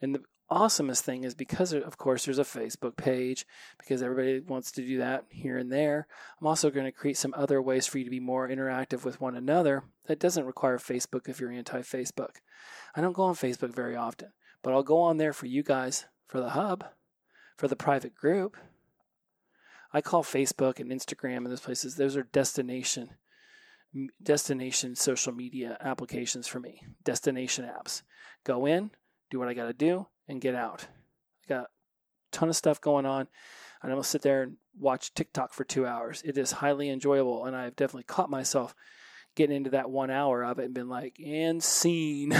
And 0.00 0.14
the 0.14 0.22
awesomest 0.50 1.00
thing 1.00 1.24
is 1.24 1.34
because, 1.34 1.72
of 1.72 1.98
course, 1.98 2.24
there's 2.24 2.38
a 2.38 2.44
Facebook 2.44 2.96
page, 2.96 3.46
because 3.78 4.02
everybody 4.02 4.40
wants 4.40 4.72
to 4.72 4.82
do 4.82 4.98
that 4.98 5.24
here 5.28 5.58
and 5.58 5.70
there. 5.70 6.06
I'm 6.40 6.46
also 6.46 6.70
going 6.70 6.86
to 6.86 6.92
create 6.92 7.16
some 7.16 7.34
other 7.36 7.60
ways 7.60 7.86
for 7.86 7.98
you 7.98 8.04
to 8.04 8.10
be 8.10 8.20
more 8.20 8.48
interactive 8.48 9.04
with 9.04 9.20
one 9.20 9.36
another 9.36 9.84
that 10.06 10.20
doesn't 10.20 10.46
require 10.46 10.78
Facebook 10.78 11.28
if 11.28 11.40
you're 11.40 11.50
anti 11.50 11.80
Facebook. 11.80 12.36
I 12.94 13.00
don't 13.00 13.12
go 13.12 13.24
on 13.24 13.34
Facebook 13.34 13.74
very 13.74 13.96
often, 13.96 14.32
but 14.62 14.72
I'll 14.72 14.82
go 14.82 15.00
on 15.00 15.18
there 15.18 15.32
for 15.32 15.46
you 15.46 15.62
guys 15.62 16.06
for 16.26 16.40
the 16.40 16.50
hub, 16.50 16.84
for 17.56 17.68
the 17.68 17.76
private 17.76 18.14
group. 18.14 18.56
I 19.92 20.00
call 20.00 20.22
Facebook 20.22 20.80
and 20.80 20.90
Instagram 20.90 21.38
and 21.38 21.46
those 21.46 21.60
places, 21.60 21.96
those 21.96 22.16
are 22.16 22.24
destination 22.24 23.10
destination 24.22 24.94
social 24.94 25.32
media 25.32 25.76
applications 25.80 26.46
for 26.46 26.60
me. 26.60 26.82
Destination 27.04 27.64
apps. 27.64 28.02
Go 28.44 28.66
in, 28.66 28.90
do 29.30 29.38
what 29.38 29.48
I 29.48 29.54
got 29.54 29.66
to 29.66 29.72
do, 29.72 30.06
and 30.26 30.40
get 30.40 30.54
out. 30.54 30.86
I 31.44 31.48
got 31.48 31.64
a 31.64 31.68
ton 32.32 32.48
of 32.48 32.56
stuff 32.56 32.80
going 32.80 33.06
on. 33.06 33.28
I'm 33.82 33.90
gonna 33.90 34.02
sit 34.02 34.22
there 34.22 34.42
and 34.42 34.56
watch 34.78 35.14
TikTok 35.14 35.52
for 35.52 35.64
two 35.64 35.86
hours. 35.86 36.22
It 36.24 36.36
is 36.36 36.50
highly 36.50 36.90
enjoyable, 36.90 37.44
and 37.44 37.54
I've 37.54 37.76
definitely 37.76 38.04
caught 38.04 38.28
myself 38.28 38.74
getting 39.36 39.56
into 39.56 39.70
that 39.70 39.90
one 39.90 40.10
hour 40.10 40.44
of 40.44 40.58
it 40.58 40.64
and 40.64 40.74
been 40.74 40.88
like, 40.88 41.20
and 41.24 41.62
seen. 41.62 42.30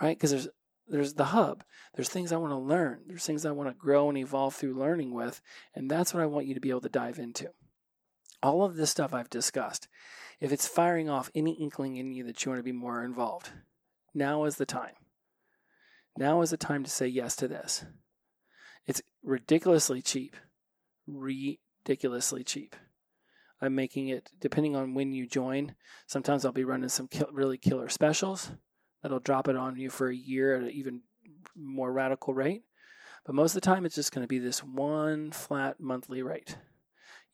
right? 0.00 0.16
Because 0.16 0.30
there's 0.30 0.48
there's 0.88 1.14
the 1.14 1.26
hub. 1.26 1.64
There's 1.94 2.08
things 2.08 2.32
I 2.32 2.36
want 2.36 2.52
to 2.52 2.58
learn. 2.58 3.00
There's 3.06 3.24
things 3.24 3.44
I 3.44 3.50
want 3.50 3.68
to 3.68 3.74
grow 3.74 4.08
and 4.08 4.16
evolve 4.16 4.54
through 4.54 4.74
learning 4.74 5.12
with. 5.12 5.40
And 5.74 5.90
that's 5.90 6.14
what 6.14 6.22
I 6.22 6.26
want 6.26 6.46
you 6.46 6.54
to 6.54 6.60
be 6.60 6.70
able 6.70 6.80
to 6.82 6.88
dive 6.88 7.18
into. 7.18 7.50
All 8.42 8.64
of 8.64 8.76
this 8.76 8.90
stuff 8.90 9.12
I've 9.12 9.28
discussed, 9.28 9.88
if 10.40 10.52
it's 10.52 10.66
firing 10.66 11.10
off 11.10 11.30
any 11.34 11.52
inkling 11.52 11.96
in 11.96 12.12
you 12.12 12.24
that 12.24 12.44
you 12.44 12.50
want 12.50 12.60
to 12.60 12.64
be 12.64 12.72
more 12.72 13.04
involved, 13.04 13.50
now 14.18 14.44
is 14.44 14.56
the 14.56 14.66
time. 14.66 14.94
Now 16.18 16.42
is 16.42 16.50
the 16.50 16.56
time 16.56 16.84
to 16.84 16.90
say 16.90 17.06
yes 17.06 17.36
to 17.36 17.48
this. 17.48 17.84
It's 18.86 19.00
ridiculously 19.22 20.02
cheap. 20.02 20.36
Ridiculously 21.06 22.44
cheap. 22.44 22.76
I'm 23.60 23.74
making 23.74 24.08
it, 24.08 24.30
depending 24.40 24.76
on 24.76 24.94
when 24.94 25.12
you 25.12 25.26
join, 25.26 25.74
sometimes 26.06 26.44
I'll 26.44 26.52
be 26.52 26.64
running 26.64 26.88
some 26.88 27.08
really 27.32 27.58
killer 27.58 27.88
specials 27.88 28.52
that'll 29.02 29.20
drop 29.20 29.48
it 29.48 29.56
on 29.56 29.76
you 29.76 29.90
for 29.90 30.08
a 30.08 30.14
year 30.14 30.56
at 30.56 30.62
an 30.62 30.70
even 30.70 31.02
more 31.56 31.92
radical 31.92 32.34
rate. 32.34 32.62
But 33.24 33.34
most 33.34 33.50
of 33.54 33.60
the 33.60 33.66
time, 33.66 33.84
it's 33.84 33.94
just 33.94 34.12
going 34.12 34.24
to 34.24 34.28
be 34.28 34.38
this 34.38 34.62
one 34.62 35.32
flat 35.32 35.80
monthly 35.80 36.22
rate. 36.22 36.56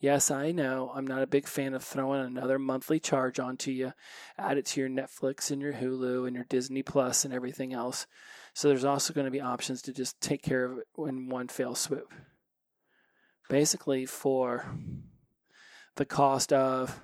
Yes, 0.05 0.31
I 0.31 0.53
know 0.53 0.93
I'm 0.95 1.07
not 1.07 1.23
a 1.23 1.27
big 1.27 1.49
fan 1.49 1.73
of 1.73 1.83
throwing 1.83 2.21
another 2.21 2.59
monthly 2.59 3.01
charge 3.01 3.41
onto 3.41 3.71
you, 3.71 3.95
add 4.37 4.59
it 4.59 4.67
to 4.67 4.81
your 4.81 4.91
Netflix 4.91 5.51
and 5.51 5.63
your 5.63 5.73
Hulu 5.73 6.27
and 6.27 6.37
your 6.37 6.45
Disney 6.45 6.83
Plus 6.83 7.25
and 7.25 7.33
everything 7.33 7.73
else. 7.73 8.07
So 8.53 8.69
there's 8.69 8.85
also 8.85 9.15
going 9.15 9.25
to 9.25 9.31
be 9.31 9.41
options 9.41 9.81
to 9.81 9.95
just 9.95 10.21
take 10.21 10.43
care 10.43 10.67
of 10.67 10.77
it 10.77 10.87
in 10.99 11.31
one 11.31 11.49
fell 11.49 11.75
swoop. 11.75 12.13
Basically, 13.49 14.05
for 14.05 14.77
the 15.97 16.05
cost 16.05 16.53
of 16.53 17.01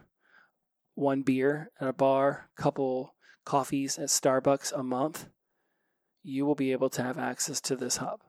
one 0.95 1.23
beer 1.23 1.71
at 1.81 1.89
a 1.89 1.95
bar, 1.95 2.51
couple 2.55 3.15
coffees 3.47 3.99
at 3.99 4.09
Starbucks 4.09 4.79
a 4.79 4.83
month, 4.83 5.27
you 6.23 6.45
will 6.45 6.55
be 6.55 6.73
able 6.73 6.91
to 6.91 7.03
have 7.03 7.17
access 7.17 7.63
to 7.63 7.77
this 7.77 7.97
hub. 7.97 8.21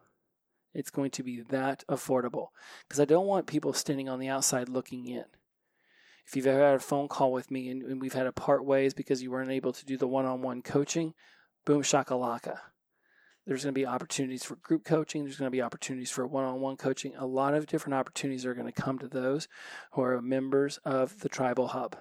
It's 0.73 0.89
going 0.89 1.11
to 1.11 1.23
be 1.23 1.41
that 1.49 1.83
affordable 1.89 2.47
because 2.87 2.99
I 2.99 3.05
don't 3.05 3.27
want 3.27 3.47
people 3.47 3.73
standing 3.73 4.07
on 4.07 4.19
the 4.19 4.29
outside 4.29 4.69
looking 4.69 5.05
in. 5.05 5.25
If 6.25 6.35
you've 6.35 6.47
ever 6.47 6.63
had 6.63 6.75
a 6.75 6.79
phone 6.79 7.07
call 7.07 7.31
with 7.31 7.51
me 7.51 7.69
and, 7.69 7.83
and 7.83 8.01
we've 8.01 8.13
had 8.13 8.23
to 8.23 8.31
part 8.31 8.63
ways 8.63 8.93
because 8.93 9.21
you 9.21 9.31
weren't 9.31 9.51
able 9.51 9.73
to 9.73 9.85
do 9.85 9.97
the 9.97 10.07
one 10.07 10.25
on 10.25 10.41
one 10.41 10.61
coaching, 10.61 11.13
boom 11.65 11.81
shakalaka. 11.81 12.59
There's 13.45 13.63
going 13.63 13.73
to 13.73 13.79
be 13.79 13.87
opportunities 13.87 14.43
for 14.43 14.55
group 14.57 14.85
coaching. 14.85 15.23
There's 15.23 15.37
going 15.37 15.47
to 15.47 15.55
be 15.55 15.63
opportunities 15.63 16.11
for 16.11 16.27
one 16.27 16.45
on 16.45 16.61
one 16.61 16.77
coaching. 16.77 17.13
A 17.17 17.25
lot 17.25 17.55
of 17.55 17.65
different 17.65 17.95
opportunities 17.95 18.45
are 18.45 18.53
going 18.53 18.71
to 18.71 18.81
come 18.81 18.99
to 18.99 19.07
those 19.07 19.47
who 19.93 20.03
are 20.03 20.21
members 20.21 20.79
of 20.85 21.19
the 21.19 21.29
Tribal 21.29 21.69
Hub. 21.69 21.97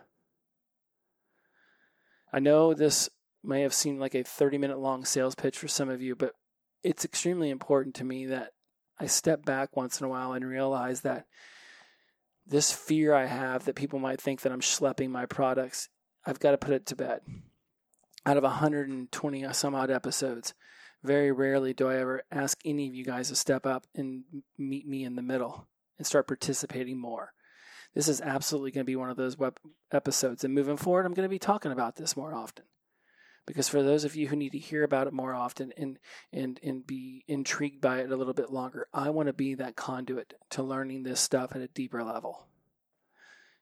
I 2.33 2.39
know 2.39 2.75
this 2.75 3.09
may 3.43 3.63
have 3.63 3.75
seemed 3.75 4.01
like 4.01 4.15
a 4.15 4.23
30 4.23 4.59
minute 4.59 4.79
long 4.79 5.05
sales 5.05 5.35
pitch 5.35 5.59
for 5.59 5.67
some 5.67 5.89
of 5.89 6.03
you, 6.03 6.15
but 6.15 6.35
it's 6.83 7.05
extremely 7.05 7.51
important 7.51 7.95
to 7.97 8.05
me 8.05 8.27
that 8.27 8.53
I 9.01 9.07
step 9.07 9.45
back 9.45 9.77
once 9.77 10.01
in 10.01 10.07
a 10.07 10.09
while 10.09 10.33
and 10.33 10.47
realize 10.47 11.01
that 11.01 11.27
this 12.47 12.73
fear 12.73 13.15
I 13.15 13.27
have 13.27 13.65
that 13.65 13.77
people 13.77 13.99
might 13.99 14.21
think 14.21 14.43
that 14.43 14.53
I'm 14.53 14.61
schlepping 14.61 15.11
my 15.11 15.27
products, 15.27 15.89
I've 16.27 16.41
got 16.41 16.51
to 16.51 16.59
put 16.59 16.75
it 16.75 16.87
to 16.87 16.97
bed. 16.97 17.21
Out 18.27 18.37
of 18.37 18.43
120 18.43 19.53
some 19.53 19.75
odd 19.75 19.91
episodes, 19.91 20.53
very 21.03 21.33
rarely 21.33 21.73
do 21.73 21.89
I 21.89 21.97
ever 21.97 22.23
ask 22.31 22.59
any 22.65 22.87
of 22.89 22.95
you 22.95 23.05
guys 23.05 23.29
to 23.29 23.37
step 23.37 23.65
up 23.65 23.87
and 23.95 24.25
meet 24.59 24.87
me 24.87 25.05
in 25.05 25.17
the 25.17 25.23
middle 25.23 25.67
and 25.97 26.07
start 26.07 26.27
participating 26.27 26.99
more 26.99 27.33
this 27.95 28.09
is 28.09 28.21
absolutely 28.21 28.71
going 28.71 28.85
to 28.85 28.91
be 28.91 28.97
one 28.97 29.11
of 29.11 29.17
those 29.17 29.37
web 29.37 29.59
episodes. 29.93 30.45
And 30.45 30.55
moving 30.55 30.77
forward, 30.77 31.07
I'm 31.07 31.15
going 31.15 31.27
to 31.27 31.31
be 31.31 31.39
talking 31.39 31.73
about 31.73 31.97
this 31.97 32.17
more 32.17 32.35
often. 32.35 32.65
Because 33.51 33.69
for 33.69 33.83
those 33.83 34.05
of 34.05 34.15
you 34.15 34.29
who 34.29 34.37
need 34.37 34.53
to 34.53 34.59
hear 34.59 34.85
about 34.85 35.09
it 35.09 35.13
more 35.13 35.35
often 35.35 35.73
and, 35.77 35.99
and, 36.33 36.61
and 36.63 36.87
be 36.87 37.25
intrigued 37.27 37.81
by 37.81 37.99
it 37.99 38.09
a 38.09 38.15
little 38.15 38.33
bit 38.33 38.53
longer, 38.53 38.87
I 38.95 39.11
want 39.11 39.27
to 39.27 39.33
be 39.33 39.55
that 39.55 39.75
conduit 39.75 40.35
to 40.51 40.63
learning 40.63 41.03
this 41.03 41.19
stuff 41.19 41.51
at 41.57 41.61
a 41.61 41.67
deeper 41.67 42.05
level. 42.05 42.47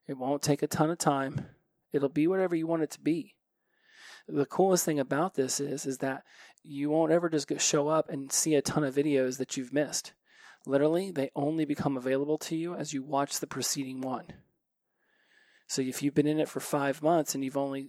It 0.06 0.18
won't 0.18 0.42
take 0.42 0.62
a 0.62 0.66
ton 0.66 0.90
of 0.90 0.98
time. 0.98 1.46
It'll 1.90 2.10
be 2.10 2.26
whatever 2.26 2.54
you 2.54 2.66
want 2.66 2.82
it 2.82 2.90
to 2.90 3.00
be. 3.00 3.36
The 4.28 4.44
coolest 4.44 4.84
thing 4.84 5.00
about 5.00 5.36
this 5.36 5.58
is, 5.58 5.86
is 5.86 5.96
that 5.98 6.22
you 6.62 6.90
won't 6.90 7.10
ever 7.10 7.30
just 7.30 7.48
show 7.58 7.88
up 7.88 8.10
and 8.10 8.30
see 8.30 8.56
a 8.56 8.60
ton 8.60 8.84
of 8.84 8.94
videos 8.94 9.38
that 9.38 9.56
you've 9.56 9.72
missed. 9.72 10.12
Literally, 10.66 11.10
they 11.10 11.30
only 11.34 11.64
become 11.64 11.96
available 11.96 12.36
to 12.36 12.54
you 12.54 12.74
as 12.74 12.92
you 12.92 13.02
watch 13.02 13.40
the 13.40 13.46
preceding 13.46 14.02
one. 14.02 14.26
So 15.66 15.80
if 15.80 16.02
you've 16.02 16.14
been 16.14 16.26
in 16.26 16.40
it 16.40 16.50
for 16.50 16.60
five 16.60 17.00
months 17.00 17.34
and 17.34 17.42
you've 17.42 17.56
only 17.56 17.88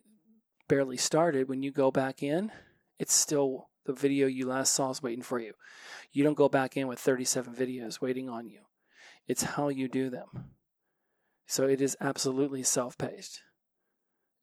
barely 0.70 0.96
started, 0.96 1.50
when 1.50 1.62
you 1.62 1.72
go 1.72 1.92
back 1.92 2.24
in, 2.24 2.52
it's 2.98 3.14
still 3.14 3.68
The 3.86 3.94
video 3.94 4.28
you 4.28 4.46
last 4.46 4.74
saw 4.74 4.92
is 4.92 5.02
waiting 5.02 5.24
for 5.24 5.40
you. 5.40 5.54
You 6.12 6.24
don't 6.24 6.38
go 6.38 6.48
back 6.48 6.78
in 6.78 6.88
with 6.88 7.00
37 7.00 7.56
videos 7.56 8.00
waiting 8.00 8.30
on 8.30 8.48
you. 8.48 8.62
It's 9.28 9.44
how 9.44 9.70
you 9.70 9.88
do 9.88 10.12
them. 10.12 10.52
So 11.48 11.68
it 11.68 11.82
is 11.82 11.98
absolutely 12.00 12.62
self 12.62 12.98
paced. 12.98 13.42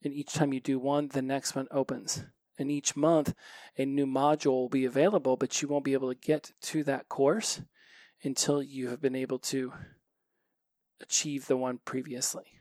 And 0.03 0.13
each 0.13 0.33
time 0.33 0.51
you 0.51 0.59
do 0.59 0.79
one, 0.79 1.07
the 1.07 1.21
next 1.21 1.55
one 1.55 1.67
opens. 1.71 2.25
And 2.59 2.69
each 2.69 2.97
month, 2.97 3.33
a 3.77 3.85
new 3.85 4.05
module 4.05 4.51
will 4.51 4.69
be 4.69 4.83
available, 4.85 5.37
but 5.37 5.61
you 5.61 5.69
won't 5.69 5.85
be 5.85 5.93
able 5.93 6.13
to 6.13 6.19
get 6.19 6.51
to 6.63 6.83
that 6.83 7.07
course 7.07 7.61
until 8.23 8.61
you 8.61 8.89
have 8.89 9.01
been 9.01 9.15
able 9.15 9.39
to 9.39 9.71
achieve 10.99 11.47
the 11.47 11.55
one 11.55 11.79
previously. 11.85 12.56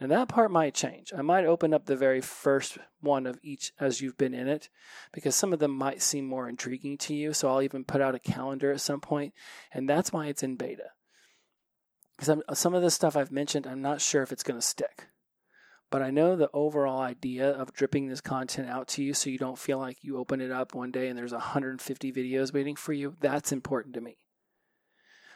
And 0.00 0.10
that 0.10 0.28
part 0.28 0.50
might 0.50 0.74
change. 0.74 1.12
I 1.16 1.22
might 1.22 1.44
open 1.44 1.72
up 1.72 1.86
the 1.86 1.96
very 1.96 2.20
first 2.20 2.78
one 3.00 3.26
of 3.26 3.38
each 3.42 3.72
as 3.78 4.00
you've 4.00 4.18
been 4.18 4.34
in 4.34 4.48
it 4.48 4.68
because 5.12 5.34
some 5.34 5.52
of 5.52 5.58
them 5.58 5.70
might 5.70 6.02
seem 6.02 6.26
more 6.26 6.48
intriguing 6.48 6.98
to 6.98 7.14
you. 7.14 7.32
So 7.32 7.48
I'll 7.48 7.62
even 7.62 7.84
put 7.84 8.00
out 8.00 8.14
a 8.14 8.18
calendar 8.18 8.72
at 8.72 8.80
some 8.80 9.00
point, 9.00 9.34
and 9.72 9.88
that's 9.88 10.12
why 10.12 10.26
it's 10.26 10.42
in 10.42 10.56
beta. 10.56 10.90
Because 12.16 12.42
some 12.54 12.74
of 12.74 12.82
the 12.82 12.90
stuff 12.90 13.16
I've 13.16 13.32
mentioned, 13.32 13.66
I'm 13.66 13.82
not 13.82 14.00
sure 14.00 14.22
if 14.22 14.32
it's 14.32 14.42
going 14.42 14.58
to 14.58 14.66
stick. 14.66 15.08
But 15.90 16.02
I 16.02 16.10
know 16.10 16.34
the 16.34 16.50
overall 16.52 17.00
idea 17.00 17.50
of 17.50 17.72
dripping 17.72 18.08
this 18.08 18.20
content 18.20 18.68
out 18.68 18.88
to 18.88 19.02
you 19.02 19.14
so 19.14 19.30
you 19.30 19.38
don't 19.38 19.58
feel 19.58 19.78
like 19.78 20.02
you 20.02 20.16
open 20.16 20.40
it 20.40 20.50
up 20.50 20.74
one 20.74 20.90
day 20.90 21.08
and 21.08 21.16
there's 21.16 21.32
150 21.32 22.12
videos 22.12 22.52
waiting 22.52 22.74
for 22.74 22.92
you, 22.92 23.14
that's 23.20 23.52
important 23.52 23.94
to 23.94 24.00
me. 24.00 24.18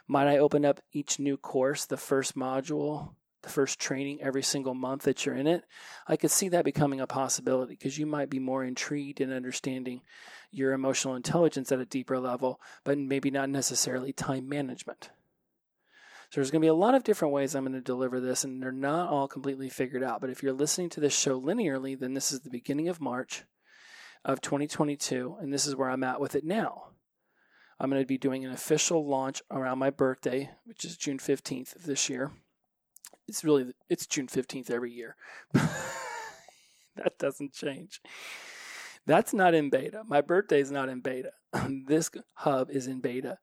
Might 0.08 0.26
I 0.26 0.38
open 0.38 0.64
up 0.64 0.80
each 0.90 1.18
new 1.18 1.36
course, 1.36 1.84
the 1.84 1.96
first 1.96 2.34
module, 2.34 3.14
the 3.42 3.48
first 3.48 3.78
training 3.78 4.20
every 4.20 4.42
single 4.42 4.74
month 4.74 5.02
that 5.02 5.24
you're 5.24 5.34
in 5.34 5.46
it? 5.46 5.64
I 6.06 6.16
could 6.16 6.30
see 6.30 6.48
that 6.50 6.64
becoming 6.64 7.00
a 7.00 7.06
possibility 7.06 7.74
because 7.74 7.98
you 7.98 8.06
might 8.06 8.30
be 8.30 8.38
more 8.38 8.64
intrigued 8.64 9.20
in 9.20 9.32
understanding 9.32 10.02
your 10.50 10.72
emotional 10.72 11.14
intelligence 11.14 11.70
at 11.72 11.80
a 11.80 11.84
deeper 11.84 12.18
level, 12.18 12.60
but 12.84 12.98
maybe 12.98 13.30
not 13.30 13.50
necessarily 13.50 14.12
time 14.12 14.48
management. 14.48 15.10
So 16.30 16.40
there's 16.40 16.50
going 16.50 16.60
to 16.60 16.66
be 16.66 16.68
a 16.68 16.74
lot 16.74 16.94
of 16.94 17.04
different 17.04 17.32
ways 17.32 17.54
I'm 17.54 17.64
going 17.64 17.72
to 17.72 17.80
deliver 17.80 18.20
this, 18.20 18.44
and 18.44 18.62
they're 18.62 18.70
not 18.70 19.08
all 19.08 19.28
completely 19.28 19.70
figured 19.70 20.02
out. 20.02 20.20
But 20.20 20.28
if 20.28 20.42
you're 20.42 20.52
listening 20.52 20.90
to 20.90 21.00
this 21.00 21.18
show 21.18 21.40
linearly, 21.40 21.98
then 21.98 22.12
this 22.12 22.32
is 22.32 22.40
the 22.40 22.50
beginning 22.50 22.88
of 22.88 23.00
March 23.00 23.44
of 24.24 24.42
2022, 24.42 25.38
and 25.40 25.52
this 25.52 25.66
is 25.66 25.74
where 25.74 25.88
I'm 25.88 26.04
at 26.04 26.20
with 26.20 26.34
it 26.34 26.44
now. 26.44 26.88
I'm 27.80 27.90
going 27.90 28.02
to 28.02 28.06
be 28.06 28.18
doing 28.18 28.44
an 28.44 28.50
official 28.50 29.06
launch 29.06 29.40
around 29.50 29.78
my 29.78 29.90
birthday, 29.90 30.50
which 30.64 30.84
is 30.84 30.96
June 30.96 31.18
15th 31.18 31.76
of 31.76 31.84
this 31.84 32.10
year. 32.10 32.32
It's 33.28 33.44
really 33.44 33.66
it's 33.88 34.06
June 34.06 34.26
15th 34.26 34.70
every 34.70 34.92
year. 34.92 35.16
that 35.52 37.18
doesn't 37.18 37.52
change. 37.52 38.00
That's 39.06 39.32
not 39.32 39.54
in 39.54 39.70
beta. 39.70 40.02
My 40.06 40.20
birthday 40.20 40.60
is 40.60 40.70
not 40.70 40.88
in 40.88 41.00
beta. 41.00 41.32
this 41.86 42.10
hub 42.34 42.70
is 42.70 42.86
in 42.86 43.00
beta. 43.00 43.38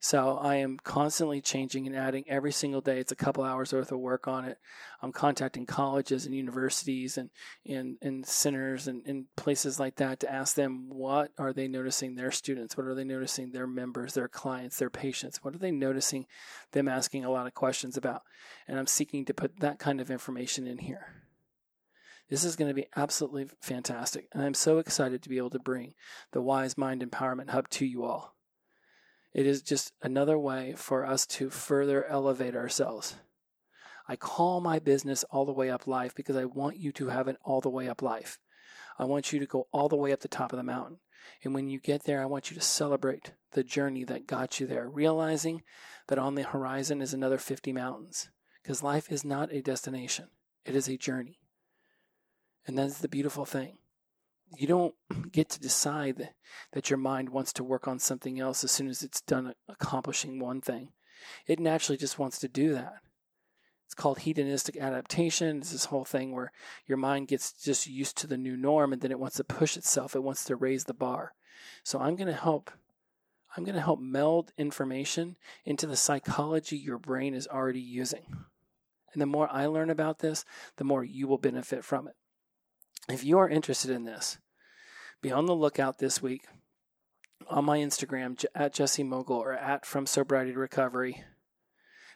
So 0.00 0.36
I 0.36 0.56
am 0.56 0.78
constantly 0.82 1.40
changing 1.40 1.86
and 1.86 1.96
adding 1.96 2.24
every 2.28 2.52
single 2.52 2.80
day. 2.80 2.98
It's 2.98 3.12
a 3.12 3.16
couple 3.16 3.42
hours 3.42 3.72
worth 3.72 3.90
of 3.90 3.98
work 3.98 4.28
on 4.28 4.44
it. 4.44 4.58
I'm 5.00 5.12
contacting 5.12 5.66
colleges 5.66 6.26
and 6.26 6.34
universities 6.34 7.16
and 7.16 7.30
and, 7.66 7.96
and 8.02 8.26
centers 8.26 8.86
and, 8.86 9.02
and 9.06 9.26
places 9.36 9.80
like 9.80 9.96
that 9.96 10.20
to 10.20 10.32
ask 10.32 10.54
them 10.54 10.90
what 10.90 11.30
are 11.38 11.52
they 11.52 11.68
noticing 11.68 12.14
their 12.14 12.30
students, 12.30 12.76
what 12.76 12.86
are 12.86 12.94
they 12.94 13.04
noticing 13.04 13.52
their 13.52 13.66
members, 13.66 14.14
their 14.14 14.28
clients, 14.28 14.78
their 14.78 14.90
patients, 14.90 15.42
what 15.42 15.54
are 15.54 15.58
they 15.58 15.72
noticing 15.72 16.26
them 16.72 16.88
asking 16.88 17.24
a 17.24 17.30
lot 17.30 17.46
of 17.46 17.54
questions 17.54 17.96
about. 17.96 18.22
And 18.68 18.78
I'm 18.78 18.86
seeking 18.86 19.24
to 19.26 19.34
put 19.34 19.60
that 19.60 19.78
kind 19.78 20.00
of 20.00 20.10
information 20.10 20.66
in 20.66 20.78
here. 20.78 21.24
This 22.28 22.44
is 22.44 22.56
going 22.56 22.68
to 22.68 22.74
be 22.74 22.88
absolutely 22.96 23.48
fantastic. 23.60 24.28
And 24.32 24.42
I'm 24.42 24.54
so 24.54 24.78
excited 24.78 25.22
to 25.22 25.28
be 25.28 25.36
able 25.36 25.50
to 25.50 25.58
bring 25.58 25.94
the 26.32 26.40
Wise 26.40 26.78
Mind 26.78 27.02
Empowerment 27.02 27.50
Hub 27.50 27.68
to 27.70 27.86
you 27.86 28.04
all. 28.04 28.33
It 29.34 29.46
is 29.46 29.62
just 29.62 29.92
another 30.00 30.38
way 30.38 30.74
for 30.76 31.04
us 31.04 31.26
to 31.26 31.50
further 31.50 32.06
elevate 32.06 32.54
ourselves. 32.54 33.16
I 34.06 34.14
call 34.14 34.60
my 34.60 34.78
business 34.78 35.24
all 35.24 35.44
the 35.44 35.52
way 35.52 35.70
up 35.70 35.88
life 35.88 36.14
because 36.14 36.36
I 36.36 36.44
want 36.44 36.76
you 36.76 36.92
to 36.92 37.08
have 37.08 37.26
an 37.26 37.36
all 37.42 37.60
the 37.60 37.70
way 37.70 37.88
up 37.88 38.00
life. 38.00 38.38
I 38.96 39.04
want 39.04 39.32
you 39.32 39.40
to 39.40 39.46
go 39.46 39.66
all 39.72 39.88
the 39.88 39.96
way 39.96 40.12
up 40.12 40.20
the 40.20 40.28
top 40.28 40.52
of 40.52 40.56
the 40.56 40.62
mountain. 40.62 40.98
And 41.42 41.52
when 41.52 41.68
you 41.68 41.80
get 41.80 42.04
there, 42.04 42.22
I 42.22 42.26
want 42.26 42.50
you 42.50 42.54
to 42.54 42.60
celebrate 42.60 43.32
the 43.52 43.64
journey 43.64 44.04
that 44.04 44.26
got 44.26 44.60
you 44.60 44.66
there, 44.66 44.88
realizing 44.88 45.62
that 46.08 46.18
on 46.18 46.36
the 46.36 46.42
horizon 46.42 47.02
is 47.02 47.12
another 47.12 47.38
50 47.38 47.72
mountains. 47.72 48.30
Because 48.62 48.82
life 48.82 49.10
is 49.10 49.24
not 49.24 49.52
a 49.52 49.62
destination, 49.62 50.28
it 50.64 50.76
is 50.76 50.88
a 50.88 50.96
journey. 50.96 51.40
And 52.66 52.78
that's 52.78 52.98
the 52.98 53.08
beautiful 53.08 53.44
thing 53.44 53.78
you 54.56 54.66
don't 54.66 54.94
get 55.32 55.48
to 55.50 55.60
decide 55.60 56.30
that 56.72 56.90
your 56.90 56.98
mind 56.98 57.30
wants 57.30 57.52
to 57.54 57.64
work 57.64 57.88
on 57.88 57.98
something 57.98 58.40
else 58.40 58.64
as 58.64 58.70
soon 58.70 58.88
as 58.88 59.02
it's 59.02 59.20
done 59.20 59.54
accomplishing 59.68 60.38
one 60.38 60.60
thing. 60.60 60.90
It 61.46 61.60
naturally 61.60 61.96
just 61.96 62.18
wants 62.18 62.38
to 62.40 62.48
do 62.48 62.72
that. 62.74 62.96
It's 63.86 63.94
called 63.94 64.20
hedonistic 64.20 64.76
adaptation. 64.76 65.58
It's 65.58 65.72
this 65.72 65.86
whole 65.86 66.04
thing 66.04 66.32
where 66.32 66.52
your 66.86 66.98
mind 66.98 67.28
gets 67.28 67.52
just 67.52 67.86
used 67.86 68.16
to 68.18 68.26
the 68.26 68.36
new 68.36 68.56
norm 68.56 68.92
and 68.92 69.02
then 69.02 69.10
it 69.10 69.20
wants 69.20 69.36
to 69.36 69.44
push 69.44 69.76
itself. 69.76 70.16
It 70.16 70.22
wants 70.22 70.44
to 70.44 70.56
raise 70.56 70.84
the 70.84 70.94
bar. 70.94 71.34
So 71.82 72.00
I'm 72.00 72.16
going 72.16 72.28
to 72.28 72.34
help 72.34 72.70
I'm 73.56 73.62
going 73.62 73.76
to 73.76 73.80
help 73.80 74.00
meld 74.00 74.52
information 74.58 75.36
into 75.64 75.86
the 75.86 75.96
psychology 75.96 76.76
your 76.76 76.98
brain 76.98 77.34
is 77.34 77.46
already 77.46 77.80
using. 77.80 78.24
And 79.12 79.22
the 79.22 79.26
more 79.26 79.48
I 79.48 79.66
learn 79.66 79.90
about 79.90 80.18
this, 80.18 80.44
the 80.76 80.82
more 80.82 81.04
you 81.04 81.28
will 81.28 81.38
benefit 81.38 81.84
from 81.84 82.08
it. 82.08 82.16
If 83.08 83.22
you 83.22 83.38
are 83.38 83.48
interested 83.48 83.90
in 83.90 84.04
this, 84.04 84.38
be 85.20 85.30
on 85.30 85.44
the 85.44 85.54
lookout 85.54 85.98
this 85.98 86.22
week 86.22 86.46
on 87.48 87.66
my 87.66 87.78
Instagram 87.78 88.42
at 88.54 88.72
Jesse 88.72 89.02
Mogle 89.02 89.36
or 89.36 89.52
at 89.52 89.84
From 89.84 90.06
Sobriety 90.06 90.52
to 90.52 90.58
Recovery. 90.58 91.22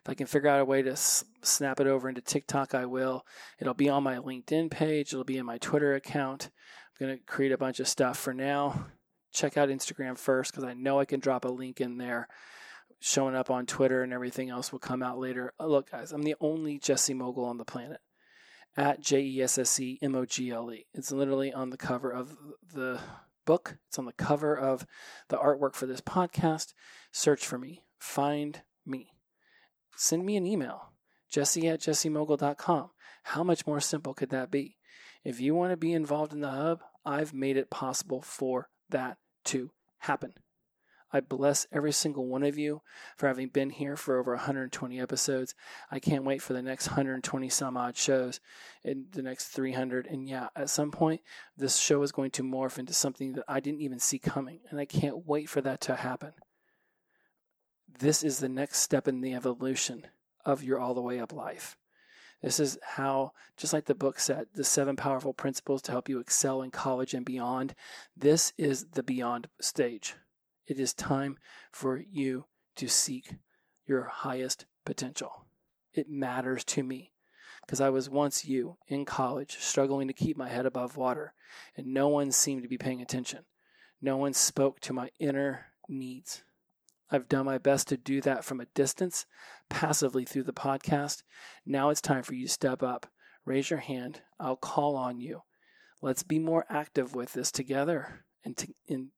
If 0.03 0.09
I 0.09 0.15
can 0.15 0.27
figure 0.27 0.49
out 0.49 0.61
a 0.61 0.65
way 0.65 0.81
to 0.81 0.97
snap 0.97 1.81
it 1.81 1.87
over 1.87 2.09
into 2.09 2.23
TikTok, 2.23 2.75
I 2.75 2.87
will. 2.87 3.27
It'll 3.59 3.75
be 3.75 3.91
on 3.91 4.03
my 4.03 4.17
LinkedIn 4.17 4.71
page. 4.71 5.13
It'll 5.13 5.25
be 5.25 5.37
in 5.37 5.45
my 5.45 5.59
Twitter 5.59 5.95
account. 5.95 6.49
I'm 6.99 7.07
going 7.07 7.19
to 7.19 7.25
create 7.25 7.53
a 7.53 7.59
bunch 7.59 7.81
of 7.81 7.89
stuff 7.89 8.17
for 8.19 8.33
now. 8.33 8.87
Check 9.31 9.59
out 9.59 9.69
Instagram 9.69 10.17
first 10.17 10.53
because 10.53 10.65
I 10.65 10.73
know 10.73 10.99
I 10.99 11.05
can 11.05 11.21
drop 11.21 11.45
a 11.45 11.49
link 11.49 11.83
in 11.83 11.99
there. 11.99 12.29
Showing 13.01 13.37
up 13.37 13.51
on 13.51 13.67
Twitter 13.67 14.03
and 14.03 14.13
everything 14.15 14.49
else 14.49 14.73
will 14.73 14.79
come 14.79 15.03
out 15.03 15.19
later. 15.19 15.53
Uh, 15.61 15.67
look, 15.67 15.91
guys, 15.91 16.13
I'm 16.13 16.23
the 16.23 16.35
only 16.41 16.79
Jesse 16.79 17.15
Mogle 17.15 17.45
on 17.45 17.59
the 17.59 17.65
planet 17.65 18.01
at 18.79 19.01
J 19.01 19.21
E 19.21 19.43
S 19.43 19.59
S 19.59 19.81
E 19.81 19.99
M 20.01 20.15
O 20.15 20.25
G 20.25 20.51
L 20.51 20.73
E. 20.73 20.87
It's 20.95 21.11
literally 21.11 21.53
on 21.53 21.71
the 21.71 21.77
cover 21.77 22.11
of 22.11 22.39
the 22.73 23.01
book, 23.45 23.79
it's 23.89 23.99
on 23.99 24.07
the 24.07 24.13
cover 24.13 24.57
of 24.57 24.87
the 25.29 25.37
artwork 25.37 25.75
for 25.75 25.87
this 25.87 26.01
podcast. 26.01 26.73
Search 27.11 27.45
for 27.45 27.59
me, 27.59 27.83
find 27.99 28.63
me. 28.87 29.11
Send 29.97 30.25
me 30.25 30.37
an 30.37 30.47
email, 30.47 30.93
jesse 31.29 31.69
at 31.69 31.81
jessemogle.com. 31.81 32.91
How 33.25 33.43
much 33.43 33.67
more 33.67 33.81
simple 33.81 34.15
could 34.15 34.31
that 34.31 34.51
be? 34.51 34.77
If 35.25 35.41
you 35.41 35.55
want 35.55 35.73
to 35.73 35.77
be 35.77 35.93
involved 35.93 36.33
in 36.33 36.41
the 36.41 36.51
hub, 36.51 36.83
I've 37.05 37.35
made 37.35 37.57
it 37.57 37.71
possible 37.71 38.23
for 38.23 38.69
that 38.91 39.19
to 39.47 39.73
happen. 39.99 40.35
I 41.13 41.21
bless 41.21 41.67
every 41.73 41.93
single 41.93 42.27
one 42.27 42.43
of 42.43 42.59
you 42.59 42.83
for 43.17 43.29
having 43.29 43.49
been 43.49 43.71
here 43.71 43.97
for 43.97 44.19
over 44.19 44.33
120 44.35 45.01
episodes. 45.01 45.55
I 45.91 45.99
can't 45.99 46.25
wait 46.25 46.43
for 46.43 46.53
the 46.53 46.63
next 46.63 46.89
120 46.89 47.49
some 47.49 47.77
odd 47.77 47.97
shows 47.97 48.41
in 48.85 49.07
the 49.13 49.23
next 49.23 49.49
300. 49.49 50.07
And 50.07 50.29
yeah, 50.29 50.49
at 50.55 50.71
some 50.71 50.91
point, 50.91 51.23
this 51.57 51.77
show 51.77 52.03
is 52.03 52.13
going 52.13 52.31
to 52.33 52.43
morph 52.43 52.79
into 52.79 52.93
something 52.93 53.33
that 53.35 53.45
I 53.49 53.61
didn't 53.61 53.81
even 53.81 53.99
see 53.99 54.19
coming. 54.19 54.61
And 54.71 54.79
I 54.79 54.85
can't 54.85 55.27
wait 55.27 55.49
for 55.49 55.63
that 55.63 55.81
to 55.83 55.97
happen. 55.97 56.33
This 57.99 58.23
is 58.23 58.39
the 58.39 58.49
next 58.49 58.81
step 58.81 59.09
in 59.09 59.23
the 59.23 59.35
evolution 59.35 60.07
of 60.45 60.63
your 60.63 60.79
all 60.79 60.95
the 60.95 61.01
way 61.03 61.19
up 61.21 61.33
life. 61.33 61.77
This 62.43 62.61
is 62.61 62.79
how, 62.83 63.33
just 63.57 63.73
like 63.73 63.87
the 63.87 63.95
book 63.95 64.21
said, 64.21 64.47
the 64.55 64.63
seven 64.63 64.95
powerful 64.95 65.33
principles 65.33 65.83
to 65.83 65.93
help 65.93 66.09
you 66.09 66.21
excel 66.21 66.63
in 66.63 66.71
college 66.71 67.13
and 67.13 67.25
beyond. 67.25 67.75
This 68.17 68.53
is 68.57 68.87
the 68.93 69.03
beyond 69.03 69.49
stage. 69.61 70.15
It 70.69 70.79
is 70.79 70.93
time 70.93 71.39
for 71.73 71.99
you 71.99 72.45
to 72.77 72.89
seek 72.89 73.37
your 73.87 74.05
highest 74.05 74.67
potential. 74.85 75.47
It 75.95 76.11
matters 76.11 76.63
to 76.65 76.83
me 76.83 77.13
because 77.63 77.81
I 77.81 77.89
was 77.89 78.11
once 78.11 78.45
you 78.45 78.77
in 78.87 79.07
college, 79.07 79.57
struggling 79.59 80.09
to 80.09 80.15
keep 80.15 80.37
my 80.37 80.51
head 80.51 80.67
above 80.67 80.99
water, 80.99 81.33
and 81.75 81.87
no 81.87 82.09
one 82.09 82.31
seemed 82.33 82.63
to 82.63 82.69
be 82.69 82.77
paying 82.77 83.01
attention. 83.01 83.47
No 84.03 84.19
one 84.19 84.35
spoke 84.35 84.79
to 84.81 84.93
my 84.93 85.11
inner 85.19 85.69
needs. 85.89 86.43
I've 87.11 87.31
done 87.31 87.47
my 87.47 87.57
best 87.57 87.89
to 87.89 87.97
do 87.97 88.21
that 88.21 88.45
from 88.45 88.61
a 88.61 88.67
distance, 88.67 89.25
passively 89.71 90.27
through 90.27 90.43
the 90.43 90.53
podcast. 90.53 91.23
Now 91.65 91.89
it's 91.89 92.03
time 92.03 92.23
for 92.23 92.35
you 92.35 92.47
to 92.47 92.53
step 92.53 92.83
up. 92.83 93.07
Raise 93.47 93.71
your 93.71 93.81
hand. 93.81 94.21
I'll 94.39 94.57
call 94.57 94.97
on 94.97 95.19
you. 95.19 95.45
Let's 96.03 96.23
be 96.23 96.39
more 96.39 96.67
active 96.69 97.15
with 97.15 97.33
this 97.33 97.51
together 97.51 98.27
and, 98.45 98.55
to, 98.59 98.69
and 98.87 99.09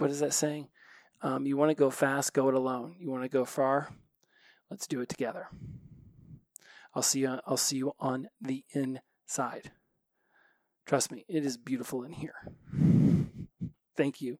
what 0.00 0.10
is 0.10 0.20
that 0.20 0.34
saying? 0.34 0.68
Um, 1.22 1.46
you 1.46 1.56
want 1.56 1.70
to 1.70 1.74
go 1.74 1.90
fast, 1.90 2.32
go 2.32 2.48
it 2.48 2.54
alone. 2.54 2.96
You 2.98 3.10
want 3.10 3.22
to 3.22 3.28
go 3.28 3.44
far, 3.44 3.90
let's 4.70 4.86
do 4.86 5.00
it 5.00 5.08
together. 5.08 5.48
I'll 6.94 7.02
see 7.02 7.20
you. 7.20 7.38
I'll 7.46 7.56
see 7.56 7.76
you 7.76 7.92
on 8.00 8.28
the 8.40 8.64
inside. 8.72 9.70
Trust 10.86 11.12
me, 11.12 11.24
it 11.28 11.44
is 11.44 11.56
beautiful 11.56 12.02
in 12.02 12.12
here. 12.12 12.34
Thank 13.96 14.20
you. 14.20 14.38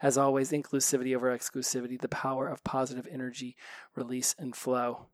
As 0.00 0.16
always, 0.16 0.52
inclusivity 0.52 1.14
over 1.14 1.36
exclusivity, 1.36 2.00
the 2.00 2.08
power 2.08 2.48
of 2.48 2.64
positive 2.64 3.06
energy, 3.10 3.56
release, 3.94 4.34
and 4.38 4.54
flow. 4.54 5.06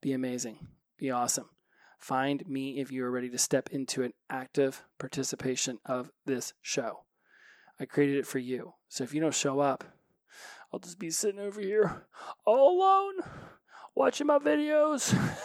Be 0.00 0.12
amazing. 0.12 0.66
Be 0.98 1.10
awesome. 1.10 1.50
Find 1.98 2.46
me 2.48 2.80
if 2.80 2.90
you 2.90 3.04
are 3.04 3.10
ready 3.10 3.28
to 3.28 3.38
step 3.38 3.68
into 3.70 4.02
an 4.02 4.14
active 4.30 4.82
participation 4.98 5.78
of 5.84 6.10
this 6.24 6.54
show. 6.62 7.04
I 7.80 7.86
created 7.86 8.18
it 8.18 8.26
for 8.26 8.38
you. 8.38 8.74
So 8.88 9.04
if 9.04 9.14
you 9.14 9.20
don't 9.20 9.34
show 9.34 9.60
up, 9.60 9.84
I'll 10.72 10.78
just 10.78 10.98
be 10.98 11.10
sitting 11.10 11.40
over 11.40 11.60
here 11.60 12.06
all 12.44 12.78
alone 12.78 13.14
watching 13.94 14.26
my 14.26 14.38
videos. 14.38 15.14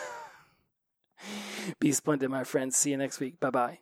be 1.80 1.92
splendid, 1.92 2.30
my 2.30 2.44
friends. 2.44 2.76
See 2.76 2.92
you 2.92 2.98
next 2.98 3.20
week. 3.20 3.40
Bye 3.40 3.50
bye. 3.50 3.80